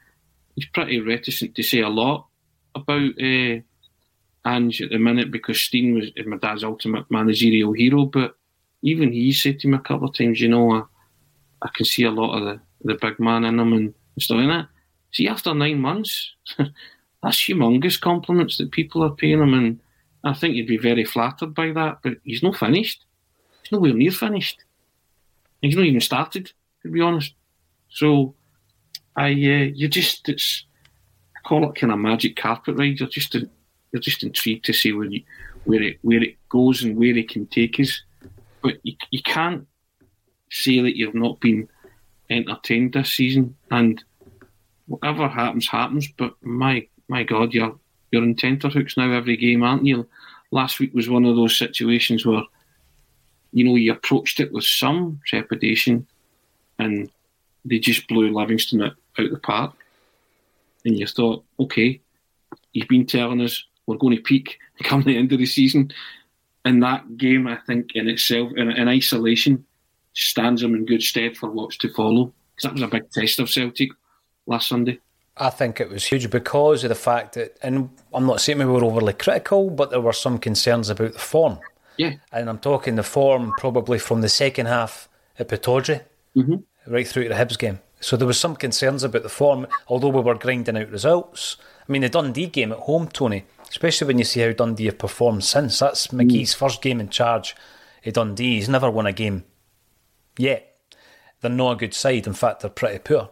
he's 0.55 0.65
pretty 0.65 0.99
reticent 0.99 1.55
to 1.55 1.63
say 1.63 1.79
a 1.79 1.89
lot 1.89 2.27
about 2.75 3.11
uh, 3.21 3.59
Ange 4.47 4.81
at 4.81 4.91
the 4.91 4.97
minute 4.97 5.31
because 5.31 5.61
Stein 5.61 5.93
was 5.93 6.11
my 6.25 6.37
dad's 6.37 6.63
ultimate 6.63 7.09
managerial 7.11 7.73
hero. 7.73 8.05
But 8.05 8.35
even 8.81 9.11
he 9.11 9.31
said 9.33 9.59
to 9.59 9.67
me 9.67 9.77
a 9.77 9.81
couple 9.81 10.07
of 10.07 10.15
times, 10.15 10.39
you 10.39 10.47
know, 10.47 10.71
I, 10.71 10.83
I 11.61 11.69
can 11.73 11.85
see 11.85 12.03
a 12.03 12.11
lot 12.11 12.37
of 12.37 12.45
the, 12.45 12.59
the 12.93 12.99
big 12.99 13.19
man 13.19 13.43
in 13.43 13.59
him 13.59 13.73
and 13.73 13.93
stuff 14.19 14.37
like 14.37 14.47
that. 14.47 14.67
See, 15.11 15.27
after 15.27 15.53
nine 15.53 15.79
months, 15.79 16.33
that's 16.57 17.47
humongous 17.47 17.99
compliments 17.99 18.57
that 18.57 18.71
people 18.71 19.03
are 19.03 19.15
paying 19.15 19.41
him, 19.41 19.53
and 19.53 19.79
I 20.23 20.33
think 20.33 20.55
you'd 20.55 20.67
be 20.67 20.77
very 20.77 21.05
flattered 21.05 21.53
by 21.53 21.71
that. 21.71 21.99
But 22.03 22.13
he's 22.23 22.43
not 22.43 22.57
finished. 22.57 23.05
He's 23.63 23.71
nowhere 23.71 23.93
near 23.93 24.11
finished. 24.11 24.63
He's 25.61 25.75
not 25.75 25.85
even 25.85 26.01
started, 26.01 26.51
to 26.83 26.91
be 26.91 27.01
honest. 27.01 27.33
So, 27.89 28.35
I 29.15 29.29
uh, 29.29 29.71
you 29.73 29.87
just 29.87 30.29
it's 30.29 30.65
I 31.35 31.39
call 31.47 31.69
it 31.69 31.75
kind 31.75 31.91
of 31.91 31.99
magic 31.99 32.35
carpet 32.35 32.77
ride. 32.77 32.99
You're 32.99 33.09
just 33.09 33.35
you're 33.97 34.01
just 34.01 34.21
intrigued 34.21 34.65
to 34.65 34.73
see 34.73 34.93
where 34.93 35.07
you, 35.07 35.23
where 35.65 35.81
it 35.81 35.97
where 36.03 36.21
it 36.21 36.37
goes 36.49 36.83
and 36.83 36.95
where 36.95 37.17
it 37.17 37.29
can 37.29 37.47
take 37.47 37.79
us. 37.79 38.03
But 38.61 38.75
you, 38.83 38.95
you 39.09 39.23
can't 39.23 39.65
say 40.51 40.81
that 40.81 40.95
you've 40.95 41.15
not 41.15 41.39
been 41.39 41.67
entertained 42.29 42.93
this 42.93 43.13
season. 43.13 43.55
And 43.71 44.03
whatever 44.85 45.27
happens, 45.27 45.67
happens. 45.67 46.07
But 46.15 46.35
my 46.43 46.87
my 47.07 47.23
God, 47.23 47.53
you're 47.53 47.75
you're 48.11 48.23
in 48.23 48.35
tenterhooks 48.35 48.97
now 48.97 49.11
every 49.11 49.35
game, 49.35 49.63
aren't 49.63 49.85
you? 49.85 50.07
Last 50.51 50.79
week 50.79 50.93
was 50.93 51.09
one 51.09 51.25
of 51.25 51.35
those 51.35 51.57
situations 51.57 52.23
where 52.23 52.43
you 53.51 53.63
know 53.63 53.75
you 53.75 53.93
approached 53.93 54.39
it 54.39 54.53
with 54.53 54.63
some 54.63 55.19
trepidation, 55.25 56.05
and 56.77 57.09
they 57.65 57.79
just 57.79 58.07
blew 58.07 58.31
Livingston 58.31 58.83
out, 58.83 58.95
out 59.17 59.31
the 59.31 59.39
park. 59.39 59.73
And 60.85 60.97
you 60.97 61.07
thought, 61.07 61.43
okay, 61.59 61.99
you've 62.71 62.87
been 62.87 63.07
telling 63.07 63.41
us 63.41 63.65
we're 63.87 63.97
going 63.97 64.15
to 64.15 64.21
peak 64.21 64.59
come 64.83 65.01
the 65.01 65.17
end 65.17 65.31
of 65.33 65.39
the 65.39 65.45
season. 65.45 65.91
And 66.63 66.83
that 66.83 67.17
game, 67.17 67.47
I 67.47 67.57
think, 67.65 67.95
in 67.95 68.07
itself, 68.07 68.51
in, 68.55 68.69
in 68.69 68.87
isolation, 68.87 69.65
stands 70.13 70.61
them 70.61 70.75
in 70.75 70.85
good 70.85 71.01
stead 71.01 71.37
for 71.37 71.49
what's 71.49 71.77
to 71.77 71.93
follow. 71.93 72.33
Because 72.55 72.63
that 72.63 72.73
was 72.73 72.81
a 72.81 72.87
big 72.87 73.09
test 73.11 73.39
of 73.39 73.49
Celtic 73.49 73.89
last 74.45 74.67
Sunday. 74.67 74.99
I 75.39 75.49
think 75.49 75.79
it 75.79 75.89
was 75.89 76.03
huge 76.03 76.29
because 76.29 76.83
of 76.83 76.89
the 76.89 76.95
fact 76.95 77.35
that, 77.35 77.57
and 77.61 77.89
I'm 78.13 78.25
not 78.25 78.41
saying 78.41 78.57
we 78.57 78.65
were 78.65 78.83
overly 78.83 79.13
critical, 79.13 79.69
but 79.69 79.91
there 79.91 80.01
were 80.01 80.13
some 80.13 80.39
concerns 80.39 80.89
about 80.89 81.13
the 81.13 81.19
form. 81.19 81.59
Yeah. 81.97 82.13
And 82.31 82.49
I'm 82.49 82.59
talking 82.59 82.95
the 82.95 83.03
form 83.03 83.53
probably 83.57 83.99
from 83.99 84.21
the 84.21 84.29
second 84.29 84.65
half 84.65 85.07
at 85.37 85.49
Pittodrie 85.49 86.01
mm-hmm. 86.35 86.91
right 86.91 87.07
through 87.07 87.23
to 87.23 87.29
the 87.29 87.35
Hibs 87.35 87.57
game. 87.57 87.79
So 87.99 88.15
there 88.15 88.27
was 88.27 88.39
some 88.39 88.55
concerns 88.55 89.03
about 89.03 89.23
the 89.23 89.29
form, 89.29 89.67
although 89.87 90.09
we 90.09 90.21
were 90.21 90.35
grinding 90.35 90.77
out 90.77 90.89
results. 90.89 91.57
I 91.87 91.91
mean, 91.91 92.03
the 92.03 92.09
Dundee 92.09 92.47
game 92.47 92.71
at 92.71 92.79
home, 92.79 93.07
Tony, 93.07 93.45
especially 93.69 94.07
when 94.07 94.17
you 94.17 94.23
see 94.23 94.41
how 94.41 94.51
Dundee 94.51 94.85
have 94.85 94.97
performed 94.97 95.43
since. 95.43 95.79
That's 95.79 96.07
McGhee's 96.07 96.53
mm. 96.53 96.57
first 96.57 96.81
game 96.81 96.99
in 96.99 97.09
charge 97.09 97.55
at 98.05 98.13
Dundee. 98.13 98.55
He's 98.55 98.69
never 98.69 98.89
won 98.89 99.05
a 99.05 99.13
game 99.13 99.43
yet. 100.37 100.75
They're 101.41 101.51
not 101.51 101.73
a 101.73 101.75
good 101.77 101.93
side. 101.93 102.27
In 102.27 102.33
fact, 102.33 102.61
they're 102.61 102.69
pretty 102.69 102.99
poor. 102.99 103.29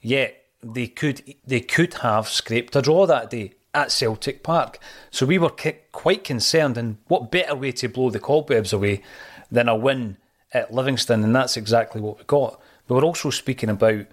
Yet 0.00 0.44
they 0.62 0.86
could 0.86 1.22
they 1.46 1.60
could 1.60 1.94
have 1.94 2.28
scraped 2.28 2.74
a 2.76 2.82
draw 2.82 3.06
that 3.06 3.30
day 3.30 3.52
at 3.74 3.92
Celtic 3.92 4.42
Park. 4.42 4.78
So 5.10 5.26
we 5.26 5.38
were 5.38 5.52
quite 5.92 6.24
concerned. 6.24 6.78
And 6.78 6.98
what 7.08 7.30
better 7.30 7.54
way 7.54 7.72
to 7.72 7.88
blow 7.88 8.10
the 8.10 8.20
cobwebs 8.20 8.72
away 8.72 9.02
than 9.50 9.68
a 9.68 9.76
win 9.76 10.16
at 10.52 10.72
Livingston? 10.72 11.24
And 11.24 11.34
that's 11.34 11.56
exactly 11.56 12.00
what 12.00 12.18
we 12.18 12.24
got. 12.24 12.60
But 12.86 12.96
we're 12.96 13.04
also 13.04 13.30
speaking 13.30 13.70
about, 13.70 14.06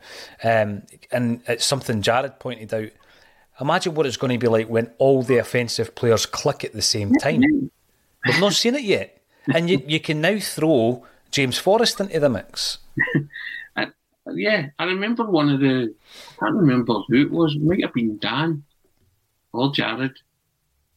um, 0.44 0.84
and 1.12 1.42
it's 1.48 1.66
something 1.66 2.02
Jared 2.02 2.40
pointed 2.40 2.74
out. 2.74 2.90
Imagine 3.62 3.94
what 3.94 4.08
it's 4.08 4.18
going 4.18 4.34
to 4.34 4.44
be 4.44 4.48
like 4.48 4.68
when 4.68 4.92
all 4.98 5.22
the 5.22 5.38
offensive 5.38 5.94
players 5.94 6.26
click 6.26 6.64
at 6.64 6.74
the 6.74 6.82
same 6.82 7.14
time. 7.14 7.42
We've 8.26 8.40
not 8.40 8.54
seen 8.54 8.76
it 8.76 8.84
yet. 8.84 9.22
And 9.54 9.70
you, 9.70 9.82
you 9.88 10.00
can 10.00 10.20
now 10.20 10.40
throw 10.40 11.06
James 11.30 11.58
Forrest 11.58 12.00
into 12.00 12.20
the 12.20 12.30
mix. 12.30 12.80
yeah, 14.34 14.70
I 14.80 14.84
remember 14.86 15.26
one 15.26 15.50
of 15.50 15.60
the, 15.60 15.94
I 16.40 16.46
can't 16.46 16.56
remember 16.56 16.96
who 17.08 17.22
it 17.22 17.32
was, 17.32 17.56
it 17.56 17.62
might 17.62 17.84
have 17.84 17.94
been 17.94 18.18
Dan 18.18 18.64
or 19.54 19.72
Jared, 19.72 20.18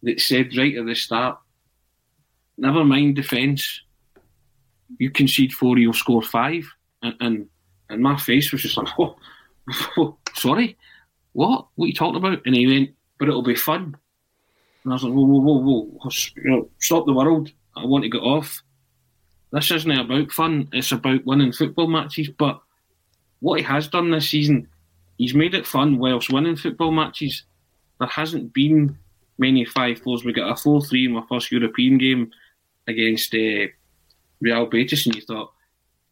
that 0.02 0.20
said 0.20 0.56
right 0.56 0.76
at 0.76 0.86
the 0.86 0.94
start, 0.94 1.38
never 2.58 2.84
mind 2.84 3.16
defence, 3.16 3.82
you 4.98 5.10
concede 5.10 5.52
four, 5.52 5.78
you'll 5.78 5.92
score 5.92 6.22
five. 6.22 6.64
And, 7.02 7.14
and, 7.20 7.48
and 7.88 8.02
my 8.02 8.16
face 8.16 8.52
was 8.52 8.62
just 8.62 8.76
like, 8.76 8.88
oh, 8.98 9.16
oh, 9.96 10.16
sorry, 10.34 10.76
what? 11.34 11.66
What 11.74 11.84
are 11.84 11.88
you 11.88 11.94
talking 11.94 12.16
about? 12.16 12.40
And 12.46 12.54
he 12.54 12.66
went, 12.66 12.90
but 13.18 13.28
it'll 13.28 13.42
be 13.42 13.54
fun. 13.54 13.96
And 14.84 14.92
I 14.92 14.94
was 14.94 15.04
like, 15.04 15.12
whoa, 15.12 15.24
whoa, 15.24 15.58
whoa, 15.58 16.00
whoa, 16.02 16.70
stop 16.78 17.06
the 17.06 17.12
world. 17.12 17.50
I 17.76 17.84
want 17.84 18.04
to 18.04 18.10
get 18.10 18.22
off. 18.22 18.62
This 19.52 19.70
isn't 19.70 19.90
about 19.90 20.32
fun. 20.32 20.68
It's 20.72 20.92
about 20.92 21.24
winning 21.26 21.52
football 21.52 21.86
matches. 21.86 22.28
But 22.28 22.60
what 23.40 23.60
he 23.60 23.64
has 23.66 23.88
done 23.88 24.10
this 24.10 24.30
season, 24.30 24.68
he's 25.18 25.34
made 25.34 25.54
it 25.54 25.66
fun 25.66 25.98
whilst 25.98 26.32
winning 26.32 26.56
football 26.56 26.90
matches. 26.90 27.44
There 27.98 28.08
hasn't 28.08 28.52
been 28.52 28.98
many 29.38 29.64
five 29.64 30.00
fours. 30.00 30.24
We 30.24 30.32
got 30.32 30.50
a 30.50 30.56
four 30.56 30.82
three 30.82 31.06
in 31.06 31.12
my 31.12 31.24
first 31.28 31.52
European 31.52 31.98
game 31.98 32.30
against 32.86 33.34
uh, 33.34 33.66
Real 34.40 34.66
Betis, 34.66 35.06
and 35.06 35.14
you 35.14 35.22
thought, 35.22 35.52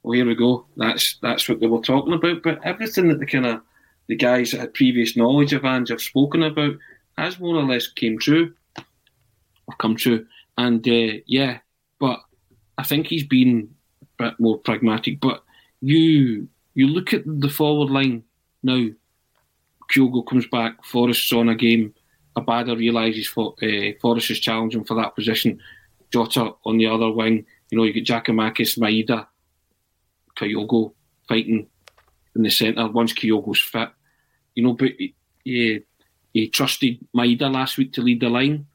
"Well, 0.03 0.15
here 0.15 0.27
we 0.27 0.35
go. 0.35 0.67
That's 0.77 1.19
that's 1.21 1.49
what 1.49 1.61
they 1.61 1.67
were 1.67 1.83
talking 1.83 2.15
about." 2.15 2.43
But 2.43 2.65
everything 2.65 3.09
that 3.09 3.19
the 3.19 3.27
kind 3.27 3.47
of 3.47 3.61
the 4.09 4.17
guys 4.17 4.51
that 4.51 4.61
had 4.61 4.75
previous 4.75 5.17
knowledge 5.17 5.53
of 5.53 5.65
Ange 5.65 5.91
have 5.91 6.01
spoken 6.01 6.43
about 6.43 6.75
has 7.19 7.39
more 7.39 7.57
or 7.57 7.65
less 7.65 7.87
came 7.87 8.19
true 8.19 8.55
or 8.77 9.75
come 9.79 9.97
true. 9.97 10.27
And 10.59 10.87
uh, 10.87 11.19
yeah, 11.27 11.59
but 11.99 12.21
I 12.79 12.83
think 12.85 13.07
he's 13.07 13.27
been 13.27 13.75
a 14.03 14.25
bit 14.25 14.41
more 14.41 14.59
pragmatic. 14.59 15.21
But 15.21 15.43
you 15.81 16.49
you 16.75 16.89
look 16.89 17.13
at 17.13 17.23
the 17.27 17.49
forward 17.49 17.91
line 17.91 18.25
now. 18.63 18.89
Kyogo 19.93 20.27
comes 20.27 20.47
back. 20.47 20.83
Forrest's 20.85 21.33
on 21.33 21.51
a 21.51 21.55
game. 21.55 21.93
Abada 22.35 22.75
realises 22.75 23.27
for, 23.27 23.55
uh, 23.63 23.93
Forrest 24.01 24.31
is 24.31 24.41
challenging 24.41 24.85
for 24.85 24.95
that 24.95 25.15
position. 25.15 25.61
Jota 26.11 26.55
on 26.65 26.79
the 26.79 26.87
other 26.87 27.11
wing. 27.11 27.45
You 27.71 27.77
know, 27.77 27.85
you 27.85 27.93
get 27.93 28.07
Giakoumakis, 28.07 28.79
Maeda, 28.79 29.27
Kyogo 30.37 30.93
fighting 31.29 31.67
in 32.37 32.43
the 32.43 32.51
centre 32.51 32.89
once 32.89 33.13
Kyogo's 33.13 33.61
fit. 33.61 33.91
You 34.55 34.65
know, 34.65 34.73
but 34.75 34.93
he, 35.45 35.85
he 36.33 36.49
trusted 36.49 36.99
Maeda 37.17 37.53
last 37.53 37.79
week 37.79 37.93
to 37.95 38.03
lead 38.03 38.21
the 38.21 38.29
line. 38.29 38.67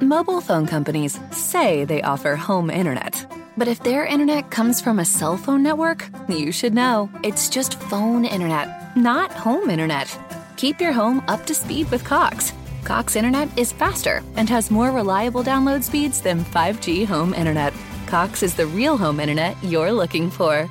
Mobile 0.00 0.40
phone 0.40 0.66
companies 0.66 1.18
say 1.30 1.84
they 1.84 2.02
offer 2.02 2.36
home 2.36 2.70
internet. 2.70 3.26
But 3.56 3.68
if 3.68 3.82
their 3.82 4.06
internet 4.06 4.50
comes 4.50 4.80
from 4.80 4.98
a 4.98 5.04
cell 5.04 5.36
phone 5.36 5.62
network, 5.62 6.08
you 6.28 6.52
should 6.52 6.74
know. 6.74 7.10
It's 7.24 7.48
just 7.48 7.80
phone 7.80 8.24
internet, 8.24 8.96
not 8.96 9.32
home 9.32 9.70
internet. 9.70 10.16
Keep 10.56 10.80
your 10.80 10.92
home 10.92 11.22
up 11.28 11.44
to 11.46 11.54
speed 11.54 11.90
with 11.90 12.04
Cox. 12.04 12.52
Cox 12.84 13.16
internet 13.16 13.48
is 13.58 13.72
faster 13.72 14.22
and 14.36 14.48
has 14.48 14.70
more 14.70 14.92
reliable 14.92 15.42
download 15.42 15.82
speeds 15.82 16.20
than 16.20 16.44
5G 16.44 17.06
home 17.06 17.34
internet. 17.34 17.74
Cox 18.06 18.42
is 18.42 18.54
the 18.54 18.66
real 18.66 18.96
home 18.96 19.20
internet 19.20 19.56
you're 19.62 19.92
looking 19.92 20.30
for. 20.30 20.70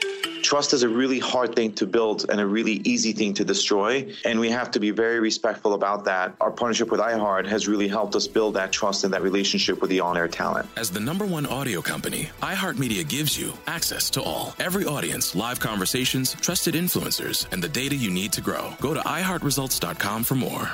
Trust 0.51 0.73
is 0.73 0.83
a 0.83 0.89
really 0.89 1.17
hard 1.17 1.55
thing 1.55 1.71
to 1.75 1.87
build 1.87 2.25
and 2.29 2.41
a 2.41 2.45
really 2.45 2.81
easy 2.83 3.13
thing 3.13 3.33
to 3.35 3.45
destroy. 3.45 4.13
And 4.25 4.37
we 4.37 4.49
have 4.49 4.69
to 4.71 4.81
be 4.81 4.91
very 4.91 5.21
respectful 5.21 5.75
about 5.75 6.03
that. 6.03 6.35
Our 6.41 6.51
partnership 6.51 6.91
with 6.91 6.99
iHeart 6.99 7.47
has 7.47 7.69
really 7.69 7.87
helped 7.87 8.17
us 8.17 8.27
build 8.27 8.55
that 8.55 8.73
trust 8.73 9.05
and 9.05 9.13
that 9.13 9.21
relationship 9.21 9.79
with 9.79 9.89
the 9.89 10.01
on 10.01 10.17
air 10.17 10.27
talent. 10.27 10.67
As 10.75 10.91
the 10.91 10.99
number 10.99 11.25
one 11.25 11.45
audio 11.45 11.81
company, 11.81 12.31
iHeartMedia 12.41 13.07
gives 13.07 13.39
you 13.39 13.53
access 13.65 14.09
to 14.09 14.21
all. 14.21 14.53
Every 14.59 14.83
audience, 14.85 15.35
live 15.35 15.61
conversations, 15.61 16.33
trusted 16.33 16.73
influencers, 16.75 17.49
and 17.53 17.63
the 17.63 17.69
data 17.69 17.95
you 17.95 18.11
need 18.11 18.33
to 18.33 18.41
grow. 18.41 18.73
Go 18.81 18.93
to 18.93 18.99
iHeartResults.com 18.99 20.25
for 20.25 20.35
more. 20.35 20.69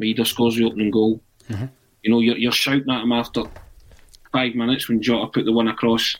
Maeda 0.00 0.26
scores 0.26 0.56
the 0.56 0.64
opening 0.64 0.90
goal. 0.90 1.20
Mm-hmm. 1.50 1.66
You 2.00 2.10
know, 2.10 2.20
you're, 2.20 2.38
you're 2.38 2.52
shouting 2.52 2.88
at 2.88 3.02
him 3.02 3.12
after 3.12 3.42
five 4.32 4.54
minutes 4.54 4.88
when 4.88 5.02
Jota 5.02 5.26
put 5.26 5.44
the 5.44 5.52
one 5.52 5.68
across, 5.68 6.16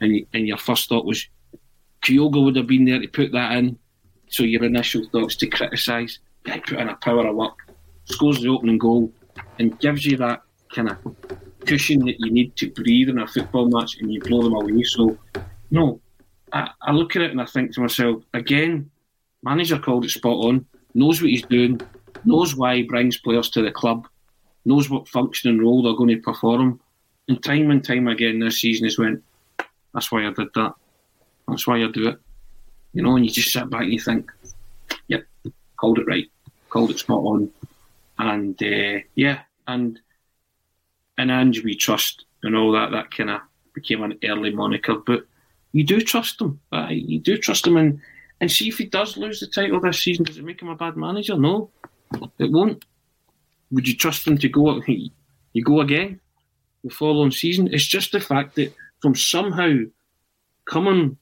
and, 0.00 0.26
and 0.32 0.46
your 0.46 0.58
first 0.58 0.88
thought 0.88 1.06
was 1.06 1.26
Kyogo 2.02 2.44
would 2.44 2.56
have 2.56 2.66
been 2.66 2.84
there 2.84 3.00
to 3.00 3.08
put 3.08 3.32
that 3.32 3.52
in. 3.52 3.78
So 4.28 4.42
your 4.42 4.64
initial 4.64 5.04
thoughts 5.10 5.36
to 5.36 5.46
criticise, 5.46 6.18
he 6.44 6.60
put 6.60 6.78
in 6.78 6.88
a 6.88 6.96
power 6.96 7.26
of 7.26 7.36
work, 7.36 7.56
scores 8.04 8.40
the 8.40 8.48
opening 8.48 8.78
goal, 8.78 9.12
and 9.58 9.78
gives 9.80 10.04
you 10.04 10.16
that 10.18 10.42
kind 10.74 10.90
of 10.90 10.98
cushion 11.64 12.04
that 12.06 12.16
you 12.18 12.30
need 12.30 12.56
to 12.56 12.70
breathe 12.70 13.08
in 13.08 13.18
a 13.18 13.26
football 13.26 13.68
match, 13.68 13.98
and 14.00 14.12
you 14.12 14.20
blow 14.20 14.42
them 14.42 14.54
away. 14.54 14.82
So, 14.82 15.16
no, 15.70 16.00
I, 16.52 16.70
I 16.82 16.92
look 16.92 17.16
at 17.16 17.22
it 17.22 17.30
and 17.30 17.40
I 17.40 17.46
think 17.46 17.74
to 17.74 17.80
myself, 17.80 18.22
again, 18.34 18.90
manager 19.42 19.78
called 19.78 20.04
it 20.04 20.10
spot 20.10 20.44
on, 20.44 20.66
knows 20.94 21.20
what 21.20 21.30
he's 21.30 21.46
doing, 21.46 21.80
knows 22.24 22.56
why 22.56 22.76
he 22.76 22.82
brings 22.82 23.18
players 23.18 23.50
to 23.50 23.62
the 23.62 23.70
club, 23.70 24.08
knows 24.64 24.90
what 24.90 25.08
functioning 25.08 25.60
role 25.60 25.82
they're 25.82 25.94
going 25.94 26.10
to 26.10 26.22
perform. 26.22 26.80
And 27.28 27.42
time 27.42 27.70
and 27.70 27.84
time 27.84 28.08
again 28.08 28.38
this 28.38 28.60
season 28.60 28.86
has 28.86 28.98
went, 28.98 29.22
that's 29.96 30.12
why 30.12 30.26
I 30.26 30.30
did 30.30 30.48
that. 30.54 30.74
That's 31.48 31.66
why 31.66 31.82
I 31.82 31.90
do 31.90 32.08
it. 32.10 32.18
You 32.92 33.02
know, 33.02 33.16
and 33.16 33.24
you 33.24 33.30
just 33.30 33.50
sit 33.50 33.70
back 33.70 33.84
and 33.84 33.92
you 33.94 33.98
think, 33.98 34.30
yep, 35.08 35.24
called 35.78 35.98
it 35.98 36.06
right, 36.06 36.30
called 36.68 36.90
it 36.90 36.98
spot 36.98 37.24
on. 37.24 37.50
And 38.18 38.62
uh, 38.62 39.00
yeah, 39.14 39.40
and 39.66 39.98
and 41.16 41.30
Ange 41.30 41.64
we 41.64 41.74
trust 41.74 42.26
and 42.42 42.54
all 42.54 42.72
that, 42.72 42.90
that 42.90 43.10
kind 43.10 43.30
of 43.30 43.40
became 43.72 44.02
an 44.02 44.18
early 44.22 44.50
moniker. 44.50 44.96
But 44.96 45.26
you 45.72 45.82
do 45.82 46.02
trust 46.02 46.42
him. 46.42 46.60
Uh, 46.70 46.88
you 46.90 47.18
do 47.18 47.38
trust 47.38 47.66
him. 47.66 47.78
And, 47.78 47.98
and 48.42 48.52
see 48.52 48.68
if 48.68 48.76
he 48.76 48.84
does 48.84 49.16
lose 49.16 49.40
the 49.40 49.46
title 49.46 49.80
this 49.80 50.02
season, 50.02 50.26
does 50.26 50.36
it 50.36 50.44
make 50.44 50.60
him 50.60 50.68
a 50.68 50.76
bad 50.76 50.98
manager? 50.98 51.38
No. 51.38 51.70
It 52.38 52.52
won't. 52.52 52.84
Would 53.70 53.88
you 53.88 53.96
trust 53.96 54.26
him 54.26 54.36
to 54.38 54.48
go? 54.48 54.82
You 55.52 55.64
go 55.64 55.80
again 55.80 56.20
the 56.84 56.90
following 56.90 57.30
season. 57.30 57.72
It's 57.72 57.86
just 57.86 58.12
the 58.12 58.20
fact 58.20 58.56
that 58.56 58.74
from 59.06 59.14
somehow 59.14 59.72
coming 60.64 61.16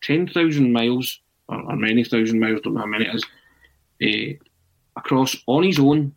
ten 0.00 0.26
thousand 0.26 0.72
miles 0.72 1.20
or, 1.48 1.60
or, 1.60 1.76
many 1.76 2.02
thousand 2.02 2.40
miles, 2.40 2.62
don't 2.62 2.72
know 2.72 2.80
how 2.80 2.86
many 2.86 3.04
it 3.04 3.14
is, 3.14 3.24
uh, 4.02 4.42
across 4.96 5.36
on 5.46 5.64
his 5.64 5.78
own, 5.78 6.14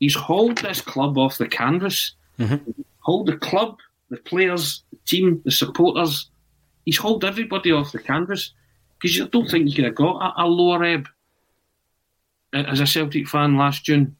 he's 0.00 0.16
hauled 0.16 0.58
this 0.58 0.80
club 0.80 1.16
off 1.16 1.38
the 1.38 1.46
canvas. 1.46 2.16
Mm-hmm. 2.40 2.68
Hauled 2.98 3.28
the 3.28 3.36
club, 3.36 3.78
the 4.10 4.16
players, 4.16 4.82
the 4.90 4.98
team, 5.06 5.40
the 5.44 5.52
supporters. 5.52 6.28
He's 6.84 6.96
hauled 6.96 7.24
everybody 7.24 7.70
off 7.70 7.92
the 7.92 8.00
canvas 8.00 8.54
because 9.00 9.20
I 9.20 9.26
don't 9.26 9.48
think 9.48 9.68
you 9.68 9.74
could 9.76 9.84
have 9.84 9.94
got 9.94 10.16
a, 10.16 10.42
a 10.42 10.46
lower 10.46 10.82
ebb 10.82 11.06
as 12.52 12.80
a 12.80 12.88
Celtic 12.88 13.28
fan 13.28 13.56
last 13.56 13.84
June, 13.84 14.16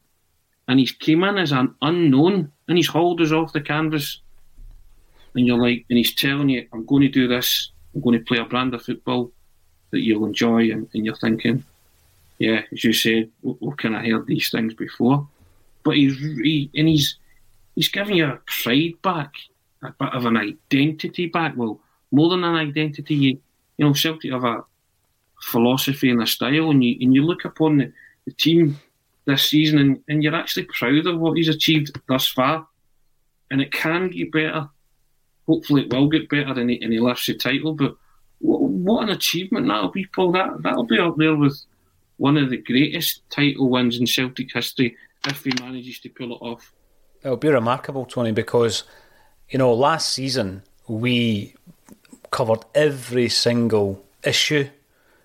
and 0.69 0.79
he's 0.79 0.93
came 0.93 1.25
in 1.25 1.37
as 1.37 1.51
an 1.51 1.75
unknown, 1.81 2.53
and 2.69 2.77
he's 2.77 2.87
hauled 2.87 3.19
us 3.19 3.33
off 3.33 3.51
the 3.51 3.59
canvas. 3.59 4.21
And 5.35 5.45
you're 5.45 5.61
like, 5.61 5.85
and 5.89 5.97
he's 5.97 6.15
telling 6.15 6.49
you, 6.49 6.67
I'm 6.73 6.85
going 6.85 7.01
to 7.01 7.09
do 7.09 7.27
this. 7.27 7.71
I'm 7.93 8.01
going 8.01 8.17
to 8.17 8.25
play 8.25 8.37
a 8.37 8.45
brand 8.45 8.73
of 8.73 8.83
football 8.83 9.31
that 9.91 9.99
you'll 9.99 10.25
enjoy, 10.25 10.71
and, 10.71 10.87
and 10.93 11.05
you're 11.05 11.15
thinking, 11.15 11.63
yeah, 12.39 12.61
as 12.71 12.83
you 12.83 12.93
said, 12.93 13.29
we, 13.41 13.55
we 13.59 13.75
kind 13.75 13.95
of 13.95 14.03
heard 14.03 14.27
these 14.27 14.49
things 14.49 14.73
before, 14.73 15.27
but 15.83 15.95
he's 15.95 16.17
he, 16.17 16.69
and 16.75 16.87
he's 16.87 17.17
he's 17.75 17.89
giving 17.89 18.17
you 18.17 18.25
a 18.25 18.39
pride 18.45 19.01
back, 19.01 19.33
a 19.83 19.91
bit 19.91 20.13
of 20.13 20.25
an 20.25 20.37
identity 20.37 21.27
back. 21.27 21.53
Well, 21.55 21.79
more 22.11 22.29
than 22.29 22.43
an 22.43 22.55
identity, 22.55 23.15
you, 23.15 23.39
you 23.77 23.85
know, 23.85 23.93
Celtic 23.93 24.31
have 24.31 24.43
a 24.43 24.63
philosophy 25.41 26.09
and 26.09 26.21
a 26.21 26.27
style, 26.27 26.71
and 26.71 26.83
you 26.83 26.97
and 27.01 27.13
you 27.13 27.23
look 27.23 27.45
upon 27.45 27.77
the 27.77 27.91
the 28.25 28.31
team 28.31 28.79
this 29.25 29.49
season, 29.49 29.79
and, 29.79 30.03
and 30.07 30.23
you're 30.23 30.35
actually 30.35 30.65
proud 30.65 31.05
of 31.05 31.19
what 31.19 31.37
he's 31.37 31.49
achieved 31.49 31.99
thus 32.07 32.27
far. 32.27 32.67
And 33.51 33.61
it 33.61 33.71
can 33.71 34.09
get 34.09 34.31
better. 34.31 34.69
Hopefully, 35.47 35.83
it 35.83 35.93
will 35.93 36.07
get 36.07 36.29
better, 36.29 36.59
and 36.59 36.69
he, 36.69 36.81
and 36.81 36.91
he 36.91 36.99
lifts 36.99 37.27
the 37.27 37.35
title. 37.35 37.73
But 37.73 37.95
what, 38.39 38.61
what 38.61 39.03
an 39.03 39.09
achievement 39.09 39.67
that'll 39.67 39.91
be, 39.91 40.05
Paul! 40.05 40.31
That 40.31 40.63
that'll 40.63 40.85
be 40.85 40.99
up 40.99 41.17
there 41.17 41.35
with 41.35 41.59
one 42.17 42.37
of 42.37 42.49
the 42.49 42.57
greatest 42.57 43.21
title 43.29 43.69
wins 43.69 43.99
in 43.99 44.07
Celtic 44.07 44.53
history 44.53 44.95
if 45.27 45.43
he 45.43 45.51
manages 45.59 45.99
to 45.99 46.09
pull 46.09 46.33
it 46.33 46.41
off. 46.41 46.73
It'll 47.23 47.37
be 47.37 47.49
remarkable, 47.49 48.05
Tony, 48.05 48.31
because 48.31 48.83
you 49.49 49.59
know 49.59 49.73
last 49.73 50.11
season 50.11 50.63
we 50.87 51.55
covered 52.31 52.65
every 52.73 53.29
single 53.29 54.03
issue. 54.23 54.69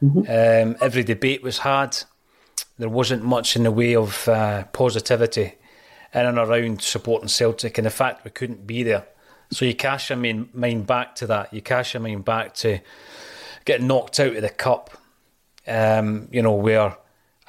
Mm-hmm. 0.03 0.21
Um, 0.21 0.77
every 0.81 1.03
debate 1.03 1.43
was 1.43 1.59
had 1.59 1.97
there 2.81 2.89
wasn't 2.89 3.23
much 3.23 3.57
in 3.57 3.65
the 3.65 3.71
way 3.71 3.95
of 3.95 4.27
uh, 4.27 4.65
positivity 4.73 5.55
in 6.15 6.27
and 6.27 6.39
around 6.39 6.81
supporting 6.81 7.29
Celtic, 7.29 7.79
and 7.79 7.87
the 7.87 7.91
fact 7.91 8.25
we 8.25 8.31
couldn't 8.31 8.67
be 8.67 8.83
there. 8.83 9.07
So 9.53 9.65
you 9.65 9.75
cast 9.75 10.11
your 10.11 10.19
mind 10.19 10.87
back 10.87 11.15
to 11.17 11.27
that. 11.27 11.53
You 11.53 11.61
cash 11.61 11.95
your 11.95 12.03
mind 12.03 12.25
back 12.25 12.55
to 12.55 12.81
getting 13.65 13.89
knocked 13.89 14.21
out 14.21 14.37
of 14.37 14.43
the 14.43 14.49
cup. 14.49 14.91
Um, 15.67 16.29
you 16.31 16.43
know 16.43 16.55
where 16.55 16.97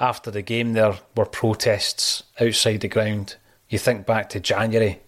after 0.00 0.30
the 0.30 0.42
game 0.42 0.72
there 0.72 0.98
were 1.16 1.26
protests 1.26 2.24
outside 2.40 2.80
the 2.80 2.88
ground. 2.88 3.36
You 3.68 3.78
think 3.78 4.04
back 4.04 4.28
to 4.30 4.40
January 4.40 5.00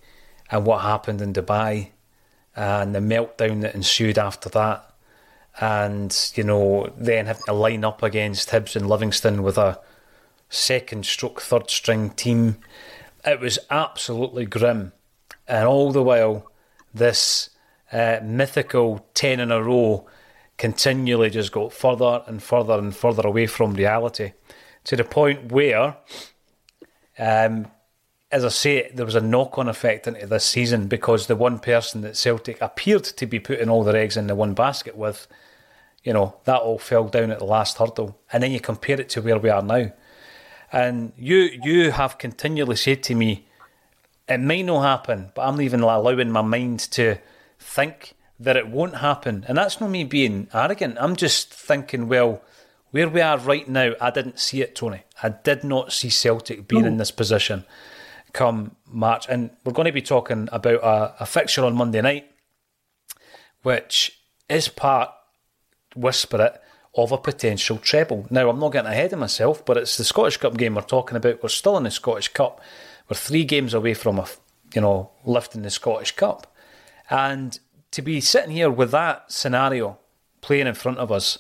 and 0.51 0.65
what 0.65 0.83
happened 0.83 1.21
in 1.21 1.33
Dubai 1.33 1.91
and 2.55 2.95
the 2.95 3.01
meltdown 3.01 3.63
that 3.63 3.75
ensued 3.75 4.19
after 4.19 4.49
that. 4.51 4.91
And, 5.61 6.17
you 6.35 6.45
know, 6.45 6.93
then 6.97 7.27
having 7.27 7.43
to 7.45 7.53
line 7.53 7.85
up 7.85 8.03
against 8.03 8.51
Hibs 8.51 8.77
and 8.77 8.89
Livingston 8.89 9.43
with 9.43 9.59
a 9.59 9.81
second 10.49 11.07
stroke 11.07 11.41
third 11.43 11.71
string 11.71 12.11
team. 12.11 12.59
It 13.25 13.41
was 13.41 13.59
absolutely 13.71 14.47
grim. 14.47 14.93
And 15.47 15.67
all 15.67 15.93
the 15.93 16.03
while, 16.03 16.51
this 16.95 17.51
uh, 17.93 18.21
mythical 18.23 19.07
10 19.15 19.41
in 19.41 19.51
a 19.51 19.63
row 19.63 20.07
continually 20.57 21.31
just 21.31 21.53
got 21.53 21.73
further 21.73 22.23
and 22.27 22.43
further 22.43 22.75
and 22.75 22.95
further 22.95 23.27
away 23.27 23.47
from 23.47 23.75
reality 23.75 24.33
to 24.85 24.97
the 24.97 25.05
point 25.05 25.51
where, 25.51 25.97
um, 27.19 27.67
as 28.31 28.45
I 28.45 28.49
say, 28.49 28.91
there 28.95 29.07
was 29.07 29.15
a 29.15 29.21
knock 29.21 29.59
on 29.59 29.69
effect 29.69 30.07
into 30.07 30.27
this 30.27 30.45
season 30.45 30.87
because 30.87 31.27
the 31.27 31.37
one 31.37 31.59
person 31.59 32.03
that 32.03 32.17
Celtic 32.17 32.61
appeared 32.61 33.05
to 33.05 33.27
be 33.27 33.41
putting 33.41 33.69
all 33.69 33.83
their 33.85 33.97
eggs 33.97 34.17
in 34.17 34.27
the 34.27 34.35
one 34.35 34.55
basket 34.55 34.97
with, 34.97 35.27
you 36.03 36.13
know, 36.13 36.37
that 36.45 36.61
all 36.61 36.79
fell 36.79 37.09
down 37.09 37.31
at 37.31 37.39
the 37.39 37.45
last 37.45 37.79
hurdle. 37.79 38.19
And 38.33 38.43
then 38.43 38.53
you 38.53 38.61
compare 38.61 39.01
it 39.01 39.09
to 39.11 39.23
where 39.23 39.39
we 39.39 39.51
are 39.51 39.63
now 39.63 39.93
And 40.75 41.13
you 41.17 41.51
you 41.63 41.93
have 41.93 42.19
continually 42.19 42.77
said 42.77 43.03
to 43.05 43.15
me, 43.15 43.47
it 44.29 44.39
may 44.39 44.63
not 44.63 44.83
happen, 44.83 45.31
but 45.35 45.43
I'm 45.43 45.61
even 45.61 45.81
allowing 45.81 46.31
my 46.31 46.43
mind 46.43 46.81
to 46.93 47.19
think 47.59 48.15
that 48.41 48.57
it 48.57 48.69
won't 48.69 48.97
happen. 48.97 49.45
And 49.49 49.59
that's 49.59 49.81
not 49.81 49.91
me 49.91 50.05
being 50.05 50.49
arrogant. 50.53 50.97
I'm 50.99 51.17
just 51.17 51.53
thinking, 51.53 52.09
well, 52.09 52.43
where 52.91 53.09
we 53.09 53.21
are 53.21 53.39
right 53.39 53.69
now, 53.69 53.93
I 54.01 54.11
didn't 54.11 54.39
see 54.39 54.63
it, 54.63 54.77
Tony. 54.77 55.03
I 55.23 55.31
did 55.31 55.65
not 55.65 55.93
see 55.93 56.11
Celtic 56.11 56.69
being 56.69 56.85
in 56.85 56.95
oh. 56.95 56.99
this 56.99 57.11
position 57.11 57.65
come 58.33 58.77
March. 58.87 59.27
And 59.29 59.51
we're 59.65 59.73
going 59.73 59.87
to 59.87 59.93
be 59.93 60.03
talking 60.03 60.49
about 60.53 60.83
a, 60.83 61.23
a 61.23 61.27
fixture 61.27 61.65
on 61.65 61.75
Monday 61.75 62.03
night, 62.03 62.31
which 63.63 64.21
is 64.49 64.69
part, 64.69 65.11
whisper 65.97 66.43
it, 66.43 66.61
of 66.97 67.13
a 67.13 67.19
potential 67.19 67.79
treble. 67.79 68.27
Now, 68.31 68.51
I'm 68.51 68.61
not 68.61 68.73
getting 68.73 68.91
ahead 68.91 69.13
of 69.13 69.19
myself, 69.19 69.65
but 69.65 69.77
it's 69.77 69.97
the 69.97 70.05
Scottish 70.05 70.37
Cup 70.37 70.57
game 70.57 70.75
we're 70.75 70.83
talking 70.83 71.17
about. 71.17 71.43
We're 71.43 71.49
still 71.49 71.77
in 71.77 71.85
the 71.85 71.91
Scottish 71.91 72.29
Cup. 72.29 72.61
We're 73.09 73.17
three 73.17 73.45
games 73.45 73.75
away 73.75 73.95
from 73.95 74.19
a, 74.19 74.27
you 74.75 74.81
know, 74.81 75.11
lifting 75.25 75.63
the 75.63 75.71
Scottish 75.71 76.13
Cup, 76.13 76.53
and 77.11 77.59
to 77.91 78.03
be 78.03 78.21
sitting 78.21 78.51
here 78.51 78.71
with 78.71 78.91
that 78.91 79.31
scenario 79.31 79.99
playing 80.41 80.67
in 80.67 80.75
front 80.75 80.99
of 80.99 81.13
us, 81.13 81.39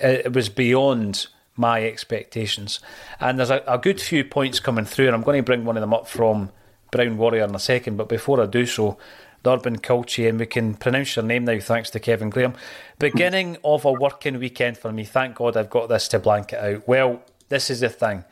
it, 0.00 0.32
was 0.32 0.48
beyond 0.48 1.26
my 1.56 1.82
expectations. 1.84 2.78
And 3.20 3.38
there's 3.38 3.50
a, 3.50 3.62
a, 3.66 3.78
good 3.78 4.00
few 4.00 4.24
points 4.24 4.60
coming 4.60 4.84
through, 4.84 5.06
and 5.06 5.14
I'm 5.14 5.22
going 5.22 5.38
to 5.38 5.42
bring 5.42 5.64
one 5.64 5.76
of 5.76 5.80
them 5.80 5.94
up 5.94 6.06
from 6.06 6.50
Brown 6.92 7.16
Warrior 7.16 7.44
in 7.44 7.54
a 7.54 7.58
second. 7.58 7.96
But 7.96 8.08
before 8.08 8.40
I 8.40 8.46
do 8.46 8.66
so, 8.66 8.98
Urban 9.46 9.78
Culture, 9.78 10.28
and 10.28 10.38
we 10.38 10.46
can 10.46 10.74
pronounce 10.74 11.16
your 11.16 11.24
name 11.24 11.44
now 11.46 11.58
thanks 11.58 11.90
to 11.90 12.00
Kevin 12.00 12.30
Graham. 12.30 12.54
Beginning 12.98 13.56
of 13.64 13.84
a 13.84 13.92
working 13.92 14.38
weekend 14.38 14.76
for 14.76 14.92
me. 14.92 15.04
Thank 15.04 15.36
God 15.36 15.56
I've 15.56 15.70
got 15.70 15.88
this 15.88 16.06
to 16.08 16.18
blank 16.18 16.52
it 16.52 16.58
out. 16.58 16.86
Well, 16.86 17.22
this 17.48 17.70
is 17.70 17.80
the 17.80 17.88
thing. 17.88 18.24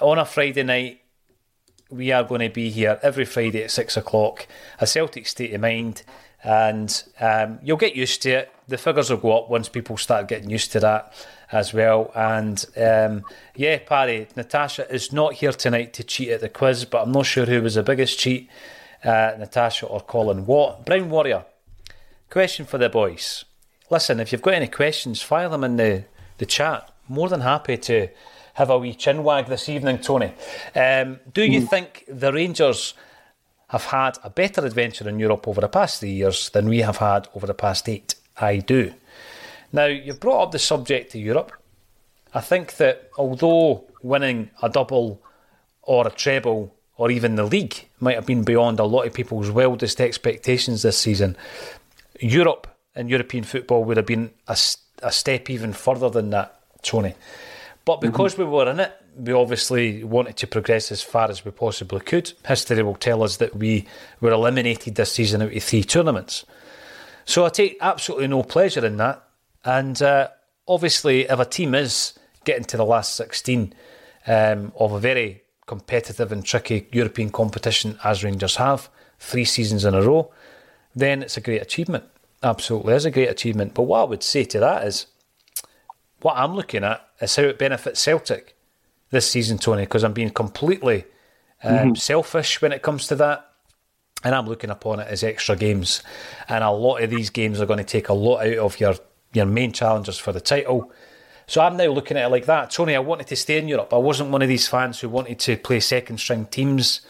On 0.00 0.18
a 0.18 0.24
Friday 0.24 0.62
night, 0.62 1.02
we 1.90 2.12
are 2.12 2.24
going 2.24 2.40
to 2.40 2.48
be 2.48 2.70
here 2.70 2.98
every 3.02 3.24
Friday 3.24 3.62
at 3.62 3.70
six 3.70 3.96
o'clock. 3.96 4.46
A 4.80 4.86
Celtic 4.86 5.26
state 5.26 5.54
of 5.54 5.60
mind, 5.60 6.02
and 6.42 7.02
um, 7.20 7.58
you'll 7.62 7.76
get 7.76 7.96
used 7.96 8.22
to 8.22 8.30
it. 8.30 8.52
The 8.68 8.78
figures 8.78 9.10
will 9.10 9.18
go 9.18 9.38
up 9.38 9.50
once 9.50 9.68
people 9.68 9.96
start 9.96 10.28
getting 10.28 10.50
used 10.50 10.72
to 10.72 10.80
that 10.80 11.12
as 11.52 11.72
well. 11.72 12.10
And 12.14 12.64
um, 12.76 13.24
yeah, 13.54 13.78
Paddy, 13.78 14.26
Natasha 14.36 14.92
is 14.92 15.12
not 15.12 15.34
here 15.34 15.52
tonight 15.52 15.92
to 15.94 16.04
cheat 16.04 16.30
at 16.30 16.40
the 16.40 16.48
quiz, 16.48 16.84
but 16.84 17.02
I'm 17.02 17.12
not 17.12 17.26
sure 17.26 17.46
who 17.46 17.62
was 17.62 17.76
the 17.76 17.82
biggest 17.82 18.18
cheat, 18.18 18.48
uh, 19.04 19.32
Natasha 19.38 19.86
or 19.86 20.00
Colin 20.00 20.46
Watt. 20.46 20.84
Brown 20.84 21.10
Warrior, 21.10 21.44
question 22.30 22.66
for 22.66 22.78
the 22.78 22.88
boys. 22.88 23.44
Listen, 23.88 24.18
if 24.18 24.32
you've 24.32 24.42
got 24.42 24.54
any 24.54 24.66
questions, 24.66 25.22
fire 25.22 25.48
them 25.48 25.62
in 25.62 25.76
the, 25.76 26.04
the 26.38 26.46
chat. 26.46 26.90
More 27.08 27.28
than 27.28 27.42
happy 27.42 27.76
to 27.76 28.08
have 28.56 28.70
a 28.70 28.78
wee 28.78 28.94
chin 28.94 29.22
wag 29.22 29.46
this 29.46 29.68
evening, 29.68 29.98
Tony. 29.98 30.32
Um, 30.74 31.20
do 31.32 31.44
you 31.44 31.60
mm. 31.60 31.68
think 31.68 32.04
the 32.08 32.32
Rangers 32.32 32.94
have 33.68 33.84
had 33.84 34.16
a 34.24 34.30
better 34.30 34.64
adventure 34.64 35.06
in 35.06 35.18
Europe 35.18 35.46
over 35.46 35.60
the 35.60 35.68
past 35.68 36.00
three 36.00 36.12
years 36.12 36.48
than 36.50 36.66
we 36.66 36.78
have 36.78 36.96
had 36.96 37.28
over 37.34 37.46
the 37.46 37.52
past 37.52 37.86
eight? 37.86 38.14
I 38.38 38.58
do. 38.58 38.94
Now, 39.72 39.84
you've 39.84 40.20
brought 40.20 40.42
up 40.44 40.52
the 40.52 40.58
subject 40.58 41.12
to 41.12 41.18
Europe. 41.18 41.52
I 42.32 42.40
think 42.40 42.76
that 42.78 43.10
although 43.18 43.84
winning 44.02 44.50
a 44.62 44.70
double 44.70 45.20
or 45.82 46.06
a 46.06 46.10
treble 46.10 46.74
or 46.96 47.10
even 47.10 47.36
the 47.36 47.44
league 47.44 47.86
might 48.00 48.14
have 48.14 48.24
been 48.24 48.42
beyond 48.42 48.80
a 48.80 48.84
lot 48.84 49.06
of 49.06 49.12
people's 49.12 49.50
wildest 49.50 50.00
expectations 50.00 50.80
this 50.80 50.96
season, 50.96 51.36
Europe 52.20 52.66
and 52.94 53.10
European 53.10 53.44
football 53.44 53.84
would 53.84 53.98
have 53.98 54.06
been 54.06 54.30
a, 54.48 54.56
a 55.02 55.12
step 55.12 55.50
even 55.50 55.74
further 55.74 56.08
than 56.08 56.30
that, 56.30 56.58
Tony. 56.80 57.14
But 57.86 58.00
mm-hmm. 58.00 58.10
because 58.10 58.34
mm-hmm. 58.34 58.42
we 58.42 58.48
were 58.48 58.70
in 58.70 58.80
it, 58.80 58.92
we 59.16 59.32
obviously 59.32 60.04
wanted 60.04 60.36
to 60.36 60.46
progress 60.46 60.92
as 60.92 61.02
far 61.02 61.30
as 61.30 61.42
we 61.42 61.50
possibly 61.52 62.00
could. 62.00 62.34
History 62.46 62.82
will 62.82 62.96
tell 62.96 63.22
us 63.22 63.38
that 63.38 63.56
we 63.56 63.86
were 64.20 64.32
eliminated 64.32 64.96
this 64.96 65.12
season 65.12 65.40
out 65.40 65.56
of 65.56 65.62
three 65.62 65.84
tournaments. 65.84 66.44
So 67.24 67.46
I 67.46 67.48
take 67.48 67.78
absolutely 67.80 68.26
no 68.26 68.42
pleasure 68.42 68.84
in 68.84 68.98
that. 68.98 69.22
And 69.64 70.00
uh, 70.02 70.28
obviously, 70.68 71.22
if 71.22 71.38
a 71.38 71.44
team 71.46 71.74
is 71.74 72.18
getting 72.44 72.64
to 72.64 72.76
the 72.76 72.84
last 72.84 73.16
16 73.16 73.72
um, 74.26 74.72
of 74.78 74.92
a 74.92 75.00
very 75.00 75.42
competitive 75.66 76.30
and 76.30 76.44
tricky 76.44 76.86
European 76.92 77.30
competition, 77.30 77.98
as 78.04 78.22
Rangers 78.22 78.56
have, 78.56 78.90
three 79.18 79.44
seasons 79.44 79.84
in 79.84 79.94
a 79.94 80.02
row, 80.02 80.30
then 80.94 81.22
it's 81.22 81.36
a 81.36 81.40
great 81.40 81.62
achievement. 81.62 82.04
Absolutely 82.42 82.94
is 82.94 83.04
a 83.04 83.10
great 83.10 83.30
achievement. 83.30 83.74
But 83.74 83.84
what 83.84 84.00
I 84.00 84.04
would 84.04 84.22
say 84.22 84.44
to 84.44 84.60
that 84.60 84.86
is, 84.86 85.06
what 86.26 86.36
I'm 86.36 86.56
looking 86.56 86.82
at 86.82 87.08
is 87.20 87.36
how 87.36 87.44
it 87.44 87.56
benefits 87.56 88.00
Celtic 88.00 88.56
this 89.10 89.30
season, 89.30 89.58
Tony, 89.58 89.82
because 89.82 90.02
I'm 90.02 90.12
being 90.12 90.30
completely 90.30 91.04
um, 91.62 91.72
mm-hmm. 91.72 91.94
selfish 91.94 92.60
when 92.60 92.72
it 92.72 92.82
comes 92.82 93.06
to 93.06 93.14
that. 93.14 93.48
And 94.24 94.34
I'm 94.34 94.46
looking 94.48 94.70
upon 94.70 94.98
it 94.98 95.06
as 95.06 95.22
extra 95.22 95.54
games. 95.54 96.02
And 96.48 96.64
a 96.64 96.70
lot 96.72 97.00
of 97.00 97.10
these 97.10 97.30
games 97.30 97.60
are 97.60 97.66
going 97.66 97.78
to 97.78 97.84
take 97.84 98.08
a 98.08 98.12
lot 98.12 98.44
out 98.44 98.58
of 98.58 98.80
your, 98.80 98.96
your 99.34 99.46
main 99.46 99.70
challengers 99.70 100.18
for 100.18 100.32
the 100.32 100.40
title. 100.40 100.90
So 101.46 101.60
I'm 101.60 101.76
now 101.76 101.86
looking 101.86 102.16
at 102.16 102.24
it 102.24 102.30
like 102.30 102.46
that. 102.46 102.72
Tony, 102.72 102.96
I 102.96 102.98
wanted 102.98 103.28
to 103.28 103.36
stay 103.36 103.58
in 103.58 103.68
Europe. 103.68 103.92
I 103.94 103.98
wasn't 103.98 104.30
one 104.30 104.42
of 104.42 104.48
these 104.48 104.66
fans 104.66 104.98
who 104.98 105.08
wanted 105.08 105.38
to 105.38 105.56
play 105.56 105.78
second 105.78 106.18
string 106.18 106.46
teams. 106.46 107.02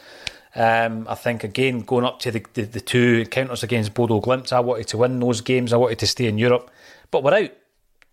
Um, 0.55 1.07
I 1.09 1.15
think, 1.15 1.43
again, 1.43 1.81
going 1.81 2.05
up 2.05 2.21
to 2.21 2.31
the, 2.31 2.45
the, 2.53 2.65
the 2.65 2.81
two 2.83 3.23
encounters 3.25 3.63
against 3.63 3.95
Bodo 3.95 4.21
Glimt, 4.21 4.53
I 4.53 4.61
wanted 4.61 4.89
to 4.89 4.99
win 4.99 5.21
those 5.21 5.41
games. 5.41 5.73
I 5.73 5.79
wanted 5.79 6.01
to 6.01 6.07
stay 6.07 6.27
in 6.27 6.37
Europe. 6.37 6.71
But 7.11 7.23
we're 7.23 7.35
out. 7.35 7.53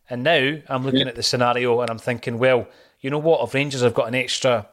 And 0.10 0.24
now 0.24 0.58
I'm 0.68 0.84
looking 0.84 1.02
yeah. 1.02 1.08
at 1.08 1.16
the 1.16 1.24
scenario 1.24 1.80
and 1.82 1.90
I'm 1.90 1.98
thinking, 1.98 2.38
well, 2.38 2.68
you 3.02 3.10
know 3.10 3.20
what? 3.20 3.48
If 3.48 3.54
Rangers 3.54 3.82
have 3.82 3.94
got 3.94 4.08
an 4.08 4.16
extra 4.16 4.68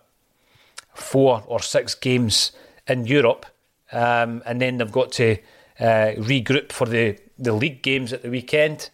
four 0.95 1.43
or 1.47 1.61
six 1.61 1.95
games 1.95 2.53
in 2.87 3.07
Europe, 3.07 3.47
um, 3.93 4.43
and 4.47 4.61
then 4.61 4.79
they've 4.79 4.91
got 4.91 5.13
to 5.13 5.37
uh, 5.79 6.15
regroup 6.19 6.73
for 6.73 6.87
the, 6.87 7.19
the 7.39 7.53
league 7.53 7.83
games 7.83 8.13
at 8.13 8.23
the 8.23 8.31
weekend, 8.31 8.91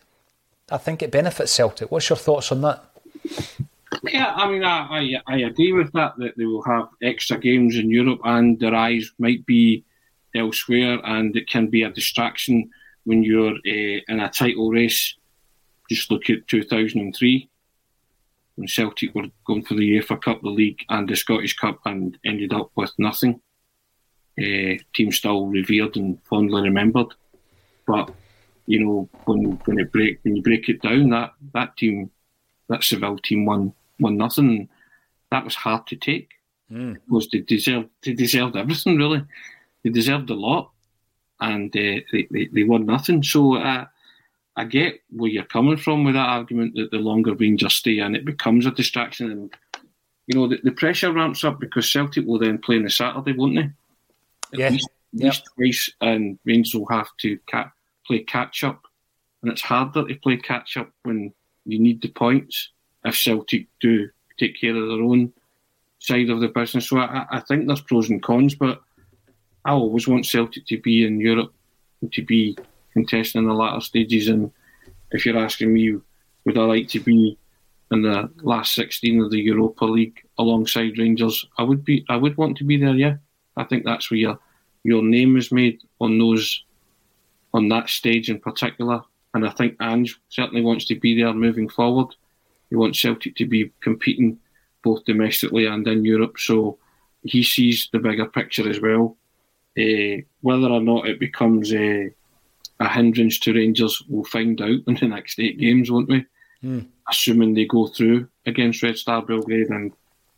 I 0.71 0.79
think 0.79 1.03
it 1.03 1.11
benefits 1.11 1.53
Celtic. 1.53 1.91
What's 1.91 2.09
your 2.09 2.17
thoughts 2.17 2.53
on 2.53 2.61
that? 2.63 2.85
Yeah, 4.03 4.33
I 4.35 4.49
mean, 4.49 4.65
I, 4.65 5.21
I, 5.27 5.35
I 5.35 5.37
agree 5.39 5.73
with 5.73 5.93
that, 5.93 6.15
that 6.19 6.37
they 6.37 6.45
will 6.45 6.63
have 6.65 6.89
extra 7.03 7.39
games 7.39 7.77
in 7.77 7.91
Europe 7.91 8.21
and 8.25 8.59
their 8.59 8.75
eyes 8.75 9.11
might 9.19 9.45
be 9.47 9.85
elsewhere, 10.35 11.01
and 11.05 11.35
it 11.35 11.49
can 11.49 11.69
be 11.69 11.83
a 11.83 11.91
distraction 11.91 12.71
when 13.05 13.23
you're 13.23 13.55
uh, 13.55 14.01
in 14.09 14.21
a 14.21 14.31
title 14.31 14.71
race 14.71 15.15
just 15.89 16.11
look 16.11 16.29
at 16.31 16.49
2003 16.49 17.49
when 18.57 18.69
Celtic 18.69 19.15
were 19.15 19.29
going 19.47 19.63
for 19.63 19.75
the 19.75 19.99
UEFA 19.99 20.21
Cup, 20.21 20.43
the 20.43 20.49
League, 20.49 20.85
and 20.89 21.09
the 21.09 21.15
Scottish 21.15 21.57
Cup, 21.57 21.79
and 21.85 22.19
ended 22.25 22.53
up 22.53 22.71
with 22.75 22.93
nothing. 22.99 23.41
Uh, 24.39 24.77
team 24.95 25.13
still 25.13 25.47
revered 25.47 25.97
and 25.97 26.19
fondly 26.25 26.63
remembered, 26.63 27.15
but 27.87 28.11
you 28.67 28.85
know 28.85 29.09
when 29.25 29.53
when 29.65 29.79
it 29.79 29.93
break 29.93 30.19
when 30.23 30.37
you 30.37 30.43
break 30.43 30.69
it 30.69 30.83
down, 30.83 31.09
that 31.11 31.33
that 31.55 31.77
team, 31.77 32.11
that 32.69 32.85
Seville 32.85 33.19
team 33.19 33.47
won 33.47 33.73
won 33.99 34.17
nothing. 34.17 34.69
That 35.31 35.45
was 35.45 35.55
hard 35.55 35.87
to 35.87 35.97
take 35.97 36.33
mm. 36.71 36.97
because 37.07 37.29
they 37.31 37.39
deserved 37.41 37.89
they 38.03 38.13
deserved 38.13 38.57
everything 38.57 38.99
really. 38.99 39.25
They 39.83 39.91
deserved 39.91 40.29
a 40.29 40.35
lot, 40.35 40.71
and 41.41 41.75
uh, 41.75 42.01
they, 42.13 42.27
they, 42.31 42.49
they 42.53 42.65
won 42.65 42.87
nothing. 42.87 43.23
So. 43.23 43.57
Uh, 43.57 43.87
I 44.57 44.65
get 44.65 45.01
where 45.11 45.31
you're 45.31 45.45
coming 45.45 45.77
from 45.77 46.05
with 46.05 46.15
that 46.15 46.29
argument 46.29 46.75
that 46.77 46.91
the 46.91 46.99
longer 46.99 47.35
Rangers 47.35 47.75
stay 47.75 47.99
and 47.99 48.17
it 48.17 48.25
becomes 48.25 48.65
a 48.65 48.71
distraction. 48.71 49.31
And, 49.31 49.55
you 50.27 50.39
know, 50.39 50.49
the, 50.49 50.59
the 50.63 50.71
pressure 50.71 51.13
ramps 51.13 51.45
up 51.45 51.61
because 51.61 51.93
Celtic 51.93 52.27
will 52.27 52.39
then 52.39 52.59
play 52.59 52.77
on 52.77 52.85
the 52.85 52.91
Saturday, 52.91 53.35
won't 53.35 53.57
they? 53.57 53.71
At 54.55 54.59
yeah. 54.59 54.69
least, 54.71 54.89
at 55.15 55.21
yep. 55.21 55.25
least 55.25 55.45
twice, 55.55 55.93
and 56.01 56.39
Rangers 56.45 56.75
will 56.75 56.89
have 56.89 57.09
to 57.21 57.39
ca- 57.51 57.73
play 58.07 58.21
catch 58.21 58.65
up. 58.65 58.83
And 59.43 59.53
it's 59.53 59.61
harder 59.61 60.07
to 60.07 60.15
play 60.17 60.39
catch 60.39 60.79
up 60.79 60.91
when 61.03 61.35
you 61.67 61.79
need 61.79 62.01
the 62.01 62.09
points 62.09 62.71
if 63.05 63.15
Celtic 63.17 63.67
do 63.81 64.09
take 64.39 64.59
care 64.61 64.75
of 64.75 64.89
their 64.89 65.03
own 65.03 65.33
side 65.99 66.31
of 66.31 66.41
the 66.41 66.49
business. 66.49 66.89
So 66.89 66.99
I, 66.99 67.27
I 67.31 67.41
think 67.41 67.67
there's 67.67 67.81
pros 67.83 68.09
and 68.09 68.23
cons, 68.23 68.55
but 68.55 68.81
I 69.65 69.73
always 69.73 70.09
want 70.09 70.25
Celtic 70.25 70.67
to 70.67 70.81
be 70.81 71.05
in 71.07 71.21
Europe 71.21 71.53
and 72.01 72.13
to 72.15 72.23
be 72.23 72.57
contesting 72.97 73.43
in 73.43 73.49
the 73.49 73.55
latter 73.55 73.83
stages. 73.83 74.29
And 74.29 74.51
if 75.11 75.27
you're 75.27 75.39
asking 75.39 75.75
me, 75.75 75.99
would 76.45 76.57
I 76.57 76.63
like 76.63 76.89
to 76.89 77.01
be 77.01 77.37
in 77.91 78.01
the 78.03 78.31
last 78.43 78.75
16 78.75 79.21
of 79.21 79.31
the 79.31 79.41
Europa 79.41 79.85
League 79.85 80.27
alongside 80.39 80.99
Rangers? 80.99 81.45
I 81.59 81.63
would 81.63 81.85
be. 81.85 82.07
I 82.09 82.17
would 82.17 82.37
want 82.39 82.57
to 82.59 82.65
be 82.65 82.79
there. 82.79 82.95
Yeah, 82.95 83.17
I 83.57 83.65
think 83.65 83.85
that's 83.85 84.11
where 84.11 84.19
your 84.19 84.39
your 84.83 85.03
name 85.03 85.37
is 85.37 85.53
made 85.53 85.81
on 86.01 86.19
those 86.19 86.65
on 87.53 87.69
that 87.69 87.91
stage 87.91 88.31
in 88.31 88.41
particular. 88.41 89.03
And 89.35 89.47
I 89.47 89.51
think 89.51 89.77
Ange 89.83 90.19
certainly 90.31 90.63
wants 90.63 90.87
to 90.87 90.99
be 90.99 91.21
there 91.21 91.35
moving 91.35 91.69
forward. 91.69 92.15
He 92.71 92.77
wants 92.77 93.01
Celtic 93.01 93.37
to 93.37 93.47
be 93.47 93.73
competing 93.83 94.39
both 94.83 95.05
domestically 95.05 95.67
and 95.67 95.87
in 95.87 96.05
Europe. 96.05 96.39
So 96.39 96.79
he 97.23 97.43
sees 97.43 97.89
the 97.93 97.99
bigger 97.99 98.27
picture 98.27 98.69
as 98.69 98.81
well. 98.81 99.17
Uh, 99.79 100.23
whether 100.41 100.69
or 100.69 100.81
not 100.81 101.07
it 101.07 101.21
becomes 101.21 101.75
a 101.75 102.11
a 102.81 102.89
hindrance 102.89 103.39
to 103.41 103.55
Rangers, 103.55 104.03
we'll 104.09 104.25
find 104.25 104.61
out 104.61 104.81
in 104.87 104.95
the 104.95 105.09
next 105.09 105.39
eight 105.39 105.59
games, 105.59 105.91
won't 105.91 106.09
we? 106.09 106.27
Mm. 106.63 106.87
Assuming 107.09 107.55
they 107.55 107.65
go 107.65 107.87
through 107.87 108.29
against 108.45 108.83
Red 108.83 108.99
Star 108.99 109.23
Belgrade 109.23 109.69
and 109.69 109.93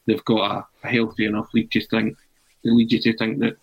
they've 0.07 0.25
got 0.25 0.51
a, 0.51 0.87
a 0.87 0.91
healthy 0.91 1.27
enough 1.27 1.53
league 1.55 1.71
to 1.73 1.81
think, 1.81 2.17
to 2.65 2.73
lead 2.73 2.93
you 2.93 3.01
to 3.01 3.17
think 3.17 3.41
that 3.41 3.57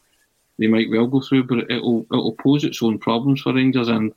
they 0.57 0.67
might 0.67 0.89
well 0.89 1.07
go 1.07 1.21
through, 1.21 1.43
but 1.45 1.69
it'll 1.69 2.05
it'll 2.11 2.36
pose 2.36 2.63
its 2.63 2.82
own 2.82 2.97
problems 2.97 3.41
for 3.41 3.53
Rangers, 3.53 3.89
and 3.89 4.13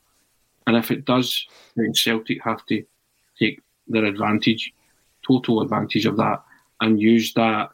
and 0.67 0.77
if 0.77 0.91
it 0.91 1.05
does, 1.05 1.47
then 1.77 1.95
Celtic 1.95 2.43
have 2.45 2.65
to 2.67 2.85
take 3.39 3.61
their 3.89 4.05
advantage, 4.05 4.73
total 5.27 5.63
advantage 5.63 6.07
of 6.07 6.17
that, 6.19 6.43
and 6.81 7.01
use 7.01 7.33
that 7.35 7.71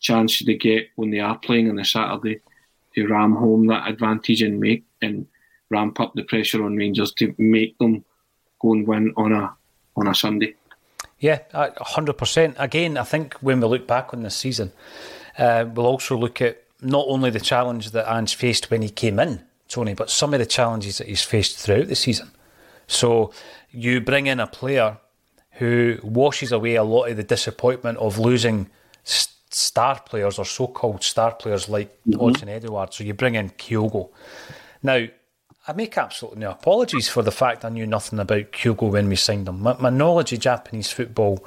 chance 0.00 0.40
they 0.40 0.56
get 0.56 0.88
when 0.96 1.10
they 1.10 1.20
are 1.20 1.38
playing 1.38 1.70
on 1.70 1.78
a 1.78 1.84
Saturday 1.84 2.40
to 2.94 3.06
ram 3.06 3.34
home 3.34 3.66
that 3.66 3.88
advantage 3.88 4.42
and 4.42 4.58
make 4.58 4.84
and 5.02 5.26
ramp 5.70 6.00
up 6.00 6.14
the 6.14 6.22
pressure 6.22 6.64
on 6.64 6.76
Rangers 6.76 7.12
to 7.14 7.34
make 7.38 7.76
them 7.78 8.04
go 8.60 8.72
and 8.72 8.86
win 8.86 9.12
on 9.16 9.32
a 9.32 9.54
on 9.96 10.06
a 10.06 10.14
Sunday. 10.14 10.54
Yeah, 11.18 11.40
hundred 11.52 12.14
percent. 12.14 12.56
Again, 12.58 12.98
I 12.98 13.04
think 13.04 13.34
when 13.34 13.60
we 13.60 13.66
look 13.66 13.86
back 13.86 14.12
on 14.12 14.22
this 14.22 14.36
season, 14.36 14.72
uh, 15.38 15.64
we'll 15.72 15.86
also 15.86 16.16
look 16.16 16.42
at 16.42 16.62
not 16.80 17.06
only 17.08 17.30
the 17.30 17.40
challenge 17.40 17.92
that 17.92 18.10
Ange 18.10 18.34
faced 18.34 18.70
when 18.70 18.82
he 18.82 18.90
came 18.90 19.18
in, 19.18 19.42
Tony, 19.68 19.94
but 19.94 20.10
some 20.10 20.34
of 20.34 20.40
the 20.40 20.46
challenges 20.46 20.98
that 20.98 21.08
he's 21.08 21.22
faced 21.22 21.58
throughout 21.58 21.88
the 21.88 21.96
season. 21.96 22.30
So 22.86 23.32
you 23.70 24.00
bring 24.00 24.26
in 24.26 24.40
a 24.40 24.46
player 24.46 24.98
who 25.52 25.98
washes 26.02 26.52
away 26.52 26.74
a 26.74 26.84
lot 26.84 27.06
of 27.06 27.16
the 27.16 27.22
disappointment 27.22 27.98
of 27.98 28.18
losing 28.18 28.68
star 29.04 30.00
players 30.00 30.38
or 30.38 30.44
so-called 30.44 31.02
star 31.02 31.34
players 31.34 31.68
like 31.68 31.98
mm-hmm. 32.06 32.48
Edouard. 32.48 32.92
So 32.92 33.04
you 33.04 33.14
bring 33.14 33.36
in 33.36 33.50
Kyogo. 33.50 34.10
Now, 34.82 35.06
I 35.68 35.72
make 35.72 35.98
absolutely 35.98 36.40
no 36.40 36.50
apologies 36.52 37.08
for 37.08 37.22
the 37.22 37.32
fact 37.32 37.64
I 37.64 37.70
knew 37.70 37.86
nothing 37.86 38.20
about 38.20 38.52
Kyogo 38.52 38.90
when 38.92 39.08
we 39.08 39.16
signed 39.16 39.48
him. 39.48 39.62
My, 39.62 39.76
my 39.78 39.90
knowledge 39.90 40.32
of 40.32 40.38
Japanese 40.38 40.92
football 40.92 41.44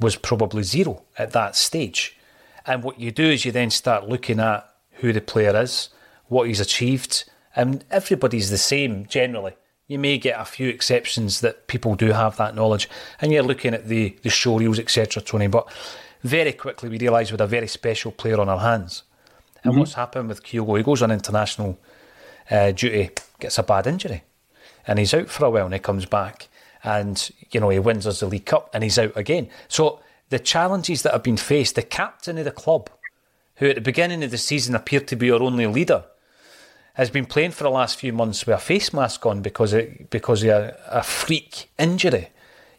was 0.00 0.16
probably 0.16 0.62
zero 0.62 1.02
at 1.18 1.32
that 1.32 1.54
stage. 1.54 2.16
And 2.64 2.82
what 2.82 2.98
you 2.98 3.10
do 3.10 3.28
is 3.28 3.44
you 3.44 3.52
then 3.52 3.70
start 3.70 4.08
looking 4.08 4.40
at 4.40 4.68
who 4.92 5.12
the 5.12 5.20
player 5.20 5.54
is, 5.60 5.90
what 6.28 6.48
he's 6.48 6.60
achieved, 6.60 7.24
and 7.54 7.84
everybody's 7.90 8.50
the 8.50 8.58
same 8.58 9.06
generally. 9.06 9.54
You 9.86 9.98
may 9.98 10.18
get 10.18 10.40
a 10.40 10.44
few 10.44 10.68
exceptions 10.68 11.40
that 11.40 11.66
people 11.66 11.94
do 11.94 12.12
have 12.12 12.36
that 12.36 12.54
knowledge, 12.54 12.88
and 13.20 13.32
you're 13.32 13.42
looking 13.42 13.74
at 13.74 13.88
the 13.88 14.16
the 14.22 14.30
show 14.30 14.58
reels, 14.58 14.78
etc. 14.78 15.22
Tony, 15.22 15.46
but 15.46 15.70
very 16.22 16.52
quickly 16.52 16.88
we 16.88 16.98
realise 16.98 17.30
we 17.30 17.34
had 17.34 17.40
a 17.40 17.46
very 17.46 17.68
special 17.68 18.12
player 18.12 18.40
on 18.40 18.48
our 18.48 18.60
hands. 18.60 19.04
And 19.64 19.72
mm-hmm. 19.72 19.80
what's 19.80 19.94
happened 19.94 20.28
with 20.28 20.42
Kyogo? 20.42 20.76
He 20.76 20.82
goes 20.82 21.02
on 21.02 21.10
international 21.10 21.78
uh, 22.50 22.72
duty, 22.72 23.10
gets 23.38 23.58
a 23.58 23.62
bad 23.62 23.86
injury, 23.86 24.24
and 24.86 24.98
he's 24.98 25.14
out 25.14 25.28
for 25.28 25.46
a 25.46 25.50
while. 25.50 25.64
And 25.66 25.74
he 25.74 25.80
comes 25.80 26.06
back, 26.06 26.48
and 26.82 27.30
you 27.50 27.60
know 27.60 27.68
he 27.68 27.78
wins 27.78 28.06
us 28.06 28.20
the 28.20 28.26
League 28.26 28.46
Cup, 28.46 28.70
and 28.72 28.82
he's 28.82 28.98
out 28.98 29.16
again. 29.16 29.48
So 29.68 30.00
the 30.30 30.38
challenges 30.38 31.02
that 31.02 31.12
have 31.12 31.22
been 31.22 31.36
faced, 31.36 31.74
the 31.74 31.82
captain 31.82 32.38
of 32.38 32.44
the 32.44 32.50
club, 32.50 32.90
who 33.56 33.68
at 33.68 33.74
the 33.74 33.80
beginning 33.80 34.22
of 34.22 34.30
the 34.30 34.38
season 34.38 34.74
appeared 34.74 35.08
to 35.08 35.16
be 35.16 35.30
our 35.30 35.42
only 35.42 35.66
leader, 35.66 36.04
has 36.94 37.10
been 37.10 37.26
playing 37.26 37.52
for 37.52 37.64
the 37.64 37.70
last 37.70 37.98
few 37.98 38.12
months 38.12 38.44
with 38.44 38.56
a 38.56 38.60
face 38.60 38.92
mask 38.92 39.24
on 39.24 39.40
because 39.40 39.72
of, 39.72 40.10
because 40.10 40.42
of 40.42 40.48
a, 40.48 40.78
a 40.88 41.02
freak 41.02 41.70
injury. 41.78 42.28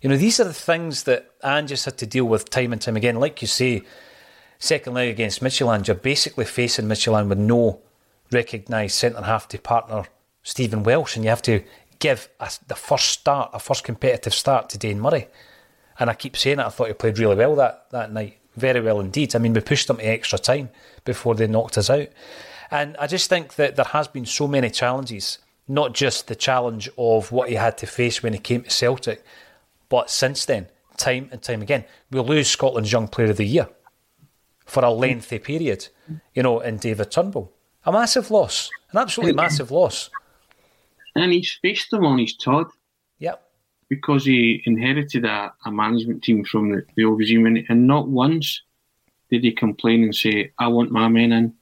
You 0.02 0.10
know, 0.10 0.18
these 0.18 0.40
are 0.40 0.46
the 0.46 0.54
things 0.54 1.04
that 1.04 1.32
Ange 1.44 1.84
had 1.84 1.98
to 1.98 2.06
deal 2.06 2.26
with 2.26 2.50
time 2.50 2.72
and 2.72 2.82
time 2.82 2.96
again. 2.96 3.16
Like 3.16 3.42
you 3.42 3.48
say, 3.48 3.82
second 4.58 4.94
leg 4.94 5.10
against 5.10 5.42
Midtjylland, 5.42 5.88
you're 5.88 5.96
basically 5.96 6.46
facing 6.46 6.86
Midtjylland 6.86 7.30
with 7.30 7.38
no 7.38 7.80
recognised 8.32 8.96
centre 8.96 9.22
half 9.22 9.48
to 9.50 9.58
partner 9.58 10.06
Stephen 10.44 10.84
Welsh, 10.84 11.16
and 11.16 11.24
you 11.24 11.30
have 11.30 11.42
to 11.44 11.64
give 12.00 12.30
a, 12.40 12.50
the 12.68 12.76
first 12.76 13.08
start, 13.08 13.52
a 13.54 13.60
first 13.60 13.84
competitive 13.84 14.34
start 14.34 14.70
to 14.70 14.78
Dane 14.78 15.00
Murray. 15.00 15.28
And 16.00 16.10
I 16.10 16.14
keep 16.14 16.38
saying 16.38 16.60
it, 16.60 16.66
I 16.66 16.70
thought 16.70 16.88
he 16.88 16.94
played 16.94 17.20
really 17.20 17.36
well 17.36 17.56
that, 17.56 17.90
that 17.92 18.12
night. 18.12 18.38
Very 18.56 18.82
well 18.82 19.00
indeed. 19.00 19.36
I 19.36 19.40
mean, 19.40 19.54
we 19.54 19.62
pushed 19.62 19.88
them 19.88 19.98
to 19.98 20.04
extra 20.04 20.40
time 20.40 20.70
before 21.06 21.36
they 21.36 21.48
knocked 21.48 21.78
us 21.78 21.90
out. 21.90 22.08
And 22.72 22.96
I 22.98 23.08
just 23.08 23.30
think 23.30 23.56
that 23.56 23.76
there 23.76 23.86
has 23.86 24.08
been 24.08 24.26
so 24.26 24.48
many 24.48 24.70
challenges, 24.70 25.40
not 25.68 25.94
just 25.94 26.28
the 26.28 26.36
challenge 26.36 26.90
of 26.98 27.32
what 27.32 27.50
he 27.50 27.56
had 27.56 27.78
to 27.80 27.88
face 27.88 28.24
when 28.24 28.34
he 28.34 28.40
came 28.40 28.64
to 28.64 28.70
Celtic, 28.70 29.24
but 29.88 30.10
since 30.10 30.46
then, 30.46 30.68
time 30.98 31.30
and 31.32 31.42
time 31.42 31.62
again, 31.62 31.86
we 32.12 32.20
lose 32.20 32.50
Scotland's 32.50 32.92
Young 32.92 33.08
Player 33.08 33.32
of 33.32 33.38
the 33.38 33.46
Year 33.46 33.70
for 34.66 34.86
a 34.86 34.92
lengthy 34.92 35.40
period, 35.40 35.88
you 36.34 36.44
know, 36.44 36.60
in 36.60 36.78
David 36.78 37.12
Turnbull. 37.12 37.52
A 37.90 37.92
massive 37.92 38.30
loss, 38.30 38.70
an 38.92 39.00
absolutely 39.00 39.34
massive 39.34 39.72
loss. 39.72 40.12
And 41.16 41.32
he's 41.32 41.58
faced 41.60 41.90
them 41.90 42.06
on 42.06 42.20
his 42.20 42.36
Todd. 42.36 42.68
Yep. 43.18 43.42
Because 43.88 44.26
he 44.26 44.62
inherited 44.68 45.26
a, 45.26 45.52
a 45.66 45.72
management 45.72 46.24
team 46.24 46.46
from 46.46 46.70
the, 46.70 46.86
the 46.96 47.06
old 47.06 47.18
regime, 47.18 47.48
and, 47.48 47.66
and 47.68 47.88
not 47.88 48.08
once 48.08 48.62
did 49.32 49.44
he 49.44 49.52
complain 49.52 50.04
and 50.04 50.14
say, 50.14 50.52
I 50.60 50.68
want 50.68 50.92
my 50.92 51.08
men 51.08 51.32
in. 51.32 51.56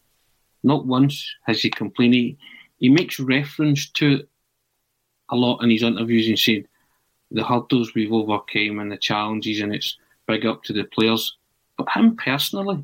Not 0.64 0.86
once 0.86 1.34
has 1.46 1.62
he 1.62 1.70
complained. 1.70 2.16
He, 2.16 2.38
he 2.80 2.90
makes 2.90 3.22
reference 3.22 3.90
to 3.92 4.16
it 4.16 4.30
a 5.30 5.36
lot 5.38 5.64
in 5.64 5.70
his 5.70 5.84
interviews 5.84 6.28
and 6.28 6.38
said, 6.38 6.68
the 7.32 7.46
hurdles 7.46 7.94
we've 7.94 8.12
overcome 8.12 8.80
and 8.80 8.92
the 8.92 8.98
challenges, 8.98 9.62
and 9.62 9.74
it's 9.74 9.98
big 10.28 10.46
up 10.46 10.64
to 10.64 10.74
the 10.74 10.84
players. 10.84 11.38
But 11.78 11.88
him 11.96 12.18
personally, 12.18 12.84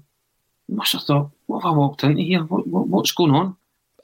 he 0.68 0.76
must 0.76 0.94
have 0.94 1.04
thought, 1.04 1.32
what 1.48 1.64
have 1.64 1.74
I 1.74 1.76
walked 1.76 2.04
into 2.04 2.22
here? 2.22 2.44
What, 2.44 2.68
what, 2.68 2.88
what's 2.88 3.12
going 3.12 3.32
on? 3.32 3.56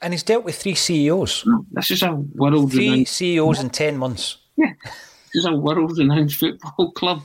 And 0.02 0.14
he's 0.14 0.22
dealt 0.22 0.44
with 0.44 0.56
three 0.56 0.74
CEOs. 0.74 1.44
This 1.72 1.90
is 1.90 2.02
a 2.02 2.12
world 2.12 2.72
three 2.72 2.88
renowned 2.88 3.08
CEOs 3.08 3.60
in 3.60 3.70
ten 3.70 3.98
months. 3.98 4.38
Yeah, 4.56 4.72
this 4.84 5.34
is 5.34 5.44
a 5.44 5.52
world 5.52 5.96
renowned 5.98 6.32
football 6.32 6.92
club, 6.92 7.22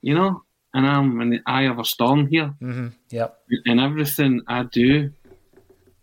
you 0.00 0.14
know. 0.14 0.42
And 0.72 0.86
I'm 0.86 1.20
in 1.22 1.30
the 1.30 1.40
eye 1.46 1.62
of 1.62 1.78
a 1.78 1.84
storm 1.84 2.26
here. 2.26 2.54
Mm-hmm. 2.62 2.88
Yep. 3.10 3.38
And 3.66 3.80
everything 3.80 4.42
I 4.46 4.64
do 4.64 5.10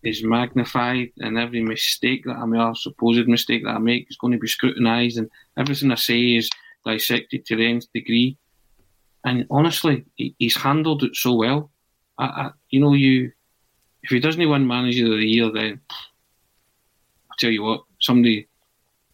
is 0.03 0.23
magnified, 0.23 1.11
and 1.19 1.37
every 1.37 1.61
mistake 1.61 2.25
that 2.25 2.35
I 2.35 2.45
make, 2.45 2.59
or 2.59 2.75
supposed 2.75 3.27
mistake 3.27 3.63
that 3.63 3.75
I 3.75 3.79
make, 3.79 4.07
is 4.09 4.17
going 4.17 4.33
to 4.33 4.39
be 4.39 4.47
scrutinised, 4.47 5.17
and 5.17 5.29
everything 5.57 5.91
I 5.91 5.95
say 5.95 6.35
is 6.35 6.49
dissected 6.85 7.45
to 7.45 7.55
the 7.55 7.67
nth 7.67 7.91
degree. 7.93 8.37
And 9.23 9.45
honestly, 9.49 10.05
he's 10.15 10.57
handled 10.57 11.03
it 11.03 11.15
so 11.15 11.33
well. 11.33 11.71
I, 12.17 12.25
I, 12.25 12.51
you 12.69 12.81
know, 12.81 12.93
you 12.93 13.31
if 14.03 14.09
he 14.09 14.19
doesn't 14.19 14.49
win 14.49 14.67
Manager 14.67 15.05
of 15.05 15.19
the 15.19 15.25
Year, 15.25 15.49
then 15.51 15.79
I 15.89 17.35
tell 17.39 17.49
you 17.49 17.63
what, 17.63 17.83
somebody 17.99 18.47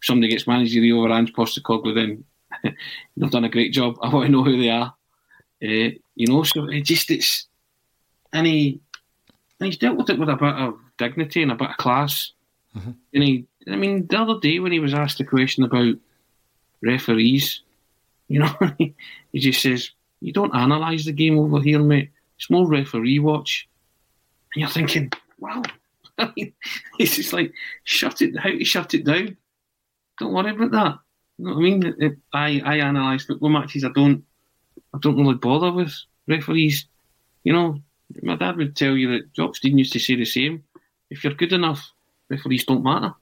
somebody 0.02 0.28
gets 0.28 0.46
Manager 0.46 0.78
of 0.78 0.82
the 0.82 0.88
Year 0.88 0.96
over 0.96 1.10
Ange 1.10 1.32
Postecoglou, 1.32 1.94
then 1.94 2.24
they've 3.16 3.30
done 3.30 3.44
a 3.44 3.50
great 3.50 3.72
job. 3.72 3.96
I 4.02 4.12
want 4.12 4.26
to 4.26 4.32
know 4.32 4.44
who 4.44 4.60
they 4.60 4.70
are. 4.70 4.94
Uh, 5.62 5.94
you 6.14 6.26
know, 6.26 6.42
so 6.42 6.68
it 6.68 6.82
just 6.82 7.10
it's 7.10 7.46
and 8.32 8.46
he 8.46 8.80
and 9.60 9.66
he's 9.66 9.78
dealt 9.78 9.96
with 9.96 10.10
it 10.10 10.18
with 10.18 10.28
a 10.28 10.36
bit 10.36 10.54
of 10.54 10.74
dignity 10.98 11.42
and 11.42 11.52
a 11.52 11.54
bit 11.56 11.70
of 11.70 11.76
class. 11.76 12.32
Mm-hmm. 12.76 12.90
And 13.14 13.22
he, 13.22 13.46
I 13.68 13.76
mean, 13.76 14.06
the 14.06 14.18
other 14.18 14.40
day 14.40 14.58
when 14.58 14.72
he 14.72 14.78
was 14.78 14.94
asked 14.94 15.20
a 15.20 15.24
question 15.24 15.64
about 15.64 15.96
referees, 16.82 17.60
you 18.28 18.40
know, 18.40 18.54
he 18.78 18.94
just 19.38 19.62
says, 19.62 19.90
"You 20.20 20.32
don't 20.32 20.54
analyse 20.54 21.04
the 21.04 21.12
game 21.12 21.38
over 21.38 21.60
here, 21.60 21.80
mate. 21.80 22.10
It's 22.38 22.50
more 22.50 22.66
referee 22.66 23.18
watch." 23.18 23.68
And 24.54 24.60
you're 24.60 24.68
thinking, 24.68 25.12
"Wow." 25.38 25.62
I 26.18 26.32
mean, 26.36 26.52
it's 26.98 27.16
just 27.16 27.32
like 27.32 27.52
shut 27.84 28.22
it. 28.22 28.38
How 28.38 28.50
to 28.50 28.64
shut 28.64 28.94
it 28.94 29.04
down? 29.04 29.36
Don't 30.18 30.32
worry 30.32 30.50
about 30.50 30.70
that. 30.72 30.98
You 31.38 31.44
know 31.46 31.54
what 31.54 31.58
I 31.58 31.62
mean? 31.62 32.20
I 32.32 32.62
I 32.64 32.74
analyse 32.76 33.24
football 33.24 33.48
matches. 33.50 33.84
I 33.84 33.90
don't 33.94 34.24
I 34.94 34.98
don't 34.98 35.16
really 35.16 35.34
bother 35.34 35.72
with 35.72 35.94
referees. 36.26 36.86
You 37.44 37.52
know, 37.52 37.80
my 38.22 38.36
dad 38.36 38.56
would 38.56 38.76
tell 38.76 38.96
you 38.96 39.12
that 39.12 39.32
Jock 39.32 39.56
Stein 39.56 39.78
used 39.78 39.92
to 39.94 39.98
say 39.98 40.16
the 40.16 40.24
same. 40.24 40.64
If 41.10 41.24
you're 41.24 41.34
good 41.34 41.52
enough, 41.52 41.90
referees 42.28 42.64
don't 42.64 42.84
matter. 42.84 43.14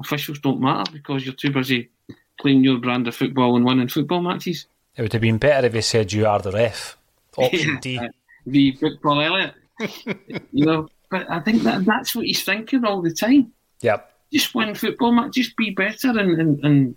Officials 0.00 0.38
don't 0.40 0.60
matter 0.60 0.92
because 0.92 1.24
you're 1.24 1.34
too 1.34 1.50
busy 1.50 1.90
playing 2.38 2.64
your 2.64 2.78
brand 2.78 3.08
of 3.08 3.16
football 3.16 3.56
and 3.56 3.64
winning 3.64 3.88
football 3.88 4.20
matches. 4.20 4.66
It 4.94 5.02
would 5.02 5.12
have 5.12 5.22
been 5.22 5.38
better 5.38 5.66
if 5.66 5.74
he 5.74 5.80
said 5.80 6.12
you 6.12 6.26
are 6.26 6.38
the 6.38 6.52
ref. 6.52 6.96
Option 7.36 7.78
D. 7.80 8.00
the 8.46 8.72
football 8.72 9.20
Elliot. 9.20 9.54
You 9.78 10.64
know, 10.64 10.88
but 11.10 11.30
I 11.30 11.40
think 11.40 11.62
that 11.62 11.84
that's 11.84 12.14
what 12.14 12.26
he's 12.26 12.44
thinking 12.44 12.84
all 12.84 13.02
the 13.02 13.12
time. 13.12 13.52
Yep. 13.82 14.12
Just 14.32 14.54
win 14.54 14.74
football 14.74 15.12
match, 15.12 15.34
just 15.34 15.56
be 15.56 15.70
better, 15.70 16.10
and, 16.10 16.40
and, 16.40 16.64
and 16.64 16.96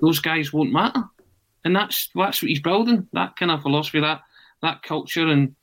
those 0.00 0.20
guys 0.20 0.52
won't 0.52 0.72
matter. 0.72 1.04
And 1.64 1.74
that's 1.74 2.10
that's 2.14 2.42
what 2.42 2.48
he's 2.48 2.60
building. 2.60 3.08
That 3.12 3.36
kind 3.36 3.50
of 3.50 3.62
philosophy, 3.62 4.00
that 4.00 4.22
that 4.62 4.82
culture, 4.82 5.26
and 5.26 5.54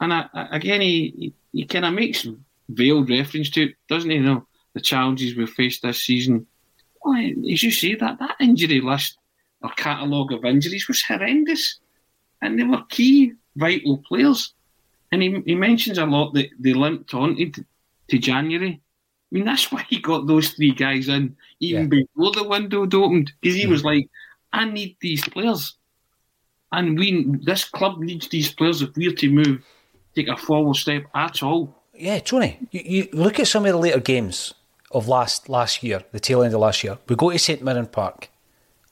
and 0.00 0.12
I, 0.12 0.26
I, 0.32 0.56
again, 0.56 0.80
he, 0.80 1.34
he, 1.52 1.66
kind 1.66 1.84
of 1.84 1.92
makes 1.92 2.26
veiled 2.68 3.10
reference 3.10 3.50
to 3.50 3.64
it, 3.64 3.74
doesn't 3.88 4.10
he? 4.10 4.16
You 4.16 4.22
know, 4.22 4.46
the 4.74 4.80
challenges 4.80 5.36
we've 5.36 5.48
faced 5.48 5.82
this 5.82 6.02
season. 6.02 6.46
Well, 7.04 7.18
as 7.50 7.62
you 7.62 7.70
say, 7.70 7.94
that, 7.96 8.18
that 8.18 8.36
injury 8.40 8.80
list 8.80 9.18
or 9.62 9.70
catalogue 9.70 10.32
of 10.32 10.44
injuries 10.44 10.88
was 10.88 11.02
horrendous. 11.02 11.78
And 12.42 12.58
they 12.58 12.64
were 12.64 12.82
key, 12.88 13.32
vital 13.56 13.98
players. 14.08 14.54
And 15.12 15.22
he, 15.22 15.42
he 15.44 15.54
mentions 15.54 15.98
a 15.98 16.06
lot 16.06 16.34
that 16.34 16.48
they 16.58 16.72
limped 16.72 17.14
on 17.14 17.36
to, 17.36 17.64
to 18.08 18.18
January. 18.18 18.80
I 18.80 19.34
mean, 19.34 19.44
that's 19.44 19.70
why 19.72 19.84
he 19.88 20.00
got 20.00 20.26
those 20.26 20.50
three 20.50 20.72
guys 20.72 21.08
in 21.08 21.36
even 21.60 21.82
yeah. 21.82 22.04
before 22.14 22.32
the 22.32 22.48
window 22.48 22.82
opened, 22.82 23.32
because 23.40 23.56
he 23.56 23.66
was 23.66 23.84
like, 23.84 24.08
I 24.52 24.64
need 24.64 24.96
these 25.00 25.26
players. 25.28 25.76
And 26.72 26.98
we, 26.98 27.26
this 27.42 27.64
club 27.64 27.98
needs 27.98 28.28
these 28.28 28.52
players 28.52 28.82
if 28.82 28.90
we're 28.96 29.12
to 29.12 29.30
move, 29.30 29.62
take 30.14 30.28
a 30.28 30.36
forward 30.36 30.76
step 30.76 31.04
at 31.14 31.42
all. 31.42 31.74
Yeah, 31.94 32.20
Tony, 32.20 32.58
you, 32.70 32.82
you 32.84 33.08
look 33.12 33.40
at 33.40 33.48
some 33.48 33.66
of 33.66 33.72
the 33.72 33.78
later 33.78 34.00
games 34.00 34.54
of 34.92 35.08
last 35.08 35.48
last 35.48 35.82
year, 35.82 36.02
the 36.12 36.20
tail 36.20 36.42
end 36.42 36.54
of 36.54 36.60
last 36.60 36.82
year. 36.82 36.98
We 37.08 37.16
go 37.16 37.30
to 37.30 37.38
St 37.38 37.62
Mirren 37.62 37.86
Park. 37.86 38.30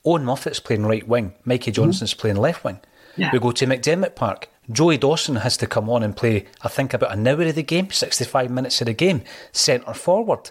Owen 0.04 0.24
Moffat's 0.24 0.60
playing 0.60 0.86
right 0.86 1.06
wing. 1.06 1.34
Mikey 1.44 1.70
Johnson's 1.70 2.12
mm-hmm. 2.12 2.20
playing 2.20 2.36
left 2.36 2.64
wing. 2.64 2.80
Yeah. 3.16 3.30
We 3.32 3.38
go 3.38 3.50
to 3.52 3.66
McDiarmid 3.66 4.14
Park. 4.14 4.48
Joey 4.70 4.98
Dawson 4.98 5.36
has 5.36 5.56
to 5.58 5.66
come 5.66 5.88
on 5.88 6.02
and 6.02 6.16
play, 6.16 6.46
I 6.62 6.68
think, 6.68 6.92
about 6.92 7.12
an 7.12 7.26
hour 7.26 7.42
of 7.42 7.54
the 7.54 7.62
game, 7.62 7.90
65 7.90 8.50
minutes 8.50 8.80
of 8.80 8.86
the 8.86 8.92
game, 8.92 9.22
centre 9.52 9.94
forward. 9.94 10.50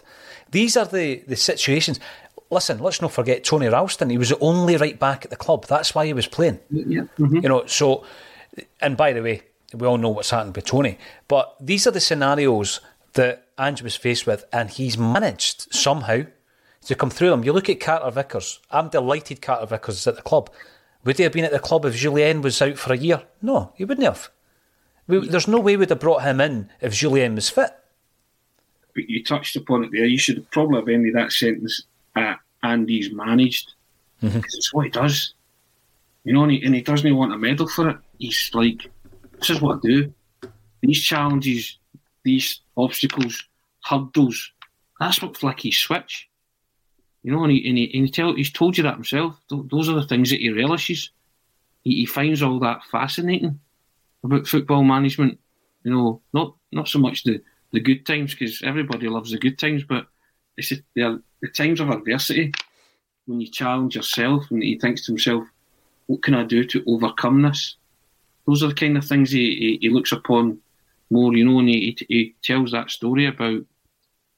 These 0.50 0.76
are 0.76 0.86
the, 0.86 1.22
the 1.26 1.36
situations. 1.36 2.00
Listen, 2.50 2.78
let's 2.78 3.00
not 3.00 3.12
forget 3.12 3.44
Tony 3.44 3.68
Ralston. 3.68 4.10
He 4.10 4.18
was 4.18 4.30
the 4.30 4.38
only 4.38 4.76
right 4.76 4.98
back 4.98 5.24
at 5.24 5.30
the 5.30 5.36
club. 5.36 5.66
That's 5.66 5.94
why 5.94 6.06
he 6.06 6.12
was 6.12 6.26
playing. 6.26 6.58
Yeah. 6.70 7.02
Mm-hmm. 7.18 7.36
You 7.36 7.48
know, 7.48 7.66
so, 7.66 8.04
and 8.80 8.96
by 8.96 9.12
the 9.12 9.22
way, 9.22 9.42
we 9.74 9.86
all 9.86 9.98
know 9.98 10.08
what's 10.08 10.30
happened 10.30 10.56
with 10.56 10.64
Tony. 10.64 10.98
But 11.28 11.54
these 11.60 11.86
are 11.86 11.90
the 11.90 12.00
scenarios 12.00 12.80
that 13.12 13.46
Ange 13.58 13.82
was 13.82 13.96
faced 13.96 14.26
with, 14.26 14.44
and 14.52 14.70
he's 14.70 14.96
managed 14.96 15.72
somehow 15.72 16.22
to 16.86 16.94
come 16.94 17.10
through 17.10 17.30
them. 17.30 17.44
You 17.44 17.52
look 17.52 17.68
at 17.68 17.80
Carter 17.80 18.10
Vickers. 18.10 18.60
I'm 18.70 18.88
delighted 18.88 19.42
Carter 19.42 19.66
Vickers 19.66 19.96
is 19.96 20.06
at 20.06 20.16
the 20.16 20.22
club. 20.22 20.50
Would 21.04 21.16
he 21.16 21.22
have 21.22 21.32
been 21.32 21.44
at 21.44 21.52
the 21.52 21.58
club 21.58 21.84
if 21.84 21.94
Jullien 21.94 22.42
was 22.42 22.60
out 22.60 22.78
for 22.78 22.92
a 22.92 22.96
year? 22.96 23.22
No, 23.40 23.72
he 23.76 23.84
wouldn't 23.84 24.04
have. 24.04 24.30
We, 25.06 25.26
there's 25.26 25.48
no 25.48 25.60
way 25.60 25.76
we'd 25.76 25.90
have 25.90 26.00
brought 26.00 26.22
him 26.22 26.40
in 26.40 26.70
if 26.80 26.92
Jullien 26.92 27.34
was 27.34 27.48
fit. 27.48 27.70
But 28.94 29.08
you 29.08 29.22
touched 29.22 29.56
upon 29.56 29.84
it 29.84 29.90
there. 29.92 30.04
You 30.04 30.18
should 30.18 30.50
probably 30.50 30.80
have 30.80 30.88
ended 30.88 31.14
that 31.14 31.32
sentence 31.32 31.84
at 32.16 32.40
Andy's 32.62 33.12
managed. 33.12 33.72
Mm-hmm. 34.22 34.38
It's 34.38 34.74
what 34.74 34.84
he 34.84 34.90
does. 34.90 35.34
You 36.24 36.32
know, 36.34 36.42
and 36.42 36.52
he, 36.52 36.62
and 36.64 36.74
he 36.74 36.82
doesn't 36.82 37.16
want 37.16 37.32
a 37.32 37.38
medal 37.38 37.68
for 37.68 37.88
it. 37.88 37.96
He's 38.18 38.50
like, 38.52 38.90
this 39.38 39.50
is 39.50 39.60
what 39.62 39.76
I 39.76 39.80
do. 39.82 40.12
These 40.82 41.02
challenges, 41.02 41.78
these 42.24 42.60
obstacles, 42.76 43.44
hurdles, 43.84 44.52
that's 45.00 45.22
what 45.22 45.36
Flicky's 45.36 45.78
switch. 45.78 46.27
You 47.22 47.32
know, 47.32 47.42
and 47.42 47.52
he, 47.52 47.68
and 47.68 47.76
he, 47.76 47.84
and 47.94 48.06
he 48.06 48.10
tell, 48.10 48.34
he's 48.34 48.52
told 48.52 48.76
you 48.76 48.84
that 48.84 48.94
himself. 48.94 49.36
Those 49.50 49.88
are 49.88 49.94
the 49.94 50.06
things 50.06 50.30
that 50.30 50.40
he 50.40 50.50
relishes. 50.50 51.10
He, 51.82 51.96
he 51.96 52.06
finds 52.06 52.42
all 52.42 52.58
that 52.60 52.84
fascinating 52.90 53.58
about 54.22 54.46
football 54.46 54.84
management. 54.84 55.38
You 55.84 55.92
know, 55.92 56.22
not 56.32 56.54
not 56.72 56.88
so 56.88 56.98
much 56.98 57.24
the, 57.24 57.40
the 57.72 57.80
good 57.80 58.04
times 58.06 58.34
because 58.34 58.62
everybody 58.62 59.08
loves 59.08 59.30
the 59.30 59.38
good 59.38 59.58
times, 59.58 59.84
but 59.84 60.06
it's 60.56 60.70
the, 60.94 61.22
the 61.40 61.48
times 61.48 61.80
of 61.80 61.90
adversity 61.90 62.52
when 63.26 63.40
you 63.40 63.48
challenge 63.48 63.96
yourself 63.96 64.50
and 64.50 64.62
he 64.62 64.78
thinks 64.78 65.04
to 65.06 65.12
himself, 65.12 65.44
"What 66.06 66.22
can 66.22 66.34
I 66.34 66.44
do 66.44 66.64
to 66.64 66.84
overcome 66.86 67.42
this?" 67.42 67.76
Those 68.46 68.62
are 68.62 68.68
the 68.68 68.74
kind 68.74 68.96
of 68.96 69.04
things 69.04 69.30
he, 69.30 69.54
he, 69.56 69.78
he 69.82 69.88
looks 69.90 70.12
upon 70.12 70.58
more. 71.10 71.34
You 71.34 71.44
know, 71.44 71.58
and 71.58 71.68
he, 71.68 71.96
he 72.08 72.34
tells 72.42 72.72
that 72.72 72.90
story 72.90 73.26
about 73.26 73.64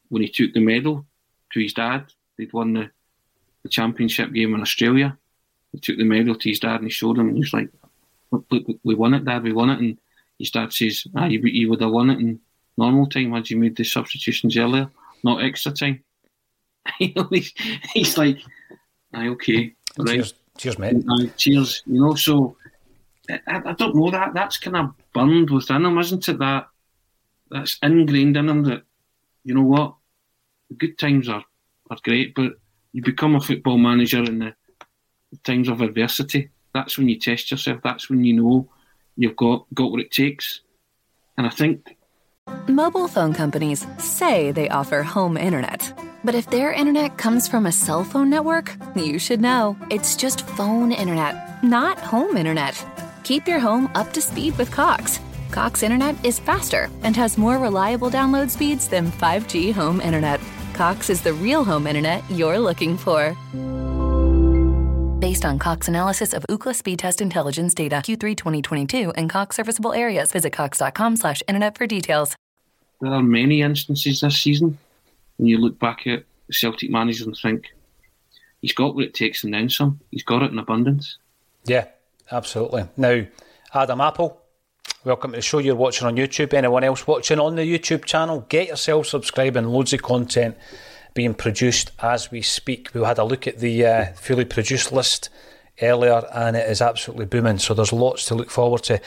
when 0.09 0.22
he 0.22 0.28
took 0.28 0.53
the 0.53 0.61
medal 0.61 1.07
to 1.53 1.61
his 1.61 1.72
dad 1.72 2.12
They'd 2.41 2.53
won 2.55 2.72
the, 2.72 2.91
the 3.62 3.68
championship 3.68 4.32
game 4.32 4.55
in 4.55 4.62
Australia. 4.62 5.18
He 5.72 5.78
took 5.78 5.99
the 5.99 6.05
medal 6.05 6.34
to 6.34 6.49
his 6.49 6.59
dad 6.59 6.76
and 6.76 6.84
he 6.84 6.91
showed 6.91 7.18
him, 7.18 7.28
and 7.28 7.36
he 7.36 7.41
was 7.41 7.53
like, 7.53 7.68
look, 8.30 8.45
we 8.82 8.95
won 8.95 9.12
it, 9.12 9.26
Dad, 9.26 9.43
we 9.43 9.53
won 9.53 9.68
it. 9.68 9.78
And 9.78 9.99
his 10.38 10.51
dad 10.51 10.72
says, 10.72 11.07
ah, 11.14 11.26
you, 11.26 11.41
you 11.41 11.68
would 11.68 11.82
have 11.82 11.91
won 11.91 12.09
it 12.09 12.18
in 12.18 12.41
normal 12.78 13.07
time 13.07 13.32
had 13.32 13.51
you 13.51 13.59
made 13.59 13.76
the 13.76 13.84
substitutions 13.84 14.57
earlier, 14.57 14.91
not 15.22 15.45
extra 15.45 15.70
time. 15.70 16.03
he's, 16.99 17.53
he's 17.93 18.16
like, 18.16 18.38
ah, 19.12 19.26
okay, 19.26 19.74
right. 19.99 20.14
Cheers, 20.14 20.34
cheers 20.57 20.78
mate. 20.78 20.97
Uh, 21.07 21.26
cheers, 21.36 21.82
you 21.84 22.01
know, 22.01 22.14
so 22.14 22.57
I, 23.28 23.61
I, 23.66 23.72
don't 23.74 23.95
know 23.95 24.11
that. 24.11 24.32
That's 24.32 24.57
kind 24.57 24.78
of 24.78 24.95
burned 25.12 25.51
within 25.51 25.84
him, 25.84 25.99
isn't 25.99 26.26
it? 26.26 26.38
That 26.38 26.68
That's 27.51 27.78
ingrained 27.82 28.38
in 28.38 28.49
him 28.49 28.64
that, 28.64 28.84
you 29.45 29.55
know 29.55 29.62
what, 29.62 29.97
the 30.70 30.76
good 30.76 30.97
times 30.97 31.28
are 31.28 31.45
are 31.91 31.99
great, 32.03 32.34
but 32.34 32.53
you 32.93 33.03
become 33.03 33.34
a 33.34 33.41
football 33.41 33.78
manager 33.78 34.22
in 34.22 34.38
the 34.38 34.55
times 35.45 35.68
of 35.68 35.80
adversity. 35.80 36.51
That's 36.72 36.97
when 36.97 37.09
you 37.09 37.18
test 37.18 37.51
yourself. 37.51 37.80
That's 37.82 38.09
when 38.09 38.24
you 38.24 38.34
know 38.34 38.68
you've 39.16 39.36
got 39.36 39.66
got 39.74 39.91
what 39.91 40.01
it 40.01 40.11
takes. 40.11 40.61
And 41.36 41.47
I 41.47 41.51
think 41.51 41.97
mobile 42.68 43.09
phone 43.09 43.34
companies 43.34 43.86
say 43.99 44.53
they 44.53 44.68
offer 44.68 45.03
home 45.03 45.36
internet. 45.36 45.93
But 46.22 46.34
if 46.34 46.51
their 46.51 46.72
internet 46.72 47.16
comes 47.16 47.49
from 47.49 47.66
a 47.66 47.72
cell 47.72 48.05
phone 48.05 48.28
network, 48.28 48.76
you 48.95 49.18
should 49.18 49.41
know. 49.41 49.76
It's 49.91 50.16
just 50.16 50.47
phone 50.47 50.93
internet, 50.93 51.64
not 51.64 51.99
home 51.99 52.36
internet. 52.36 52.84
Keep 53.24 53.49
your 53.49 53.59
home 53.59 53.91
up 53.95 54.12
to 54.12 54.20
speed 54.20 54.57
with 54.59 54.70
Cox. 54.70 55.18
Cox 55.51 55.82
internet 55.82 56.22
is 56.24 56.38
faster 56.38 56.91
and 57.03 57.16
has 57.16 57.38
more 57.38 57.59
reliable 57.59 58.11
download 58.11 58.51
speeds 58.51 58.86
than 58.86 59.11
5G 59.12 59.72
home 59.72 60.01
internet. 60.01 60.41
Cox 60.81 61.11
is 61.11 61.20
the 61.20 61.35
real 61.35 61.62
home 61.62 61.87
internet 61.87 62.24
you're 62.31 62.59
looking 62.59 62.97
for. 62.97 63.37
Based 65.20 65.45
on 65.45 65.59
Cox 65.59 65.89
analysis 65.89 66.33
of 66.33 66.43
Ookla 66.49 66.72
Speedtest 66.74 67.20
Intelligence 67.20 67.74
data 67.74 67.97
Q3 67.97 68.35
2022 68.35 69.11
and 69.11 69.28
Cox 69.28 69.57
serviceable 69.57 69.93
areas, 69.93 70.33
visit 70.33 70.55
cox.com/internet 70.55 71.76
for 71.76 71.87
details. 71.87 72.35
There 73.03 73.12
are 73.12 73.22
many 73.22 73.61
instances 73.61 74.22
this 74.22 74.41
season 74.41 74.78
when 75.37 75.49
you 75.49 75.59
look 75.59 75.78
back 75.78 76.07
at 76.07 76.24
Celtic 76.51 76.89
managers 76.91 77.26
and 77.26 77.37
think 77.37 77.74
he's 78.62 78.72
got 78.72 78.95
what 78.95 79.05
it 79.05 79.12
takes 79.12 79.45
and 79.45 79.53
then 79.53 79.68
some. 79.68 80.01
He's 80.11 80.24
got 80.24 80.43
it 80.43 80.51
in 80.51 80.59
abundance. 80.59 81.18
Yeah, 81.66 81.89
absolutely. 82.33 82.89
Now, 82.97 83.26
Adam 83.74 84.01
Apple 84.01 84.39
Welcome 85.03 85.30
to 85.30 85.36
the 85.36 85.42
show 85.42 85.61
you're 85.61 85.76
watching 85.76 86.07
on 86.07 86.16
YouTube. 86.16 86.53
Anyone 86.53 86.84
else 86.84 87.07
watching 87.07 87.38
on 87.38 87.57
the 87.57 87.62
YouTube 87.62 88.05
channel, 88.05 88.44
get 88.51 88.68
yourself 88.68 89.07
subscribing. 89.07 89.64
Loads 89.64 89.94
of 89.94 90.03
content 90.03 90.59
being 91.14 91.32
produced 91.32 91.90
as 92.01 92.30
we 92.30 92.42
speak. 92.42 92.90
We 92.92 93.03
had 93.03 93.16
a 93.16 93.24
look 93.24 93.46
at 93.46 93.61
the 93.61 93.86
uh, 93.86 94.05
fully 94.12 94.44
produced 94.44 94.92
list 94.92 95.30
earlier 95.80 96.22
and 96.34 96.55
it 96.55 96.68
is 96.68 96.82
absolutely 96.82 97.24
booming. 97.24 97.57
So 97.57 97.72
there's 97.72 97.94
lots 97.94 98.26
to 98.26 98.34
look 98.34 98.51
forward 98.51 98.82
to. 98.82 99.01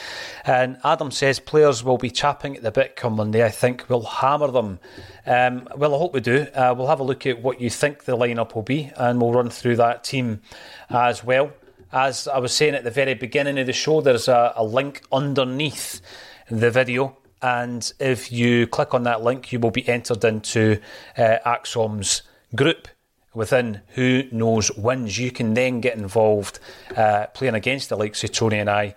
And 0.46 0.80
Adam 0.84 1.12
says 1.12 1.40
players 1.40 1.84
will 1.84 2.00
be 2.00 2.10
chapping 2.10 2.58
at 2.58 2.64
the 2.64 2.72
bit 2.72 2.96
come 2.96 3.18
Monday. 3.18 3.46
I 3.46 3.50
think 3.50 3.88
we'll 3.88 4.02
hammer 4.02 4.50
them. 4.50 4.80
Um, 5.28 5.68
well, 5.76 5.94
I 5.94 6.00
hope 6.00 6.16
we 6.16 6.22
do. 6.22 6.48
Uh, 6.56 6.74
we'll 6.76 6.88
have 6.88 7.02
a 7.02 7.04
look 7.04 7.28
at 7.28 7.44
what 7.44 7.62
you 7.62 7.70
think 7.70 8.06
the 8.06 8.18
lineup 8.18 8.56
will 8.56 8.64
be 8.64 8.92
and 8.98 9.22
we'll 9.22 9.32
run 9.32 9.52
through 9.52 9.76
that 9.76 10.04
team 10.04 10.42
as 10.90 11.24
well 11.24 11.52
as 11.94 12.28
I 12.28 12.40
was 12.40 12.54
saying 12.54 12.74
at 12.74 12.84
the 12.84 12.92
very 12.92 13.14
beginning 13.14 13.60
of 13.60 13.68
the 13.68 13.74
show, 13.74 14.02
there's 14.02 14.28
a, 14.28 14.54
a 14.56 14.64
link 14.64 15.04
underneath 15.12 16.02
the 16.50 16.72
video. 16.72 17.18
And 17.42 17.92
if 18.00 18.32
you 18.32 18.68
click 18.68 18.94
on 18.94 19.04
that 19.04 19.24
link, 19.24 19.52
you 19.52 19.60
will 19.60 19.72
be 19.72 19.88
entered 19.88 20.24
into 20.24 20.80
uh, 21.18 21.38
ACSOM's 21.46 22.24
group 22.56 22.88
within 23.34 23.82
Who 23.90 24.24
Knows 24.32 24.72
Wins. 24.72 25.20
You 25.20 25.30
can 25.32 25.54
then 25.54 25.82
get 25.82 25.96
involved 25.96 26.60
uh, 26.96 27.28
playing 27.28 27.56
against 27.56 27.90
the 27.90 27.98
likes 27.98 28.24
of 28.24 28.32
Tony 28.32 28.60
and 28.60 28.70
I 28.70 28.96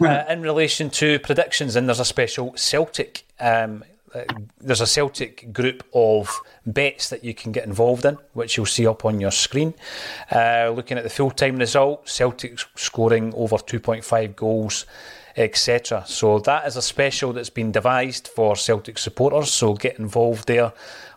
uh, 0.00 0.24
in 0.28 0.42
relation 0.42 0.90
to 0.90 1.18
predictions. 1.20 1.76
And 1.76 1.88
there's 1.88 2.00
a 2.00 2.04
special 2.04 2.54
Celtic 2.56 3.24
um, 3.40 3.84
there's 4.60 4.80
a 4.80 4.86
Celtic 4.86 5.52
group 5.52 5.84
of 5.92 6.40
bets 6.66 7.08
that 7.10 7.24
you 7.24 7.34
can 7.34 7.52
get 7.52 7.64
involved 7.64 8.04
in, 8.04 8.18
which 8.32 8.56
you'll 8.56 8.66
see 8.66 8.86
up 8.86 9.04
on 9.04 9.20
your 9.20 9.30
screen. 9.30 9.74
Uh, 10.30 10.72
looking 10.74 10.96
at 10.96 11.04
the 11.04 11.10
full 11.10 11.30
time 11.30 11.56
result, 11.56 12.08
Celtic 12.08 12.58
scoring 12.76 13.32
over 13.34 13.56
2.5 13.56 14.36
goals, 14.36 14.86
etc. 15.36 16.04
So 16.06 16.38
that 16.40 16.66
is 16.66 16.76
a 16.76 16.82
special 16.82 17.32
that's 17.32 17.50
been 17.50 17.72
devised 17.72 18.28
for 18.28 18.56
Celtic 18.56 18.98
supporters. 18.98 19.52
So 19.52 19.74
get 19.74 19.98
involved 19.98 20.46
there. 20.46 20.72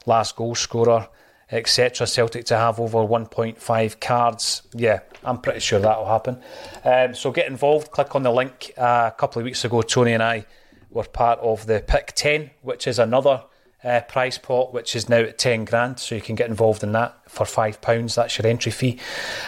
Last 0.06 0.36
goal 0.36 0.56
scorer, 0.56 1.08
etc. 1.52 2.08
Celtic 2.08 2.46
to 2.46 2.58
have 2.58 2.80
over 2.80 3.00
1.5 3.00 4.00
cards. 4.00 4.64
Yeah, 4.74 5.02
I'm 5.24 5.40
pretty 5.40 5.60
sure 5.60 5.80
that 5.80 5.98
will 5.98 6.08
happen. 6.08 6.42
Um, 6.84 7.14
so 7.14 7.32
get 7.32 7.48
involved. 7.48 7.92
Click 7.92 8.16
on 8.16 8.24
the 8.24 8.32
link. 8.32 8.72
Uh, 8.78 9.12
a 9.14 9.16
couple 9.18 9.40
of 9.40 9.46
weeks 9.46 9.64
ago, 9.66 9.82
Tony 9.82 10.14
and 10.14 10.24
I 10.24 10.46
were 10.90 11.04
part 11.04 11.40
of 11.40 11.66
the 11.66 11.84
Pick 11.86 12.14
10, 12.16 12.52
which 12.62 12.88
is 12.88 13.00
another 13.00 13.44
uh, 13.84 14.02
prize 14.08 14.38
pot, 14.38 14.74
which 14.74 14.96
is 14.96 15.08
now 15.10 15.20
at 15.20 15.38
10 15.38 15.66
grand. 15.66 16.00
So 16.00 16.16
you 16.16 16.22
can 16.22 16.36
get 16.36 16.50
involved 16.50 16.84
in 16.84 16.92
that 16.94 17.16
for 17.30 17.46
£5. 17.46 18.16
That's 18.16 18.38
your 18.38 18.48
entry 18.48 18.72
fee. 18.72 19.00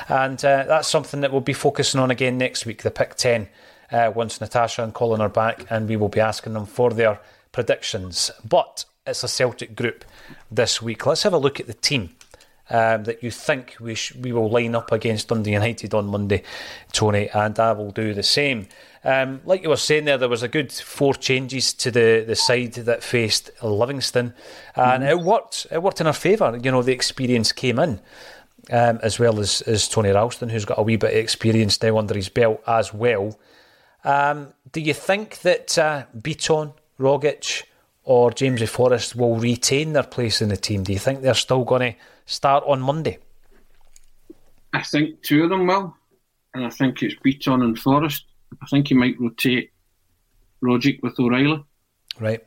And 0.08 0.44
uh, 0.44 0.64
that's 0.68 0.88
something 0.88 1.22
that 1.22 1.32
we'll 1.32 1.42
be 1.42 1.54
focusing 1.54 2.00
on 2.00 2.12
again 2.12 2.38
next 2.38 2.66
week, 2.66 2.84
the 2.84 2.92
Pick 2.92 3.16
10, 3.16 3.48
uh, 3.92 4.12
once 4.16 4.40
Natasha 4.40 4.84
and 4.84 4.94
Colin 4.94 5.22
are 5.22 5.30
back, 5.30 5.66
and 5.70 5.90
we 5.90 5.96
will 5.96 6.10
be 6.10 6.20
asking 6.20 6.54
them 6.54 6.66
for 6.66 6.92
their 6.92 7.20
predictions. 7.52 8.32
But 8.48 8.86
it's 9.06 9.24
a 9.24 9.28
Celtic 9.28 9.76
group 9.76 10.06
this 10.52 10.82
week. 10.82 11.06
Let's 11.06 11.24
have 11.24 11.34
a 11.34 11.38
look 11.38 11.60
at 11.60 11.68
the 11.68 11.74
team. 11.74 12.16
Um, 12.72 13.04
that 13.06 13.24
you 13.24 13.32
think 13.32 13.78
we 13.80 13.96
sh- 13.96 14.14
we 14.14 14.32
will 14.32 14.48
line 14.48 14.76
up 14.76 14.92
against 14.92 15.30
Dundee 15.30 15.54
United 15.54 15.96
on 15.96 16.06
Monday, 16.06 16.44
Tony, 16.92 17.28
and 17.30 17.60
I 17.60 17.72
will 17.72 17.90
do 17.90 18.14
the 18.14 18.22
same. 18.22 18.68
Um, 19.04 19.42
like 19.44 19.64
you 19.64 19.70
were 19.70 19.78
saying 19.78 20.06
there, 20.06 20.20
there 20.20 20.30
was 20.30 20.44
a 20.44 20.48
good 20.48 20.72
four 20.72 21.14
changes 21.16 21.74
to 21.74 21.90
the, 21.90 22.24
the 22.28 22.36
side 22.36 22.74
that 22.74 23.04
faced 23.04 23.50
Livingston, 23.64 24.34
and 24.76 25.04
mm-hmm. 25.04 25.20
it 25.20 25.20
worked. 25.20 25.66
It 25.72 25.82
worked 25.82 26.00
in 26.00 26.08
our 26.08 26.14
favour. 26.14 26.60
You 26.62 26.72
know, 26.72 26.84
the 26.84 26.92
experience 26.92 27.52
came 27.52 27.80
in, 27.80 28.00
um, 28.70 29.00
as 29.02 29.18
well 29.18 29.40
as, 29.40 29.62
as 29.62 29.88
Tony 29.88 30.10
Ralston, 30.10 30.50
who's 30.50 30.66
got 30.66 30.78
a 30.78 30.84
wee 30.84 30.98
bit 30.98 31.12
of 31.12 31.18
experience 31.18 31.82
now 31.82 31.98
under 31.98 32.14
his 32.14 32.30
belt 32.30 32.62
as 32.68 32.94
well. 32.94 33.40
Um, 34.04 34.54
do 34.72 34.80
you 34.80 34.94
think 34.94 35.40
that 35.40 35.78
uh, 35.78 36.04
Bitton, 36.18 36.74
Rogic, 37.00 37.64
or 38.04 38.32
James 38.32 38.68
Forrest 38.70 39.16
will 39.16 39.38
retain 39.38 39.94
their 39.94 40.04
place 40.04 40.42
in 40.42 40.50
the 40.50 40.58
team? 40.58 40.84
Do 40.84 40.94
you 40.94 41.00
think 41.00 41.22
they're 41.22 41.34
still 41.34 41.64
going 41.64 41.94
to 41.94 42.00
start 42.30 42.64
on 42.68 42.82
Monday? 42.82 43.18
I 44.74 44.84
think 44.84 45.22
two 45.24 45.44
of 45.44 45.50
them 45.50 45.68
will, 45.68 45.96
and 46.54 46.66
I 46.66 46.70
think 46.70 47.02
it's 47.02 47.16
Bitton 47.16 47.64
and 47.64 47.78
Forrest. 47.78 48.26
I 48.62 48.66
think 48.68 48.88
he 48.88 48.94
might 48.94 49.20
rotate 49.20 49.72
Rogic 50.64 51.02
with 51.02 51.20
O'Reilly. 51.20 51.64
Right. 52.20 52.44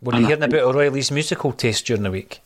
Were 0.00 0.16
you 0.16 0.26
hearing 0.26 0.42
about 0.42 0.60
O'Reilly's 0.60 1.10
musical 1.10 1.52
taste 1.52 1.86
during 1.86 2.02
the 2.02 2.10
week? 2.10 2.40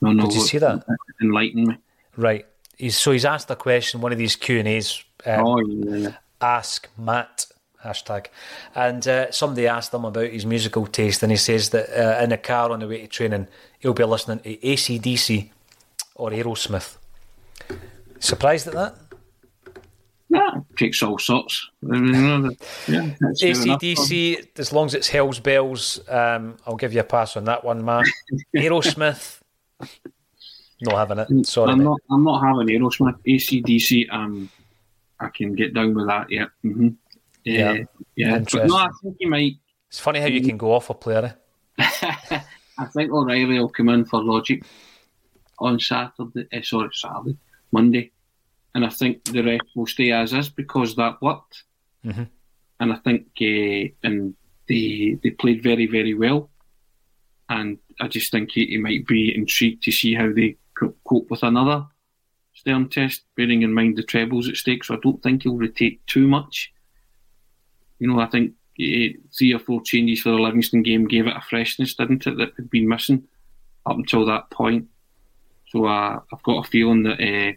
No, 0.00 0.12
no. 0.12 0.24
Did 0.24 0.34
you 0.34 0.40
see 0.40 0.58
that? 0.58 0.84
Enlighten 1.22 1.68
me. 1.68 1.76
Right. 2.16 2.46
He's, 2.76 2.96
so 2.96 3.12
he's 3.12 3.24
asked 3.24 3.50
a 3.50 3.56
question, 3.56 4.00
one 4.00 4.12
of 4.12 4.18
these 4.18 4.36
Q 4.36 4.58
and 4.58 4.68
A's. 4.68 5.04
Um, 5.24 5.46
oh 5.46 5.60
yeah, 5.60 5.96
yeah. 5.96 6.16
Ask 6.40 6.88
Matt 6.98 7.46
hashtag, 7.84 8.26
and 8.74 9.06
uh, 9.06 9.30
somebody 9.30 9.66
asked 9.66 9.94
him 9.94 10.04
about 10.04 10.30
his 10.30 10.44
musical 10.44 10.86
taste, 10.86 11.22
and 11.22 11.30
he 11.30 11.36
says 11.36 11.70
that 11.70 11.88
uh, 11.90 12.22
in 12.22 12.30
the 12.30 12.38
car 12.38 12.70
on 12.70 12.80
the 12.80 12.88
way 12.88 13.02
to 13.02 13.06
training, 13.06 13.46
he'll 13.78 13.94
be 13.94 14.04
listening 14.04 14.40
to 14.40 14.56
ACDC 14.56 15.50
or 16.14 16.30
Aerosmith. 16.30 16.96
Surprised 18.18 18.66
at 18.68 18.74
that? 18.74 18.96
Yeah, 20.28 20.50
takes 20.76 21.02
all 21.02 21.18
sorts. 21.18 21.70
yeah, 21.82 21.90
ACDC, 22.88 24.58
as 24.58 24.72
long 24.72 24.86
as 24.86 24.94
it's 24.94 25.08
Hell's 25.08 25.38
Bells, 25.38 26.00
um, 26.08 26.56
I'll 26.66 26.76
give 26.76 26.92
you 26.92 27.00
a 27.00 27.04
pass 27.04 27.36
on 27.36 27.44
that 27.44 27.64
one, 27.64 27.84
Matt. 27.84 28.06
Aerosmith, 28.56 29.40
not 30.80 30.94
having 30.94 31.18
it. 31.18 31.46
Sorry, 31.46 31.70
I'm 31.70 31.84
not. 31.84 32.00
I'm 32.10 32.24
not 32.24 32.42
having 32.42 32.66
Aerosmith. 32.68 33.18
ACDC, 33.26 34.12
um, 34.12 34.50
I 35.20 35.28
can 35.28 35.54
get 35.54 35.74
down 35.74 35.94
with 35.94 36.06
that. 36.08 36.30
Yeah. 36.30 36.46
Mm-hmm. 36.64 36.88
Yeah, 37.44 37.72
yeah. 37.72 37.84
yeah. 38.16 38.38
But 38.38 38.66
no, 38.66 38.76
I 38.76 38.88
think 39.02 39.16
he 39.20 39.26
might. 39.26 39.52
It's 39.88 40.00
funny 40.00 40.20
how 40.20 40.26
you 40.26 40.40
can 40.40 40.56
go 40.56 40.72
off 40.72 40.90
a 40.90 40.94
player. 40.94 41.36
Eh? 41.78 42.40
I 42.78 42.86
think 42.86 43.12
O'Reilly 43.12 43.58
will 43.58 43.68
come 43.68 43.88
in 43.90 44.04
for 44.04 44.20
Rogic 44.20 44.64
on 45.58 45.80
Saturday. 45.80 46.46
Uh, 46.52 46.62
sorry, 46.62 46.90
Saturday, 46.92 47.36
Monday 47.72 48.12
and 48.74 48.84
I 48.84 48.88
think 48.88 49.24
the 49.24 49.42
rest 49.42 49.64
will 49.74 49.86
stay 49.86 50.10
as 50.10 50.32
is 50.32 50.48
because 50.48 50.96
that 50.96 51.22
worked. 51.22 51.64
Mm-hmm. 52.04 52.24
And 52.80 52.92
I 52.92 52.96
think 52.96 53.26
uh, 53.40 53.94
and 54.06 54.34
they 54.68 55.16
they 55.22 55.30
played 55.30 55.62
very 55.62 55.86
very 55.86 56.14
well, 56.14 56.50
and 57.48 57.78
I 58.00 58.08
just 58.08 58.32
think 58.32 58.50
he, 58.50 58.76
might 58.78 59.06
be 59.06 59.34
intrigued 59.34 59.84
to 59.84 59.92
see 59.92 60.14
how 60.14 60.32
they 60.32 60.56
cope 60.74 61.30
with 61.30 61.42
another 61.42 61.86
Stern 62.52 62.88
test, 62.88 63.22
bearing 63.36 63.62
in 63.62 63.72
mind 63.72 63.96
the 63.96 64.02
trebles 64.02 64.48
at 64.48 64.56
stake. 64.56 64.84
So 64.84 64.94
I 64.94 64.98
don't 65.02 65.20
think 65.22 65.42
he'll 65.42 65.56
rotate 65.56 66.06
too 66.06 66.28
much. 66.28 66.72
You 67.98 68.08
know, 68.08 68.20
I 68.20 68.26
think 68.26 68.52
uh, 68.80 69.18
three 69.36 69.52
or 69.52 69.58
four 69.58 69.82
changes 69.82 70.20
for 70.20 70.30
the 70.30 70.36
Livingston 70.36 70.82
game 70.82 71.08
gave 71.08 71.26
it 71.26 71.36
a 71.36 71.40
freshness, 71.40 71.94
didn't 71.94 72.26
it, 72.26 72.36
that 72.38 72.52
had 72.56 72.70
been 72.70 72.88
missing 72.88 73.24
up 73.86 73.96
until 73.96 74.24
that 74.26 74.50
point. 74.50 74.86
So 75.74 75.86
uh, 75.86 76.20
I've 76.32 76.42
got 76.44 76.64
a 76.64 76.70
feeling 76.70 77.02
that 77.02 77.20
uh, 77.20 77.52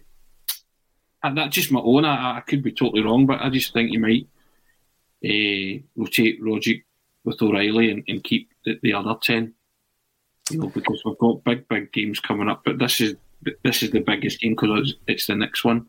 and 1.22 1.38
that's 1.38 1.54
just 1.54 1.70
my 1.70 1.80
own. 1.80 2.04
I, 2.04 2.38
I, 2.38 2.40
could 2.40 2.64
be 2.64 2.72
totally 2.72 3.02
wrong, 3.02 3.26
but 3.26 3.40
I 3.40 3.48
just 3.48 3.72
think 3.72 3.92
you 3.92 4.00
might 4.00 4.26
uh, 5.24 5.82
rotate 5.96 6.42
Rogic 6.42 6.82
with 7.24 7.40
O'Reilly 7.40 7.92
and, 7.92 8.02
and 8.08 8.24
keep 8.24 8.50
the, 8.64 8.76
the, 8.82 8.92
other 8.94 9.14
ten. 9.22 9.54
You 10.50 10.58
know, 10.58 10.66
because 10.66 11.00
we've 11.04 11.18
got 11.18 11.44
big, 11.44 11.68
big 11.68 11.92
games 11.92 12.18
coming 12.18 12.48
up. 12.48 12.62
But 12.64 12.80
this 12.80 13.00
is 13.00 13.14
this 13.62 13.84
is 13.84 13.92
the 13.92 14.00
biggest 14.00 14.40
game 14.40 14.56
because 14.56 14.80
it's, 14.80 14.98
it's 15.06 15.26
the 15.28 15.36
next 15.36 15.64
one, 15.64 15.86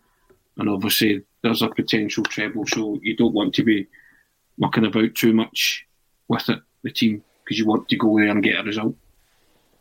and 0.57 0.69
obviously 0.69 1.23
there's 1.41 1.63
a 1.63 1.69
potential 1.69 2.23
treble. 2.23 2.67
So 2.67 2.99
you 3.01 3.15
don't 3.15 3.33
want 3.33 3.55
to 3.55 3.63
be 3.63 3.87
mucking 4.59 4.85
about 4.85 5.15
too 5.15 5.33
much 5.33 5.87
with 6.27 6.47
it, 6.49 6.59
the 6.83 6.91
team, 6.91 7.23
because 7.43 7.57
you 7.57 7.65
want 7.65 7.89
to 7.89 7.97
go 7.97 8.19
there 8.19 8.29
and 8.29 8.43
get 8.43 8.59
a 8.59 8.63
result. 8.63 8.95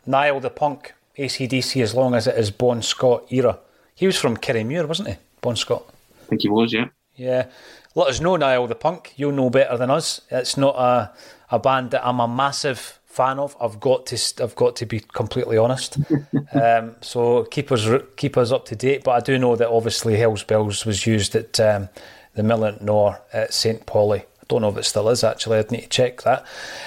Niall 0.06 0.40
the 0.40 0.48
Punk, 0.48 0.94
ACDC, 1.18 1.82
as 1.82 1.94
long 1.94 2.14
as 2.14 2.26
it 2.26 2.36
is 2.36 2.50
Bon 2.50 2.80
Scott 2.82 3.30
era. 3.30 3.58
He 3.94 4.06
was 4.06 4.16
from 4.16 4.36
Kirriemuir, 4.36 4.86
wasn't 4.86 5.08
he? 5.08 5.16
Bon 5.40 5.56
Scott. 5.56 5.84
I 6.22 6.26
think 6.26 6.42
he 6.42 6.48
was, 6.48 6.72
yeah. 6.72 6.86
Yeah. 7.16 7.46
Let 7.94 8.08
us 8.08 8.20
know, 8.20 8.36
Niall 8.36 8.68
the 8.68 8.74
Punk. 8.74 9.14
You'll 9.16 9.32
know 9.32 9.50
better 9.50 9.76
than 9.76 9.90
us. 9.90 10.20
It's 10.30 10.56
not 10.56 10.76
a, 10.76 11.12
a 11.50 11.58
band 11.58 11.90
that 11.90 12.06
I'm 12.06 12.20
a 12.20 12.28
massive 12.28 13.00
fan 13.06 13.40
of. 13.40 13.56
I've 13.60 13.80
got 13.80 14.06
to 14.06 14.44
I've 14.44 14.54
got 14.54 14.76
to 14.76 14.86
be 14.86 15.00
completely 15.00 15.58
honest. 15.58 15.98
um, 16.52 16.94
so 17.00 17.44
keep 17.44 17.72
us 17.72 17.88
keep 18.16 18.36
us 18.36 18.52
up 18.52 18.66
to 18.66 18.76
date. 18.76 19.02
But 19.02 19.12
I 19.12 19.20
do 19.20 19.38
know 19.38 19.56
that 19.56 19.68
obviously 19.68 20.16
Hell's 20.16 20.44
Bells 20.44 20.86
was 20.86 21.06
used 21.06 21.34
at 21.34 21.58
um, 21.58 21.88
the 22.34 22.42
Millerntor 22.42 23.18
at 23.32 23.52
St 23.52 23.84
Pauli. 23.84 24.22
Don't 24.48 24.62
know 24.62 24.70
if 24.70 24.76
it 24.78 24.84
still 24.84 25.08
is 25.10 25.22
actually. 25.24 25.58
I'd 25.58 25.70
need 25.70 25.82
to 25.82 25.88
check 25.88 26.22
that. 26.22 26.46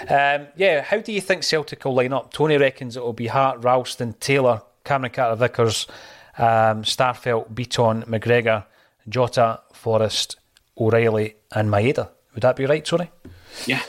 Um, 0.10 0.48
yeah, 0.56 0.82
how 0.82 1.00
do 1.00 1.12
you 1.12 1.22
think 1.22 1.44
Celtic 1.44 1.86
will 1.86 1.94
line 1.94 2.14
up? 2.14 2.34
Tony 2.34 2.58
reckons 2.58 2.98
it 2.98 3.04
will 3.04 3.14
be 3.14 3.28
Hart, 3.28 3.64
Ralston, 3.64 4.14
Taylor, 4.20 4.64
Cameron 4.84 5.12
Carter 5.12 5.36
Vickers, 5.36 5.88
um, 6.38 6.84
Starfelt, 6.84 7.54
Bitton, 7.54 8.06
McGregor, 8.08 8.66
Jota, 9.08 9.62
Forrest, 9.74 10.38
O'Reilly, 10.80 11.36
and 11.52 11.70
Maeda. 11.70 12.10
Would 12.34 12.42
that 12.42 12.56
be 12.56 12.66
right, 12.66 12.84
Tony? 12.84 13.10
Yeah. 13.68 13.82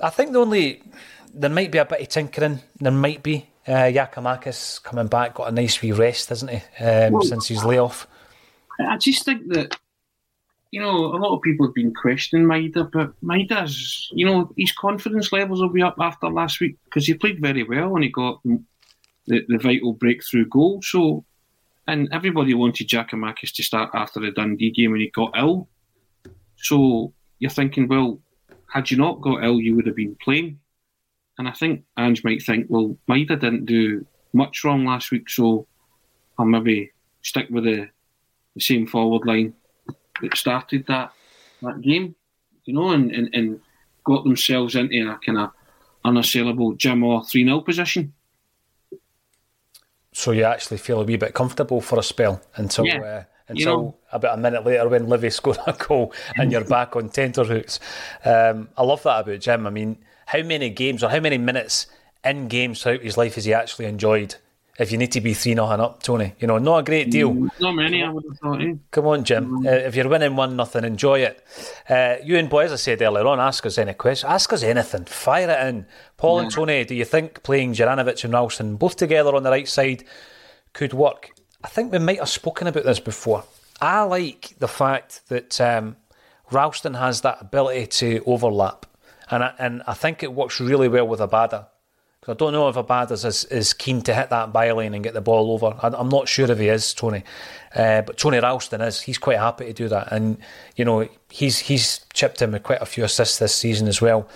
I 0.00 0.10
think 0.10 0.32
the 0.32 0.40
only 0.40 0.82
there 1.32 1.50
might 1.50 1.72
be 1.72 1.78
a 1.78 1.84
bit 1.84 2.00
of 2.00 2.08
tinkering. 2.08 2.60
There 2.80 2.92
might 2.92 3.22
be 3.22 3.48
uh, 3.66 3.90
coming 4.82 5.06
back, 5.06 5.34
got 5.34 5.48
a 5.48 5.52
nice 5.52 5.80
wee 5.80 5.92
rest, 5.92 6.28
hasn't 6.28 6.50
he, 6.50 6.84
um, 6.84 7.14
well, 7.14 7.22
since 7.22 7.48
his 7.48 7.64
layoff? 7.64 8.06
I 8.78 8.96
just 8.98 9.24
think 9.24 9.52
that 9.52 9.78
you 10.74 10.80
know 10.80 11.14
a 11.14 11.18
lot 11.22 11.32
of 11.32 11.40
people 11.40 11.64
have 11.64 11.74
been 11.74 11.94
questioning 11.94 12.48
Maeda, 12.48 12.90
but 12.90 13.12
Maeda's 13.22 14.08
you 14.12 14.26
know 14.26 14.50
his 14.56 14.72
confidence 14.72 15.32
levels 15.32 15.60
will 15.60 15.68
be 15.68 15.82
up 15.82 15.94
after 16.00 16.28
last 16.28 16.60
week 16.60 16.76
because 16.84 17.06
he 17.06 17.14
played 17.14 17.40
very 17.40 17.62
well 17.62 17.94
and 17.94 18.02
he 18.02 18.10
got 18.10 18.40
the, 18.42 19.44
the 19.46 19.58
vital 19.58 19.92
breakthrough 19.92 20.46
goal. 20.46 20.80
So 20.82 21.24
and 21.86 22.08
everybody 22.12 22.54
wanted 22.54 22.88
Giakoumakis 22.88 23.52
to 23.54 23.62
start 23.62 23.90
after 23.94 24.18
the 24.18 24.32
Dundee 24.32 24.72
game 24.72 24.94
and 24.94 25.00
he 25.00 25.10
got 25.10 25.38
ill. 25.38 25.68
So 26.56 27.12
you're 27.38 27.50
thinking, 27.50 27.86
well, 27.86 28.20
had 28.68 28.90
you 28.90 28.96
not 28.96 29.20
got 29.20 29.44
ill, 29.44 29.60
you 29.60 29.76
would 29.76 29.86
have 29.86 29.94
been 29.94 30.16
playing. 30.20 30.58
And 31.38 31.46
I 31.46 31.52
think 31.52 31.84
Ange 31.96 32.24
might 32.24 32.42
think, 32.42 32.66
well, 32.68 32.96
Maeda 33.08 33.38
didn't 33.38 33.66
do 33.66 34.04
much 34.32 34.64
wrong 34.64 34.84
last 34.84 35.12
week, 35.12 35.28
so 35.28 35.68
I'll 36.36 36.46
maybe 36.46 36.90
stick 37.22 37.46
with 37.50 37.64
the, 37.64 37.88
the 38.56 38.60
same 38.60 38.88
forward 38.88 39.24
line 39.24 39.54
that 40.22 40.36
started 40.36 40.86
that 40.86 41.12
that 41.62 41.80
game, 41.80 42.14
you 42.64 42.74
know, 42.74 42.90
and, 42.90 43.10
and, 43.10 43.34
and 43.34 43.60
got 44.04 44.24
themselves 44.24 44.74
into 44.74 45.10
a 45.10 45.18
kind 45.24 45.38
of 45.38 45.50
unassailable 46.04 46.74
Jim 46.74 47.02
or 47.02 47.24
3 47.24 47.44
0 47.44 47.60
position 47.60 48.12
so 50.14 50.30
you 50.30 50.44
actually 50.44 50.78
feel 50.78 51.00
a 51.00 51.04
wee 51.04 51.16
bit 51.16 51.34
comfortable 51.34 51.80
for 51.80 51.98
a 51.98 52.02
spell 52.02 52.40
until 52.54 52.86
yeah. 52.86 53.00
uh, 53.00 53.24
until 53.48 53.60
you 53.60 53.66
know, 53.66 53.96
about 54.12 54.38
a 54.38 54.40
minute 54.40 54.64
later 54.64 54.88
when 54.88 55.08
Livy 55.08 55.28
scored 55.30 55.58
a 55.66 55.72
goal 55.72 56.14
and 56.36 56.50
you're 56.50 56.64
back 56.64 56.96
on 56.96 57.10
tenterhooks. 57.10 57.80
Um, 58.24 58.68
I 58.78 58.84
love 58.84 59.02
that 59.02 59.20
about 59.20 59.40
Jim. 59.40 59.66
I 59.66 59.70
mean, 59.70 59.98
how 60.26 60.42
many 60.42 60.70
games 60.70 61.02
or 61.02 61.10
how 61.10 61.20
many 61.20 61.36
minutes 61.36 61.88
in 62.24 62.48
games 62.48 62.82
throughout 62.82 63.02
his 63.02 63.18
life 63.18 63.34
has 63.34 63.44
he 63.44 63.52
actually 63.52 63.86
enjoyed 63.86 64.36
if 64.78 64.90
you 64.90 64.98
need 64.98 65.12
to 65.12 65.20
be 65.20 65.34
3 65.34 65.54
nothing 65.54 65.80
up, 65.80 66.02
Tony. 66.02 66.34
You 66.40 66.48
know, 66.48 66.58
not 66.58 66.78
a 66.78 66.82
great 66.82 67.10
deal. 67.10 67.32
Mm, 67.32 67.48
not 67.60 67.72
many, 67.72 68.02
I 68.02 68.10
would 68.10 68.24
have 68.24 68.38
thought. 68.38 68.60
Eh? 68.60 68.74
Come 68.90 69.06
on, 69.06 69.24
Jim. 69.24 69.62
Mm. 69.62 69.66
Uh, 69.66 69.86
if 69.86 69.94
you're 69.94 70.08
winning 70.08 70.34
1 70.34 70.56
nothing, 70.56 70.84
enjoy 70.84 71.20
it. 71.20 71.44
Uh, 71.88 72.16
you 72.24 72.36
and 72.36 72.50
boys, 72.50 72.72
I 72.72 72.76
said 72.76 73.00
earlier 73.00 73.26
on, 73.26 73.38
ask 73.38 73.64
us 73.66 73.78
any 73.78 73.94
question. 73.94 74.30
Ask 74.30 74.52
us 74.52 74.64
anything. 74.64 75.04
Fire 75.04 75.48
it 75.48 75.68
in. 75.68 75.86
Paul 76.16 76.38
yeah. 76.38 76.42
and 76.42 76.52
Tony, 76.52 76.84
do 76.84 76.94
you 76.94 77.04
think 77.04 77.42
playing 77.44 77.74
Juranovic 77.74 78.24
and 78.24 78.32
Ralston 78.32 78.76
both 78.76 78.96
together 78.96 79.34
on 79.34 79.44
the 79.44 79.50
right 79.50 79.68
side 79.68 80.04
could 80.72 80.92
work? 80.92 81.30
I 81.62 81.68
think 81.68 81.92
we 81.92 81.98
might 81.98 82.18
have 82.18 82.28
spoken 82.28 82.66
about 82.66 82.84
this 82.84 83.00
before. 83.00 83.44
I 83.80 84.02
like 84.02 84.54
the 84.58 84.68
fact 84.68 85.28
that 85.28 85.60
um, 85.60 85.96
Ralston 86.50 86.94
has 86.94 87.20
that 87.20 87.38
ability 87.40 87.86
to 87.86 88.22
overlap. 88.26 88.86
And 89.30 89.44
I, 89.44 89.54
and 89.58 89.82
I 89.86 89.94
think 89.94 90.22
it 90.22 90.32
works 90.32 90.60
really 90.60 90.88
well 90.88 91.06
with 91.06 91.20
Abada. 91.20 91.68
I 92.26 92.34
don't 92.34 92.52
know 92.52 92.68
if 92.68 92.76
Abada 92.76 93.12
is, 93.12 93.44
is 93.44 93.72
keen 93.72 94.00
to 94.02 94.14
hit 94.14 94.30
that 94.30 94.52
byline 94.52 94.94
and 94.94 95.04
get 95.04 95.14
the 95.14 95.20
ball 95.20 95.52
over. 95.52 95.76
I, 95.82 96.00
am 96.00 96.08
not 96.08 96.28
sure 96.28 96.50
if 96.50 96.58
he 96.58 96.68
is, 96.68 96.94
Tony. 96.94 97.22
Uh, 97.74 98.02
but 98.02 98.16
Tony 98.16 98.38
Ralston 98.38 98.80
is. 98.80 99.02
He's 99.02 99.18
quite 99.18 99.38
happy 99.38 99.66
to 99.66 99.72
do 99.72 99.88
that. 99.88 100.10
And, 100.10 100.38
you 100.76 100.84
know, 100.84 101.08
he's 101.28 101.58
he's 101.58 102.00
chipped 102.14 102.40
in 102.40 102.52
with 102.52 102.62
quite 102.62 102.80
a 102.80 102.86
few 102.86 103.04
assists 103.04 103.38
this 103.38 103.54
season 103.54 103.88
as 103.88 104.00
well. 104.00 104.28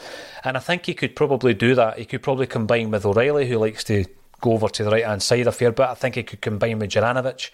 And 0.44 0.56
I 0.56 0.60
think 0.60 0.86
he 0.86 0.94
could 0.94 1.16
probably 1.16 1.54
do 1.54 1.74
that. 1.74 1.98
He 1.98 2.04
could 2.04 2.22
probably 2.22 2.46
combine 2.46 2.90
with 2.90 3.06
O'Reilly, 3.06 3.48
who 3.48 3.58
likes 3.58 3.84
to 3.84 4.04
go 4.40 4.52
over 4.52 4.68
to 4.68 4.84
the 4.84 4.90
right 4.90 5.06
hand 5.06 5.22
side 5.22 5.46
a 5.46 5.52
fair 5.52 5.72
bit. 5.72 5.86
I 5.86 5.94
think 5.94 6.16
he 6.16 6.22
could 6.22 6.40
combine 6.40 6.78
with 6.78 6.90
Juranovic. 6.90 7.50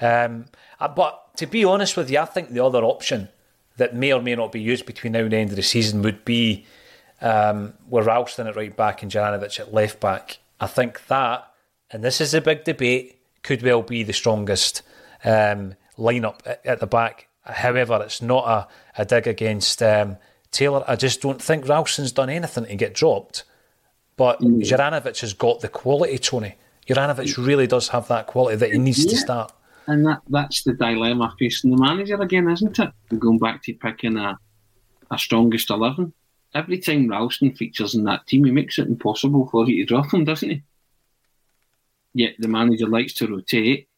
Um, 0.00 0.46
uh, 0.78 0.88
but 0.88 1.36
to 1.36 1.46
be 1.46 1.64
honest 1.64 1.96
with 1.96 2.10
you, 2.10 2.18
I 2.18 2.24
think 2.24 2.50
the 2.50 2.64
other 2.64 2.82
option 2.82 3.28
that 3.76 3.94
may 3.94 4.12
or 4.12 4.20
may 4.20 4.34
not 4.34 4.52
be 4.52 4.60
used 4.60 4.84
between 4.86 5.12
now 5.12 5.20
and 5.20 5.32
the 5.32 5.36
end 5.36 5.50
of 5.50 5.56
the 5.56 5.62
season 5.62 6.02
would 6.02 6.24
be 6.24 6.66
um, 7.20 7.74
with 7.88 8.06
Ralston 8.06 8.46
at 8.46 8.56
right 8.56 8.74
back 8.74 9.02
and 9.02 9.10
Juranovic 9.10 9.60
at 9.60 9.72
left 9.72 10.00
back. 10.00 10.38
I 10.60 10.66
think 10.66 11.06
that, 11.06 11.50
and 11.90 12.04
this 12.04 12.20
is 12.20 12.34
a 12.34 12.40
big 12.40 12.64
debate, 12.64 13.18
could 13.42 13.62
well 13.62 13.82
be 13.82 14.02
the 14.02 14.12
strongest 14.12 14.82
um, 15.24 15.74
lineup 15.98 16.40
at, 16.46 16.64
at, 16.66 16.80
the 16.80 16.86
back. 16.86 17.28
However, 17.42 18.00
it's 18.04 18.20
not 18.20 18.46
a, 18.46 19.02
a 19.02 19.04
dig 19.04 19.26
against 19.26 19.82
um, 19.82 20.18
Taylor, 20.50 20.84
I 20.86 20.96
just 20.96 21.22
don't 21.22 21.40
think 21.40 21.68
Ralston's 21.68 22.12
done 22.12 22.30
anything 22.30 22.64
to 22.64 22.76
get 22.76 22.94
dropped. 22.94 23.44
But 24.16 24.40
mm. 24.40 24.60
Juranovic 24.60 25.20
has 25.20 25.32
got 25.32 25.60
the 25.60 25.68
quality, 25.68 26.18
Tony. 26.18 26.56
Juranovic 26.86 27.44
really 27.44 27.66
does 27.66 27.88
have 27.88 28.08
that 28.08 28.26
quality 28.26 28.56
that 28.56 28.72
he 28.72 28.78
needs 28.78 29.04
yeah. 29.04 29.10
to 29.10 29.16
start. 29.16 29.52
And 29.86 30.06
that, 30.06 30.20
that's 30.28 30.62
the 30.64 30.74
dilemma 30.74 31.34
facing 31.38 31.70
the 31.70 31.76
manager 31.76 32.20
again, 32.20 32.50
isn't 32.50 32.78
it? 32.78 32.90
Going 33.18 33.38
back 33.38 33.62
to 33.64 33.74
picking 33.74 34.16
a, 34.16 34.38
a 35.10 35.18
strongest 35.18 35.70
11. 35.70 36.12
Every 36.54 36.78
time 36.78 37.08
Ralston 37.08 37.54
features 37.54 37.94
in 37.94 38.04
that 38.04 38.26
team, 38.26 38.44
he 38.44 38.50
makes 38.50 38.78
it 38.78 38.88
impossible 38.88 39.48
for 39.50 39.68
you 39.68 39.84
to 39.84 39.88
drop 39.88 40.12
him, 40.12 40.24
doesn't 40.24 40.50
he? 40.50 40.62
Yet 42.12 42.34
the 42.38 42.48
manager 42.48 42.88
likes 42.88 43.14
to 43.14 43.28
rotate, 43.28 43.88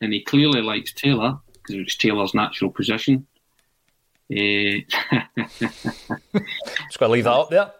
and 0.00 0.12
he 0.12 0.22
clearly 0.22 0.62
likes 0.62 0.92
Taylor 0.92 1.38
because 1.52 1.76
it's 1.76 1.96
Taylor's 1.96 2.34
natural 2.34 2.70
position. 2.70 3.26
Uh, 4.30 4.36
Just 5.60 6.98
going 6.98 7.08
to 7.08 7.08
leave 7.08 7.24
that 7.24 7.32
up 7.32 7.50
there. 7.50 7.72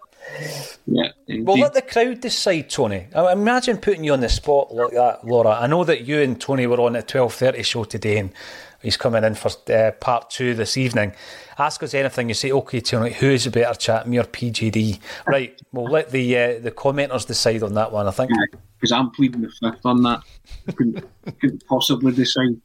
Yeah. 0.87 1.11
Well, 1.29 1.59
let 1.59 1.75
the 1.75 1.83
crowd 1.83 2.21
decide, 2.21 2.69
Tony. 2.71 3.07
I 3.15 3.33
imagine 3.33 3.79
putting 3.79 4.05
you 4.05 4.13
on 4.13 4.21
the 4.21 4.29
spot 4.29 4.75
like 4.75 4.93
that, 4.93 5.25
Laura. 5.25 5.51
I 5.51 5.67
know 5.67 5.85
that 5.85 6.07
you 6.07 6.21
and 6.21 6.41
Tony 6.41 6.67
were 6.67 6.81
on 6.81 6.97
a 6.97 7.03
twelve 7.03 7.35
thirty 7.35 7.63
show 7.63 7.85
today, 7.85 8.19
and 8.19 8.31
he's 8.83 8.97
coming 8.97 9.25
in 9.25 9.35
for 9.35 9.51
uh, 9.73 9.93
part 9.93 10.31
two 10.31 10.55
this 10.55 10.77
evening. 10.77 11.13
Ask 11.59 11.83
us 11.83 11.95
anything. 11.95 12.29
You 12.29 12.35
say, 12.35 12.53
okay, 12.53 12.81
Tony, 12.81 13.13
who 13.13 13.31
is 13.31 13.47
a 13.47 13.51
better 13.51 13.75
chat, 13.75 14.09
me 14.09 14.19
or 14.19 14.25
PJD? 14.25 14.99
Right. 15.27 15.61
We'll 15.73 15.91
let 15.91 16.11
the 16.11 16.39
uh, 16.39 16.59
the 16.61 16.71
commenters 16.71 17.27
decide 17.27 17.63
on 17.63 17.75
that 17.75 17.93
one. 17.93 18.07
I 18.07 18.11
think. 18.11 18.31
Because 18.79 18.93
I'm 18.93 19.11
pleading 19.11 19.43
the 19.43 19.51
fifth 19.51 19.85
on 19.85 20.03
that. 20.03 20.23
couldn't, 20.77 21.05
couldn't 21.41 21.67
possibly 21.67 22.13
decide. 22.13 22.61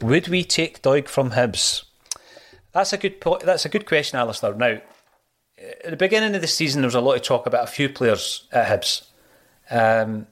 Would 0.00 0.28
we 0.28 0.44
take 0.44 0.82
Doig 0.82 1.08
from 1.08 1.30
Hibs? 1.30 1.84
That's 2.72 2.92
a 2.92 2.98
good 2.98 3.20
po- 3.20 3.38
that's 3.38 3.64
a 3.64 3.68
good 3.68 3.86
question, 3.86 4.18
Alistair. 4.18 4.54
Now, 4.54 4.80
at 5.58 5.90
the 5.90 5.96
beginning 5.96 6.34
of 6.34 6.40
the 6.40 6.46
season, 6.46 6.82
there 6.82 6.88
was 6.88 6.94
a 6.94 7.00
lot 7.00 7.16
of 7.16 7.22
talk 7.22 7.46
about 7.46 7.64
a 7.64 7.70
few 7.70 7.88
players 7.88 8.46
at 8.52 8.66
Hibs. 8.66 9.06
Um, 9.70 10.26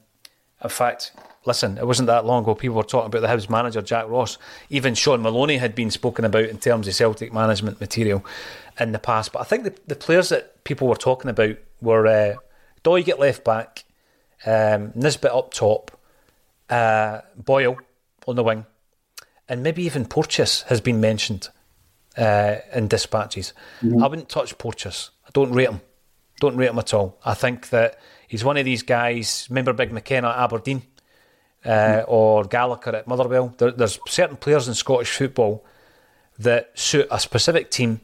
in 0.63 0.69
fact, 0.69 1.11
listen, 1.45 1.77
it 1.77 1.85
wasn't 1.87 2.07
that 2.07 2.25
long 2.25 2.43
ago. 2.43 2.55
People 2.55 2.77
were 2.77 2.83
talking 2.83 3.07
about 3.07 3.21
the 3.21 3.27
Hibs 3.27 3.49
manager 3.49 3.81
Jack 3.81 4.07
Ross. 4.07 4.37
Even 4.69 4.93
Shaun 4.93 5.21
Maloney 5.21 5.57
had 5.57 5.75
been 5.75 5.91
spoken 5.91 6.25
about 6.25 6.45
in 6.45 6.57
terms 6.57 6.87
of 6.87 6.93
Celtic 6.93 7.33
management 7.33 7.79
material 7.79 8.25
in 8.79 8.91
the 8.91 8.99
past. 8.99 9.31
But 9.31 9.39
I 9.39 9.43
think 9.43 9.63
the, 9.63 9.75
the 9.87 9.95
players 9.95 10.29
that 10.29 10.63
people 10.63 10.87
were 10.87 10.95
talking 10.95 11.29
about 11.29 11.57
were 11.81 12.07
uh, 12.07 12.35
Doig 12.83 13.07
at 13.09 13.19
left 13.19 13.43
back, 13.43 13.85
um, 14.45 14.91
Nisbet 14.95 15.31
up 15.31 15.53
top, 15.53 15.97
uh, 16.69 17.21
Boyle 17.35 17.77
on 18.27 18.35
the 18.35 18.43
wing, 18.43 18.65
and 19.47 19.63
maybe 19.63 19.83
even 19.83 20.05
Porteous 20.05 20.63
has 20.63 20.81
been 20.81 20.99
mentioned 20.99 21.49
uh, 22.17 22.57
in 22.73 22.87
dispatches. 22.87 23.53
Mm-hmm. 23.81 24.03
I 24.03 24.07
wouldn't 24.07 24.29
touch 24.29 24.57
Porteous. 24.57 25.11
I 25.25 25.29
don't 25.33 25.51
rate 25.51 25.69
him. 25.69 25.81
Don't 26.39 26.55
rate 26.55 26.69
him 26.69 26.79
at 26.79 26.93
all. 26.93 27.17
I 27.25 27.33
think 27.33 27.69
that 27.69 27.99
he's 28.27 28.45
one 28.45 28.57
of 28.57 28.65
these 28.65 28.83
guys. 28.83 29.47
Remember 29.49 29.73
Big 29.73 29.91
McKenna 29.91 30.29
at 30.29 30.37
Aberdeen 30.37 30.83
uh, 31.65 32.03
or 32.07 32.45
Gallagher 32.45 32.95
at 32.95 33.07
Motherwell? 33.07 33.53
There, 33.57 33.71
there's 33.71 33.99
certain 34.07 34.37
players 34.37 34.67
in 34.67 34.73
Scottish 34.73 35.15
football 35.15 35.65
that 36.37 36.77
suit 36.77 37.07
a 37.11 37.19
specific 37.19 37.69
team, 37.69 38.01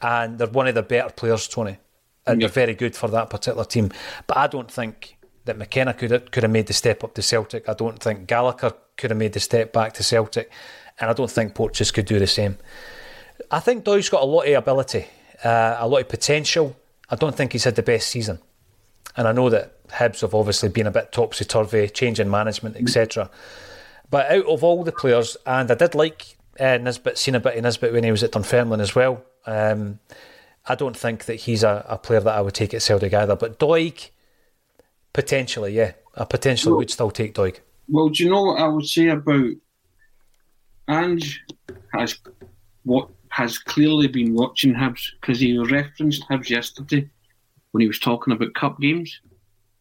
and 0.00 0.38
they're 0.38 0.48
one 0.48 0.66
of 0.66 0.74
the 0.74 0.82
better 0.82 1.10
players, 1.10 1.46
Tony, 1.48 1.78
and 2.26 2.40
they're 2.40 2.48
very 2.48 2.74
good 2.74 2.96
for 2.96 3.08
that 3.08 3.30
particular 3.30 3.64
team. 3.64 3.92
But 4.26 4.36
I 4.38 4.46
don't 4.46 4.70
think 4.70 5.16
that 5.44 5.58
McKenna 5.58 5.92
could 5.92 6.10
have, 6.10 6.30
could 6.30 6.42
have 6.42 6.52
made 6.52 6.66
the 6.66 6.72
step 6.72 7.04
up 7.04 7.14
to 7.14 7.22
Celtic. 7.22 7.68
I 7.68 7.74
don't 7.74 8.02
think 8.02 8.26
Gallagher 8.26 8.72
could 8.96 9.10
have 9.10 9.18
made 9.18 9.34
the 9.34 9.40
step 9.40 9.72
back 9.72 9.92
to 9.94 10.02
Celtic, 10.02 10.50
and 10.98 11.10
I 11.10 11.12
don't 11.12 11.30
think 11.30 11.54
Porteous 11.54 11.90
could 11.90 12.06
do 12.06 12.18
the 12.18 12.26
same. 12.26 12.56
I 13.50 13.60
think 13.60 13.84
Doyle's 13.84 14.08
got 14.08 14.22
a 14.22 14.26
lot 14.26 14.48
of 14.48 14.54
ability, 14.54 15.06
uh, 15.44 15.76
a 15.78 15.86
lot 15.86 16.00
of 16.00 16.08
potential. 16.08 16.76
I 17.10 17.16
don't 17.16 17.34
think 17.34 17.52
he's 17.52 17.64
had 17.64 17.74
the 17.74 17.82
best 17.82 18.08
season. 18.08 18.38
And 19.16 19.28
I 19.28 19.32
know 19.32 19.48
that 19.50 19.86
Hibs 19.88 20.22
have 20.22 20.34
obviously 20.34 20.68
been 20.68 20.86
a 20.86 20.90
bit 20.90 21.12
topsy 21.12 21.44
turvy, 21.44 21.88
changing 21.88 22.30
management, 22.30 22.76
etc. 22.76 23.30
But 24.10 24.30
out 24.30 24.46
of 24.46 24.64
all 24.64 24.84
the 24.84 24.92
players, 24.92 25.36
and 25.46 25.70
I 25.70 25.74
did 25.74 25.94
like 25.94 26.36
uh, 26.58 26.78
Nisbet, 26.78 27.18
seen 27.18 27.34
a 27.34 27.40
bit 27.40 27.56
of 27.56 27.62
Nisbet 27.62 27.92
when 27.92 28.04
he 28.04 28.10
was 28.10 28.22
at 28.22 28.32
Dunfermline 28.32 28.80
as 28.80 28.94
well. 28.94 29.22
Um, 29.46 30.00
I 30.66 30.74
don't 30.74 30.96
think 30.96 31.26
that 31.26 31.34
he's 31.34 31.62
a, 31.62 31.84
a, 31.88 31.98
player 31.98 32.20
that 32.20 32.34
I 32.34 32.40
would 32.40 32.54
take 32.54 32.72
at 32.72 32.82
Celtic 32.82 33.12
either. 33.12 33.36
But 33.36 33.58
Doig, 33.58 34.10
potentially, 35.12 35.74
yeah, 35.74 35.92
I 36.16 36.24
potentially 36.24 36.72
well, 36.72 36.78
would 36.78 36.90
still 36.90 37.10
take 37.10 37.34
Doig. 37.34 37.58
Well, 37.88 38.08
do 38.08 38.24
you 38.24 38.30
know 38.30 38.42
what 38.42 38.60
I 38.60 38.68
would 38.68 38.86
say 38.86 39.08
about 39.08 39.50
Ange 40.88 41.44
has 41.92 42.18
what 42.84 43.08
has 43.28 43.58
clearly 43.58 44.06
been 44.06 44.34
watching 44.34 44.74
Hibs 44.74 45.10
because 45.20 45.40
he 45.40 45.58
referenced 45.58 46.26
Hibs 46.28 46.50
yesterday 46.50 47.10
when 47.74 47.80
he 47.80 47.88
was 47.88 47.98
talking 47.98 48.32
about 48.32 48.54
cup 48.54 48.78
games. 48.78 49.20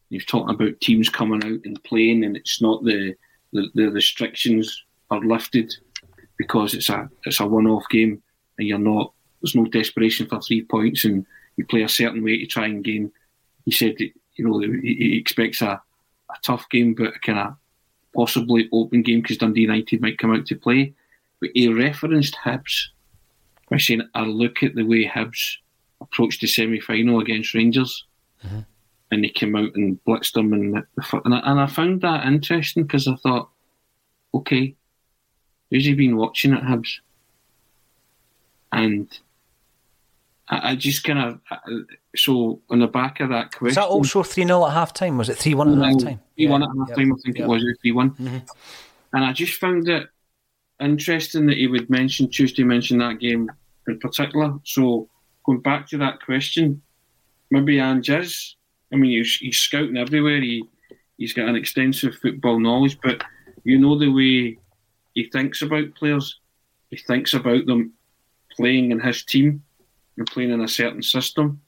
He 0.09 0.17
was 0.17 0.25
talking 0.25 0.55
about 0.55 0.81
teams 0.81 1.09
coming 1.09 1.43
out 1.43 1.59
and 1.63 1.83
playing, 1.83 2.23
and 2.23 2.35
it's 2.35 2.59
not 2.59 2.83
the 2.83 3.13
the, 3.51 3.69
the 3.75 3.91
restrictions 3.91 4.83
are 5.11 5.19
lifted 5.19 5.71
because 6.39 6.73
it's 6.73 6.89
a 6.89 7.07
it's 7.25 7.39
a 7.39 7.45
one 7.45 7.67
off 7.67 7.85
game, 7.91 8.19
and 8.57 8.67
you're 8.67 8.79
not 8.79 9.13
there's 9.41 9.53
no 9.53 9.65
desperation 9.65 10.25
for 10.25 10.41
three 10.41 10.63
points, 10.63 11.05
and 11.05 11.23
you 11.55 11.67
play 11.67 11.83
a 11.83 11.87
certain 11.87 12.23
way 12.23 12.39
to 12.39 12.47
try 12.47 12.65
and 12.65 12.83
gain. 12.83 13.11
He 13.63 13.69
said 13.69 13.93
that, 13.99 14.09
you 14.37 14.47
know 14.47 14.59
he, 14.59 14.95
he 14.95 15.17
expects 15.19 15.61
a, 15.61 15.79
a 15.79 16.35
tough 16.41 16.67
game, 16.71 16.95
but 16.95 17.15
a 17.15 17.19
kind 17.19 17.37
of 17.37 17.55
possibly 18.15 18.69
open 18.73 19.03
game 19.03 19.21
because 19.21 19.37
Dundee 19.37 19.61
United 19.61 20.01
might 20.01 20.17
come 20.17 20.33
out 20.33 20.47
to 20.47 20.55
play. 20.55 20.95
But 21.39 21.51
he 21.53 21.67
referenced 21.67 22.37
Hibs 22.43 22.87
by 23.69 23.77
saying, 23.77 24.09
I 24.15 24.23
look 24.23 24.63
at 24.63 24.73
the 24.73 24.83
way 24.83 25.05
Hibs 25.05 25.57
approached 26.03 26.41
the 26.41 26.47
semi 26.47 26.79
final 26.79 27.19
against 27.19 27.53
Rangers. 27.53 28.05
Mm-hmm. 28.45 28.59
And 29.11 29.23
they 29.23 29.29
came 29.29 29.55
out 29.55 29.75
and 29.75 30.03
blitzed 30.05 30.33
them, 30.33 30.53
and, 30.53 30.75
and, 30.75 31.35
I, 31.35 31.41
and 31.43 31.59
I 31.59 31.67
found 31.67 32.01
that 32.01 32.25
interesting 32.25 32.83
because 32.83 33.07
I 33.07 33.15
thought, 33.15 33.49
okay, 34.33 34.75
who's 35.69 35.85
he 35.85 35.93
been 35.93 36.17
watching 36.17 36.53
at 36.53 36.63
Hibs? 36.63 36.99
And 38.71 39.07
I, 40.47 40.71
I 40.71 40.75
just 40.75 41.03
kind 41.03 41.19
of 41.19 41.59
so 42.15 42.61
on 42.71 42.79
the 42.79 42.87
back 42.87 43.19
of 43.19 43.29
that 43.29 43.51
question, 43.51 43.65
was 43.65 43.75
that 43.75 43.85
also 43.85 44.23
three 44.23 44.45
0 44.45 44.65
at 44.65 44.73
half 44.73 44.93
time? 44.93 45.17
Was 45.17 45.29
it 45.29 45.37
three 45.37 45.53
one 45.53 45.79
at 45.79 45.85
half 45.85 46.01
time? 46.01 46.19
Three 46.35 46.47
one 46.47 46.63
at 46.63 46.69
half 46.75 46.95
time, 46.95 47.13
I 47.13 47.15
think 47.23 47.39
it 47.39 47.47
was 47.47 47.63
three 47.81 47.91
one. 47.91 48.11
Mm-hmm. 48.11 48.37
And 49.13 49.25
I 49.25 49.31
just 49.31 49.59
found 49.59 49.87
it 49.89 50.07
interesting 50.79 51.45
that 51.47 51.57
he 51.57 51.67
would 51.67 51.89
mention 51.89 52.29
Tuesday, 52.29 52.63
mention 52.63 52.97
that 52.97 53.19
game 53.19 53.51
in 53.87 53.99
particular. 53.99 54.55
So 54.63 55.07
going 55.45 55.61
back 55.61 55.87
to 55.87 55.97
that 55.99 56.23
question, 56.23 56.81
maybe 57.51 57.79
Ange 57.79 58.09
is. 58.09 58.55
I 58.91 58.95
mean, 58.95 59.11
he's, 59.11 59.35
he's 59.35 59.57
scouting 59.57 59.97
everywhere. 59.97 60.41
He 60.41 60.63
he's 61.17 61.33
got 61.33 61.47
an 61.47 61.55
extensive 61.55 62.15
football 62.15 62.59
knowledge, 62.59 62.97
but 63.01 63.23
you 63.63 63.79
know 63.79 63.97
the 63.97 64.09
way 64.09 64.57
he 65.13 65.29
thinks 65.29 65.61
about 65.61 65.95
players. 65.95 66.39
He 66.89 66.97
thinks 66.97 67.33
about 67.33 67.65
them 67.65 67.93
playing 68.55 68.91
in 68.91 68.99
his 68.99 69.23
team 69.23 69.63
and 70.17 70.27
playing 70.27 70.51
in 70.51 70.61
a 70.61 70.67
certain 70.67 71.01
system. 71.01 71.59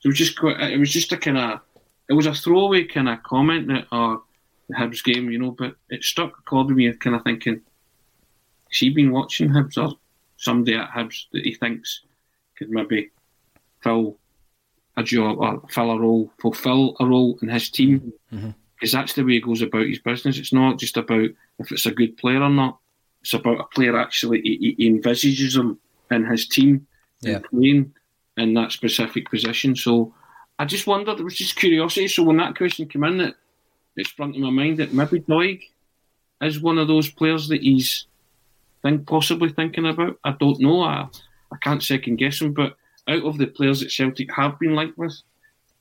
So 0.00 0.06
it 0.06 0.10
was 0.10 0.18
just 0.18 0.38
quite, 0.38 0.60
it 0.60 0.78
was 0.78 0.90
just 0.90 1.12
a 1.12 1.16
kind 1.16 1.38
of 1.38 1.60
it 2.08 2.14
was 2.14 2.26
a 2.26 2.34
throwaway 2.34 2.84
kind 2.84 3.08
of 3.08 3.22
comment 3.22 3.68
that 3.68 3.86
or 3.92 4.14
uh, 4.14 4.18
the 4.68 4.76
Hibs 4.76 5.02
game, 5.02 5.30
you 5.30 5.38
know, 5.38 5.50
but 5.50 5.74
it 5.90 6.02
stuck 6.02 6.32
with 6.50 6.70
me, 6.70 6.92
kind 6.94 7.16
of 7.16 7.22
thinking 7.22 7.60
she 8.70 8.90
been 8.90 9.12
watching 9.12 9.48
Hibs 9.48 9.76
or 9.78 9.96
somebody 10.36 10.76
at 10.76 10.90
Hibs 10.90 11.26
that 11.32 11.44
he 11.44 11.54
thinks 11.54 12.02
could 12.56 12.70
maybe 12.70 13.10
fill 13.82 14.18
a 14.96 15.02
job 15.02 15.38
or 15.38 15.62
fill 15.68 15.90
a 15.90 15.98
role, 15.98 16.32
fulfill 16.40 16.96
a 17.00 17.06
role 17.06 17.38
in 17.42 17.48
his 17.48 17.70
team? 17.70 18.12
Because 18.30 18.44
mm-hmm. 18.44 18.86
that's 18.96 19.12
the 19.14 19.22
way 19.22 19.32
he 19.32 19.40
goes 19.40 19.62
about 19.62 19.86
his 19.86 19.98
business. 19.98 20.38
It's 20.38 20.52
not 20.52 20.78
just 20.78 20.96
about 20.96 21.30
if 21.58 21.72
it's 21.72 21.86
a 21.86 21.90
good 21.90 22.16
player 22.16 22.42
or 22.42 22.50
not. 22.50 22.78
It's 23.22 23.34
about 23.34 23.60
a 23.60 23.64
player 23.64 23.98
actually, 23.98 24.40
he, 24.42 24.74
he 24.78 24.86
envisages 24.86 25.54
them 25.54 25.78
in 26.10 26.24
his 26.24 26.46
team 26.46 26.86
yeah. 27.20 27.40
playing 27.50 27.92
in 28.36 28.54
that 28.54 28.72
specific 28.72 29.28
position. 29.30 29.74
So 29.74 30.14
I 30.58 30.64
just 30.64 30.86
wondered, 30.86 31.18
it 31.18 31.24
was 31.24 31.36
just 31.36 31.56
curiosity. 31.56 32.08
So 32.08 32.22
when 32.22 32.36
that 32.36 32.56
question 32.56 32.86
came 32.88 33.04
in, 33.04 33.20
it, 33.20 33.34
it 33.96 34.06
sprung 34.06 34.32
to 34.32 34.38
my 34.38 34.50
mind 34.50 34.78
that 34.78 34.92
maybe 34.92 35.20
Doig 35.20 35.62
is 36.40 36.60
one 36.60 36.78
of 36.78 36.88
those 36.88 37.10
players 37.10 37.48
that 37.48 37.62
he's 37.62 38.06
think 38.82 39.06
possibly 39.06 39.48
thinking 39.50 39.86
about. 39.86 40.18
I 40.22 40.32
don't 40.32 40.60
know. 40.60 40.82
I, 40.82 41.08
I 41.52 41.56
can't 41.56 41.82
second 41.82 42.16
guess 42.16 42.40
him, 42.40 42.52
but 42.52 42.76
out 43.08 43.24
of 43.24 43.38
the 43.38 43.46
players 43.46 43.80
that 43.80 43.92
Celtic 43.92 44.32
have 44.34 44.58
been 44.58 44.74
linked 44.74 44.98
with, 44.98 45.16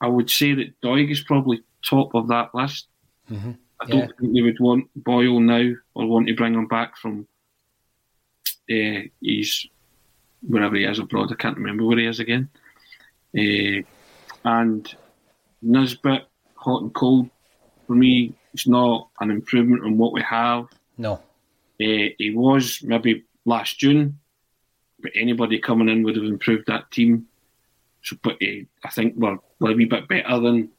I 0.02 0.08
would 0.08 0.30
say 0.30 0.54
that 0.54 0.80
Doig 0.82 1.12
is 1.12 1.24
probably 1.24 1.64
top 1.84 2.14
of 2.14 2.28
that 2.28 2.54
list. 2.54 2.88
Mm-hmm. 3.32 3.52
I 3.82 3.86
don't 3.88 4.00
yeah. 4.00 4.08
think 4.20 4.34
they 4.34 4.42
would 4.42 4.60
want 4.60 4.90
Boyle 4.96 5.40
now 5.40 5.72
or 5.96 6.06
want 6.06 6.28
to 6.28 6.36
bring 6.36 6.54
him 6.54 6.68
back 6.68 6.98
from 6.98 7.28
uh, 8.70 9.02
he's 9.22 9.68
wherever 10.42 10.76
he 10.76 10.84
is 10.84 11.00
abroad. 11.00 11.32
I 11.32 11.36
can't 11.36 11.58
remember 11.58 11.86
where 11.86 11.98
he 11.98 12.06
is 12.06 12.20
again. 12.20 12.50
Uh, 13.38 13.84
and 14.44 14.96
Nisbet, 15.62 16.28
hot 16.56 16.84
and 16.84 16.94
cold. 16.94 17.30
For 17.88 17.94
me, 17.94 18.34
it's 18.54 18.68
not 18.68 19.10
an 19.20 19.32
improvement 19.32 19.84
on 19.84 19.98
what 19.98 20.14
we 20.14 20.22
have. 20.22 20.68
No. 20.98 21.14
Uh, 21.14 22.14
he 22.18 22.32
was 22.34 22.82
maybe 22.84 23.26
last 23.46 23.80
June 23.80 24.20
but 25.06 25.12
anybody 25.14 25.60
coming 25.60 25.88
in 25.88 26.02
would 26.02 26.16
have 26.16 26.26
improved 26.26 26.66
that 26.66 26.90
team. 26.90 27.28
So, 28.02 28.16
but 28.24 28.38
uh, 28.42 28.66
I 28.84 28.90
think 28.90 29.14
we're, 29.16 29.38
we're 29.60 29.72
a 29.72 29.76
wee 29.76 29.86
bit 29.86 30.08
better 30.08 30.40
than. 30.40 30.72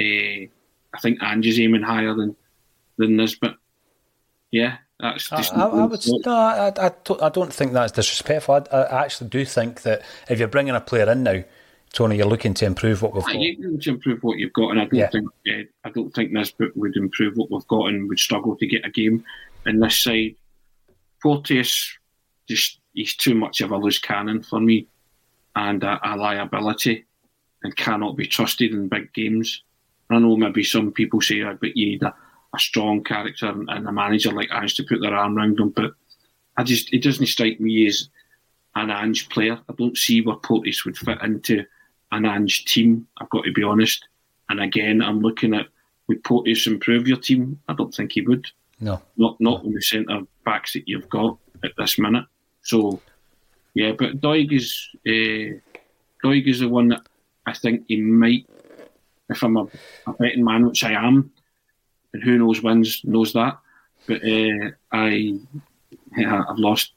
Uh, 0.00 0.50
I 0.94 1.00
think 1.00 1.22
Ange's 1.22 1.60
aiming 1.60 1.82
higher 1.82 2.12
than 2.12 2.34
than 2.98 3.16
this, 3.16 3.36
but 3.36 3.54
yeah, 4.50 4.78
that's. 4.98 5.32
I, 5.32 5.42
I, 5.54 5.66
I 5.68 5.84
would 5.84 6.04
no, 6.26 6.32
I, 6.32 6.72
I, 6.76 6.90
I, 7.22 7.28
don't 7.28 7.52
think 7.52 7.72
that's 7.72 7.92
disrespectful. 7.92 8.66
I, 8.72 8.76
I, 8.76 9.04
actually 9.04 9.30
do 9.30 9.44
think 9.44 9.82
that 9.82 10.02
if 10.28 10.40
you're 10.40 10.48
bringing 10.48 10.74
a 10.74 10.80
player 10.80 11.08
in 11.08 11.22
now, 11.22 11.44
Tony, 11.92 12.16
you're 12.16 12.26
looking 12.26 12.54
to 12.54 12.66
improve 12.66 13.00
what 13.00 13.14
we've 13.14 13.24
got. 13.24 13.34
You're 13.34 13.70
looking 13.70 13.80
to 13.80 13.90
improve 13.90 14.24
what 14.24 14.38
you've 14.38 14.52
got, 14.52 14.70
and 14.72 14.80
I 14.80 14.86
don't 14.86 14.94
yeah. 14.94 15.10
think 15.10 15.28
uh, 15.48 15.62
I 15.84 15.90
don't 15.90 16.12
think 16.12 16.32
Nisbet 16.32 16.76
would 16.76 16.96
improve 16.96 17.36
what 17.36 17.48
we've 17.48 17.66
got 17.68 17.90
and 17.90 18.08
would 18.08 18.18
struggle 18.18 18.56
to 18.56 18.66
get 18.66 18.84
a 18.84 18.90
game 18.90 19.24
in 19.66 19.78
this 19.78 20.02
side. 20.02 20.34
Porteous, 21.22 21.96
just 22.48 22.80
he's 22.94 23.16
too 23.16 23.34
much 23.34 23.60
of 23.60 23.70
a 23.70 23.76
loose 23.76 23.98
cannon 23.98 24.42
for 24.42 24.60
me, 24.60 24.86
and 25.56 25.82
a, 25.84 25.98
a 26.02 26.16
liability, 26.16 27.04
and 27.62 27.76
cannot 27.76 28.16
be 28.16 28.26
trusted 28.26 28.72
in 28.72 28.88
big 28.88 29.12
games. 29.12 29.62
I 30.10 30.18
know 30.18 30.36
maybe 30.36 30.64
some 30.64 30.92
people 30.92 31.20
say, 31.20 31.42
oh, 31.42 31.56
but 31.60 31.76
you 31.76 31.86
need 31.86 32.02
a, 32.02 32.14
a 32.54 32.58
strong 32.58 33.02
character 33.02 33.46
and, 33.46 33.68
and, 33.70 33.88
a 33.88 33.92
manager 33.92 34.30
like 34.30 34.50
Ange 34.52 34.74
to 34.74 34.84
put 34.84 35.00
their 35.00 35.14
arm 35.14 35.36
around 35.36 35.58
him, 35.58 35.70
but 35.70 35.92
I 36.56 36.64
just 36.64 36.92
it 36.92 37.02
doesn't 37.02 37.26
strike 37.26 37.60
me 37.60 37.86
as 37.86 38.08
an 38.74 38.90
Ange 38.90 39.28
player. 39.30 39.58
I 39.68 39.72
don't 39.78 39.96
see 39.96 40.20
where 40.20 40.36
Porteous 40.36 40.84
would 40.84 40.98
fit 40.98 41.18
into 41.22 41.64
an 42.10 42.26
Ange 42.26 42.64
team, 42.66 43.06
I've 43.18 43.30
got 43.30 43.44
to 43.44 43.52
be 43.52 43.62
honest. 43.62 44.06
And 44.48 44.60
again, 44.60 45.00
I'm 45.02 45.20
looking 45.20 45.54
at 45.54 45.66
would 46.08 46.24
Porteous 46.24 46.66
improve 46.66 47.08
your 47.08 47.16
team? 47.16 47.60
I 47.68 47.74
don't 47.74 47.94
think 47.94 48.12
he 48.12 48.22
would. 48.22 48.46
No. 48.80 49.00
Not 49.16 49.40
not 49.40 49.64
on 49.64 49.72
the 49.72 49.80
centre 49.80 50.20
backs 50.44 50.74
that 50.74 50.86
you've 50.86 51.08
got 51.08 51.38
at 51.64 51.72
this 51.78 51.98
minute. 51.98 52.26
So 52.62 53.00
yeah, 53.74 53.92
but 53.92 54.20
Doig 54.20 54.52
is 54.52 54.88
uh, 55.06 55.58
Doig 56.24 56.46
is 56.46 56.60
the 56.60 56.68
one 56.68 56.88
that 56.88 57.02
I 57.46 57.52
think 57.52 57.84
he 57.88 58.00
might 58.00 58.46
if 59.28 59.42
I'm 59.42 59.56
a, 59.56 59.66
a 60.06 60.12
betting 60.12 60.44
man, 60.44 60.66
which 60.66 60.84
I 60.84 60.92
am, 60.92 61.32
and 62.12 62.22
who 62.22 62.38
knows 62.38 62.62
wins 62.62 63.02
knows 63.04 63.32
that. 63.32 63.58
But 64.06 64.22
uh, 64.24 64.70
I 64.92 65.38
yeah, 66.16 66.44
I've 66.48 66.58
lost 66.58 66.92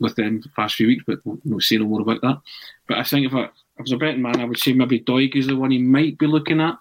with 0.00 0.14
them 0.16 0.40
the 0.40 0.48
past 0.54 0.74
few 0.74 0.86
weeks, 0.88 1.04
but 1.06 1.20
we'll, 1.24 1.38
we'll 1.44 1.60
say 1.60 1.76
no 1.76 1.86
more 1.86 2.02
about 2.02 2.20
that. 2.22 2.40
But 2.86 2.98
I 2.98 3.04
think 3.04 3.26
if 3.26 3.34
I 3.34 3.48
I 3.78 3.82
was 3.82 3.92
a 3.92 3.96
betting 3.96 4.22
man, 4.22 4.40
I 4.40 4.44
would 4.44 4.58
say 4.58 4.72
maybe 4.72 5.00
Doig 5.00 5.36
is 5.36 5.46
the 5.46 5.56
one 5.56 5.70
he 5.70 5.78
might 5.78 6.18
be 6.18 6.26
looking 6.26 6.60
at. 6.60 6.78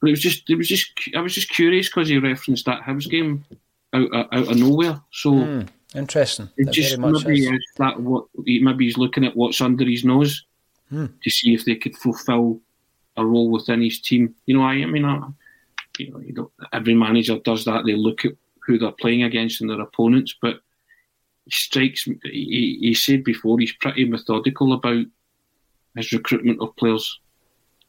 But 0.00 0.08
it 0.08 0.12
was 0.12 0.20
just, 0.20 0.48
it 0.48 0.54
was 0.54 0.68
just, 0.68 0.92
I 1.16 1.20
was 1.20 1.34
just 1.34 1.50
curious 1.50 1.88
because 1.88 2.08
he 2.08 2.18
referenced 2.18 2.66
that 2.66 2.82
Hibs 2.82 3.08
game 3.10 3.44
out, 3.92 4.14
out, 4.14 4.28
out 4.32 4.48
of 4.48 4.56
nowhere. 4.56 5.00
So 5.10 5.32
mm, 5.32 5.68
interesting. 5.98 6.48
It 6.56 6.70
just 6.70 6.98
maybe 6.98 7.46
is. 7.46 7.64
that 7.76 8.00
what 8.00 8.26
maybe 8.36 8.86
he's 8.86 8.98
looking 8.98 9.24
at 9.24 9.36
what's 9.36 9.60
under 9.60 9.84
his 9.84 10.04
nose 10.04 10.44
mm. 10.92 11.10
to 11.22 11.30
see 11.30 11.54
if 11.54 11.64
they 11.64 11.74
could 11.74 11.96
fulfil 11.96 12.60
a 13.16 13.24
role 13.24 13.50
within 13.50 13.82
his 13.82 14.00
team. 14.00 14.34
You 14.46 14.56
know, 14.56 14.64
I, 14.64 14.72
I 14.74 14.86
mean, 14.86 15.04
I, 15.04 15.28
you 15.98 16.10
know, 16.10 16.20
you 16.20 16.32
know, 16.32 16.50
every 16.72 16.94
manager 16.94 17.38
does 17.38 17.64
that. 17.64 17.84
They 17.84 17.94
look 17.94 18.24
at 18.24 18.32
who 18.60 18.78
they're 18.78 18.92
playing 18.92 19.24
against 19.24 19.60
and 19.60 19.70
their 19.70 19.80
opponents, 19.80 20.34
but 20.40 20.60
he 21.44 21.50
strikes. 21.50 22.04
He, 22.04 22.78
he 22.80 22.94
said 22.94 23.24
before 23.24 23.58
he's 23.58 23.72
pretty 23.72 24.04
methodical 24.04 24.72
about 24.72 25.04
his 25.96 26.12
recruitment 26.12 26.60
of 26.60 26.76
players, 26.76 27.18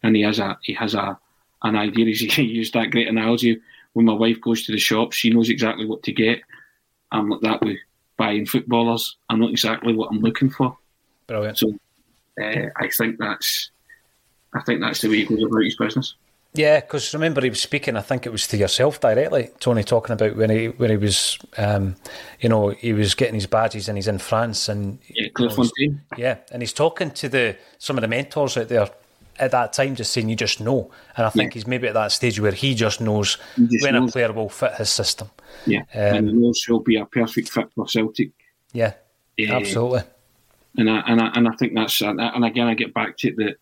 and 0.03 0.15
he 0.15 0.23
has 0.23 0.39
a 0.39 0.57
he 0.63 0.73
has 0.73 0.95
a 0.95 1.17
an 1.63 1.75
idea. 1.75 2.05
He 2.15 2.43
used 2.43 2.73
that 2.73 2.91
great 2.91 3.07
analogy. 3.07 3.61
When 3.93 4.05
my 4.05 4.13
wife 4.13 4.39
goes 4.41 4.65
to 4.65 4.71
the 4.71 4.77
shop, 4.77 5.13
she 5.13 5.31
knows 5.31 5.49
exactly 5.49 5.85
what 5.85 6.03
to 6.03 6.11
get. 6.11 6.41
I'm 7.11 7.29
like 7.29 7.41
that 7.41 7.61
with 7.61 7.77
buying 8.19 8.45
footballers. 8.45 9.17
I 9.29 9.35
know 9.37 9.47
exactly 9.47 9.95
what 9.95 10.11
I'm 10.11 10.19
looking 10.19 10.51
for. 10.51 10.77
Brilliant. 11.25 11.57
So 11.57 11.73
uh, 12.39 12.65
I 12.75 12.89
think 12.95 13.17
that's 13.17 13.71
I 14.53 14.61
think 14.61 14.81
that's 14.81 15.01
the 15.01 15.09
way 15.09 15.17
he 15.17 15.25
goes 15.25 15.43
about 15.43 15.63
his 15.63 15.75
business. 15.75 16.13
Yeah, 16.53 16.79
because 16.79 17.13
remember 17.13 17.41
he 17.41 17.49
was 17.49 17.61
speaking. 17.61 17.95
I 17.95 18.01
think 18.01 18.25
it 18.25 18.31
was 18.31 18.47
to 18.47 18.57
yourself 18.57 18.99
directly, 18.99 19.51
Tony, 19.59 19.83
talking 19.83 20.13
about 20.13 20.35
when 20.35 20.49
he 20.49 20.67
when 20.67 20.89
he 20.89 20.97
was, 20.97 21.37
um, 21.57 21.95
you 22.39 22.49
know, 22.49 22.69
he 22.69 22.91
was 22.91 23.13
getting 23.13 23.35
his 23.35 23.45
badges 23.45 23.87
and 23.87 23.97
he's 23.97 24.07
in 24.07 24.17
France 24.17 24.67
and 24.67 24.97
yeah, 25.07 25.29
Clairefontaine. 25.29 25.99
Yeah, 26.17 26.37
and 26.51 26.61
he's 26.61 26.73
talking 26.73 27.11
to 27.11 27.29
the 27.29 27.55
some 27.77 27.97
of 27.97 28.01
the 28.01 28.07
mentors 28.07 28.57
out 28.57 28.67
there 28.67 28.89
at 29.39 29.51
that 29.51 29.73
time, 29.73 29.95
just 29.95 30.11
saying 30.11 30.29
you 30.29 30.35
just 30.35 30.59
know. 30.59 30.91
And 31.15 31.25
I 31.25 31.29
think 31.29 31.53
yeah. 31.53 31.55
he's 31.55 31.67
maybe 31.67 31.87
at 31.87 31.93
that 31.93 32.11
stage 32.11 32.39
where 32.39 32.51
he 32.51 32.75
just 32.75 33.01
knows 33.01 33.37
he 33.55 33.67
just 33.67 33.83
when 33.83 33.93
knows. 33.95 34.09
a 34.09 34.11
player 34.11 34.31
will 34.31 34.49
fit 34.49 34.75
his 34.75 34.89
system. 34.89 35.29
Yeah, 35.65 35.83
um, 35.93 36.15
and 36.15 36.27
he 36.27 36.33
knows 36.33 36.63
he'll 36.63 36.79
be 36.79 36.97
a 36.97 37.05
perfect 37.05 37.49
fit 37.49 37.69
for 37.73 37.87
Celtic. 37.87 38.31
Yeah, 38.73 38.93
yeah, 39.37 39.55
absolutely. 39.55 40.01
And 40.77 40.89
I 40.89 40.99
and 41.07 41.21
I 41.21 41.27
and 41.35 41.47
I 41.47 41.51
think 41.53 41.73
that's 41.73 42.01
and 42.01 42.45
again 42.45 42.67
I 42.67 42.73
get 42.73 42.93
back 42.93 43.17
to 43.17 43.29
it 43.29 43.37
that 43.37 43.57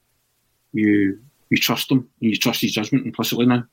you 0.73 1.19
you 1.49 1.57
trust 1.57 1.91
him 1.91 2.09
and 2.21 2.29
you 2.31 2.35
trust 2.35 2.61
his 2.61 2.73
judgment 2.73 3.05
implicitly 3.05 3.45
now. 3.45 3.63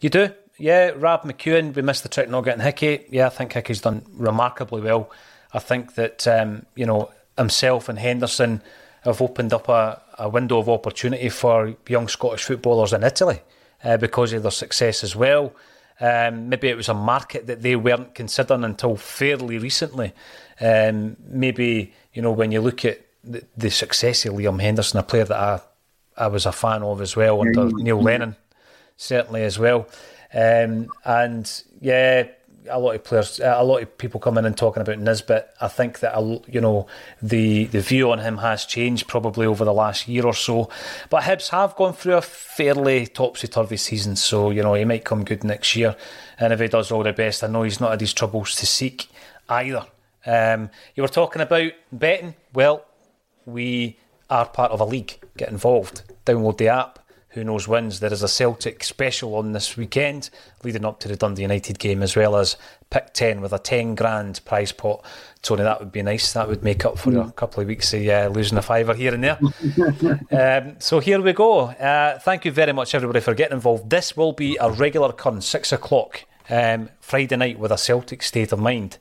You 0.00 0.08
do, 0.08 0.30
yeah. 0.56 0.92
Rab 0.96 1.22
McEwen, 1.22 1.74
we 1.74 1.82
missed 1.82 2.02
the 2.02 2.08
trick 2.08 2.30
not 2.30 2.44
getting 2.44 2.62
Hickey. 2.62 3.04
Yeah, 3.10 3.26
I 3.26 3.30
think 3.30 3.52
Hickey's 3.52 3.82
done 3.82 4.02
remarkably 4.12 4.80
well. 4.80 5.10
I 5.52 5.58
think 5.58 5.94
that 5.94 6.26
um, 6.26 6.66
you 6.74 6.86
know 6.86 7.10
himself 7.36 7.88
and 7.88 7.98
Henderson 7.98 8.62
have 9.08 9.20
opened 9.20 9.52
up 9.52 9.68
a, 9.68 10.00
a 10.18 10.28
window 10.28 10.58
of 10.58 10.68
opportunity 10.68 11.28
for 11.28 11.74
young 11.86 12.08
Scottish 12.08 12.44
footballers 12.44 12.92
in 12.92 13.02
Italy 13.02 13.40
uh, 13.84 13.96
because 13.96 14.32
of 14.32 14.42
their 14.42 14.50
success 14.50 15.02
as 15.02 15.16
well. 15.16 15.52
Um, 16.00 16.48
maybe 16.48 16.68
it 16.68 16.76
was 16.76 16.88
a 16.88 16.94
market 16.94 17.48
that 17.48 17.62
they 17.62 17.74
weren't 17.74 18.14
considering 18.14 18.64
until 18.64 18.96
fairly 18.96 19.58
recently. 19.58 20.12
Um, 20.60 21.16
maybe 21.28 21.92
you 22.12 22.22
know 22.22 22.30
when 22.30 22.52
you 22.52 22.60
look 22.60 22.84
at 22.84 23.00
the, 23.24 23.44
the 23.56 23.70
success 23.70 24.24
of 24.24 24.34
Liam 24.34 24.60
Henderson, 24.60 25.00
a 25.00 25.02
player 25.02 25.24
that 25.24 25.36
I 25.36 25.60
I 26.16 26.26
was 26.28 26.46
a 26.46 26.52
fan 26.52 26.82
of 26.82 27.00
as 27.00 27.16
well 27.16 27.40
under 27.40 27.70
Neil 27.70 28.00
Lennon, 28.00 28.36
certainly 28.96 29.44
as 29.44 29.58
well. 29.58 29.88
Um, 30.32 30.88
and 31.04 31.62
yeah, 31.80 32.28
a 32.70 32.78
lot 32.78 32.94
of 32.94 33.04
players, 33.04 33.40
a 33.40 33.62
lot 33.62 33.82
of 33.82 33.98
people 33.98 34.20
coming 34.20 34.40
in 34.40 34.46
and 34.46 34.56
talking 34.56 34.80
about 34.80 34.98
Nisbet. 34.98 35.54
I 35.60 35.68
think 35.68 36.00
that 36.00 36.14
you 36.48 36.60
know 36.60 36.86
the 37.22 37.64
the 37.66 37.80
view 37.80 38.10
on 38.10 38.20
him 38.20 38.38
has 38.38 38.64
changed 38.64 39.08
probably 39.08 39.46
over 39.46 39.64
the 39.64 39.72
last 39.72 40.08
year 40.08 40.26
or 40.26 40.34
so. 40.34 40.68
But 41.10 41.24
Hibs 41.24 41.48
have 41.50 41.76
gone 41.76 41.92
through 41.92 42.14
a 42.14 42.22
fairly 42.22 43.06
topsy 43.06 43.48
turvy 43.48 43.76
season, 43.76 44.16
so 44.16 44.50
you 44.50 44.62
know 44.62 44.74
he 44.74 44.84
might 44.84 45.04
come 45.04 45.24
good 45.24 45.44
next 45.44 45.74
year. 45.76 45.96
And 46.38 46.52
if 46.52 46.60
he 46.60 46.68
does 46.68 46.90
all 46.90 47.02
the 47.02 47.12
best, 47.12 47.42
I 47.42 47.48
know 47.48 47.62
he's 47.62 47.80
not 47.80 47.90
had 47.90 48.00
his 48.00 48.12
troubles 48.12 48.54
to 48.56 48.66
seek 48.66 49.08
either. 49.48 49.86
Um, 50.26 50.70
you 50.94 51.02
were 51.02 51.08
talking 51.08 51.42
about 51.42 51.72
betting. 51.90 52.34
Well, 52.52 52.84
we 53.46 53.98
are 54.30 54.46
part 54.46 54.72
of 54.72 54.80
a 54.80 54.84
league. 54.84 55.18
Get 55.36 55.50
involved. 55.50 56.02
Download 56.26 56.56
the 56.58 56.68
app. 56.68 56.98
Who 57.30 57.44
knows 57.44 57.68
wins? 57.68 58.00
There 58.00 58.12
is 58.12 58.22
a 58.22 58.28
Celtic 58.28 58.82
special 58.82 59.34
on 59.34 59.52
this 59.52 59.76
weekend, 59.76 60.30
leading 60.64 60.86
up 60.86 60.98
to 61.00 61.08
the 61.08 61.16
Dundee 61.16 61.42
United 61.42 61.78
game, 61.78 62.02
as 62.02 62.16
well 62.16 62.36
as 62.36 62.56
pick 62.88 63.12
10 63.12 63.42
with 63.42 63.52
a 63.52 63.58
10 63.58 63.94
grand 63.94 64.40
prize 64.46 64.72
pot. 64.72 65.04
Tony, 65.42 65.62
that 65.62 65.78
would 65.78 65.92
be 65.92 66.02
nice. 66.02 66.32
That 66.32 66.48
would 66.48 66.64
make 66.64 66.86
up 66.86 66.98
for 66.98 67.10
mm. 67.10 67.28
a 67.28 67.32
couple 67.32 67.60
of 67.60 67.68
weeks 67.68 67.92
of 67.92 68.06
uh, 68.08 68.28
losing 68.32 68.56
a 68.56 68.62
fiver 68.62 68.94
here 68.94 69.12
and 69.12 69.22
there. 69.22 69.38
um, 70.66 70.76
so 70.78 71.00
here 71.00 71.20
we 71.20 71.34
go. 71.34 71.66
Uh, 71.66 72.18
thank 72.18 72.46
you 72.46 72.50
very 72.50 72.72
much, 72.72 72.94
everybody, 72.94 73.20
for 73.20 73.34
getting 73.34 73.56
involved. 73.56 73.90
This 73.90 74.16
will 74.16 74.32
be 74.32 74.56
a 74.58 74.70
regular 74.70 75.10
occurrence, 75.10 75.46
6 75.46 75.72
o'clock 75.72 76.24
um, 76.48 76.88
Friday 77.00 77.36
night 77.36 77.58
with 77.58 77.72
a 77.72 77.78
Celtic 77.78 78.22
state 78.22 78.52
of 78.52 78.58
mind. 78.58 78.96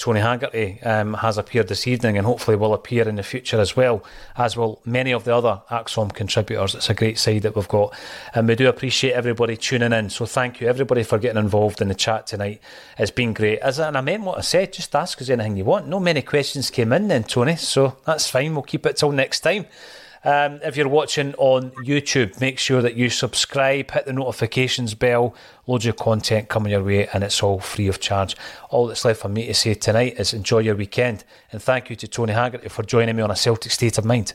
Tony 0.00 0.20
Haggerty 0.20 0.80
um, 0.82 1.12
has 1.12 1.36
appeared 1.36 1.68
this 1.68 1.86
evening 1.86 2.16
and 2.16 2.26
hopefully 2.26 2.56
will 2.56 2.72
appear 2.72 3.06
in 3.06 3.16
the 3.16 3.22
future 3.22 3.60
as 3.60 3.76
well, 3.76 4.02
as 4.34 4.56
will 4.56 4.80
many 4.86 5.12
of 5.12 5.24
the 5.24 5.36
other 5.36 5.60
ACSOM 5.70 6.14
contributors. 6.14 6.74
It's 6.74 6.88
a 6.88 6.94
great 6.94 7.18
side 7.18 7.42
that 7.42 7.54
we've 7.54 7.68
got. 7.68 7.94
And 8.34 8.48
we 8.48 8.54
do 8.54 8.66
appreciate 8.66 9.12
everybody 9.12 9.58
tuning 9.58 9.92
in. 9.92 10.08
So 10.08 10.24
thank 10.24 10.58
you, 10.58 10.68
everybody, 10.68 11.02
for 11.02 11.18
getting 11.18 11.36
involved 11.36 11.82
in 11.82 11.88
the 11.88 11.94
chat 11.94 12.26
tonight. 12.26 12.62
It's 12.96 13.10
been 13.10 13.34
great. 13.34 13.58
As 13.58 13.78
and 13.78 13.94
I 13.94 14.00
meant 14.00 14.24
what 14.24 14.38
I 14.38 14.40
said, 14.40 14.72
just 14.72 14.96
ask 14.96 15.20
us 15.20 15.28
anything 15.28 15.58
you 15.58 15.66
want. 15.66 15.86
No 15.86 16.00
many 16.00 16.22
questions 16.22 16.70
came 16.70 16.94
in 16.94 17.08
then, 17.08 17.24
Tony, 17.24 17.56
so 17.56 17.98
that's 18.06 18.26
fine. 18.26 18.54
We'll 18.54 18.62
keep 18.62 18.86
it 18.86 18.96
till 18.96 19.12
next 19.12 19.40
time. 19.40 19.66
Um, 20.22 20.60
if 20.62 20.76
you're 20.76 20.88
watching 20.88 21.34
on 21.36 21.70
YouTube, 21.86 22.40
make 22.40 22.58
sure 22.58 22.82
that 22.82 22.94
you 22.94 23.08
subscribe, 23.08 23.90
hit 23.90 24.04
the 24.04 24.12
notifications 24.12 24.94
bell, 24.94 25.34
loads 25.66 25.86
of 25.86 25.96
content 25.96 26.48
coming 26.48 26.72
your 26.72 26.84
way, 26.84 27.08
and 27.08 27.24
it's 27.24 27.42
all 27.42 27.58
free 27.58 27.88
of 27.88 28.00
charge. 28.00 28.36
All 28.68 28.86
that's 28.86 29.04
left 29.04 29.22
for 29.22 29.28
me 29.28 29.46
to 29.46 29.54
say 29.54 29.74
tonight 29.74 30.14
is 30.18 30.34
enjoy 30.34 30.58
your 30.58 30.76
weekend, 30.76 31.24
and 31.52 31.62
thank 31.62 31.88
you 31.88 31.96
to 31.96 32.06
Tony 32.06 32.34
Haggerty 32.34 32.68
for 32.68 32.82
joining 32.82 33.16
me 33.16 33.22
on 33.22 33.30
a 33.30 33.36
Celtic 33.36 33.72
State 33.72 33.96
of 33.96 34.04
Mind. 34.04 34.34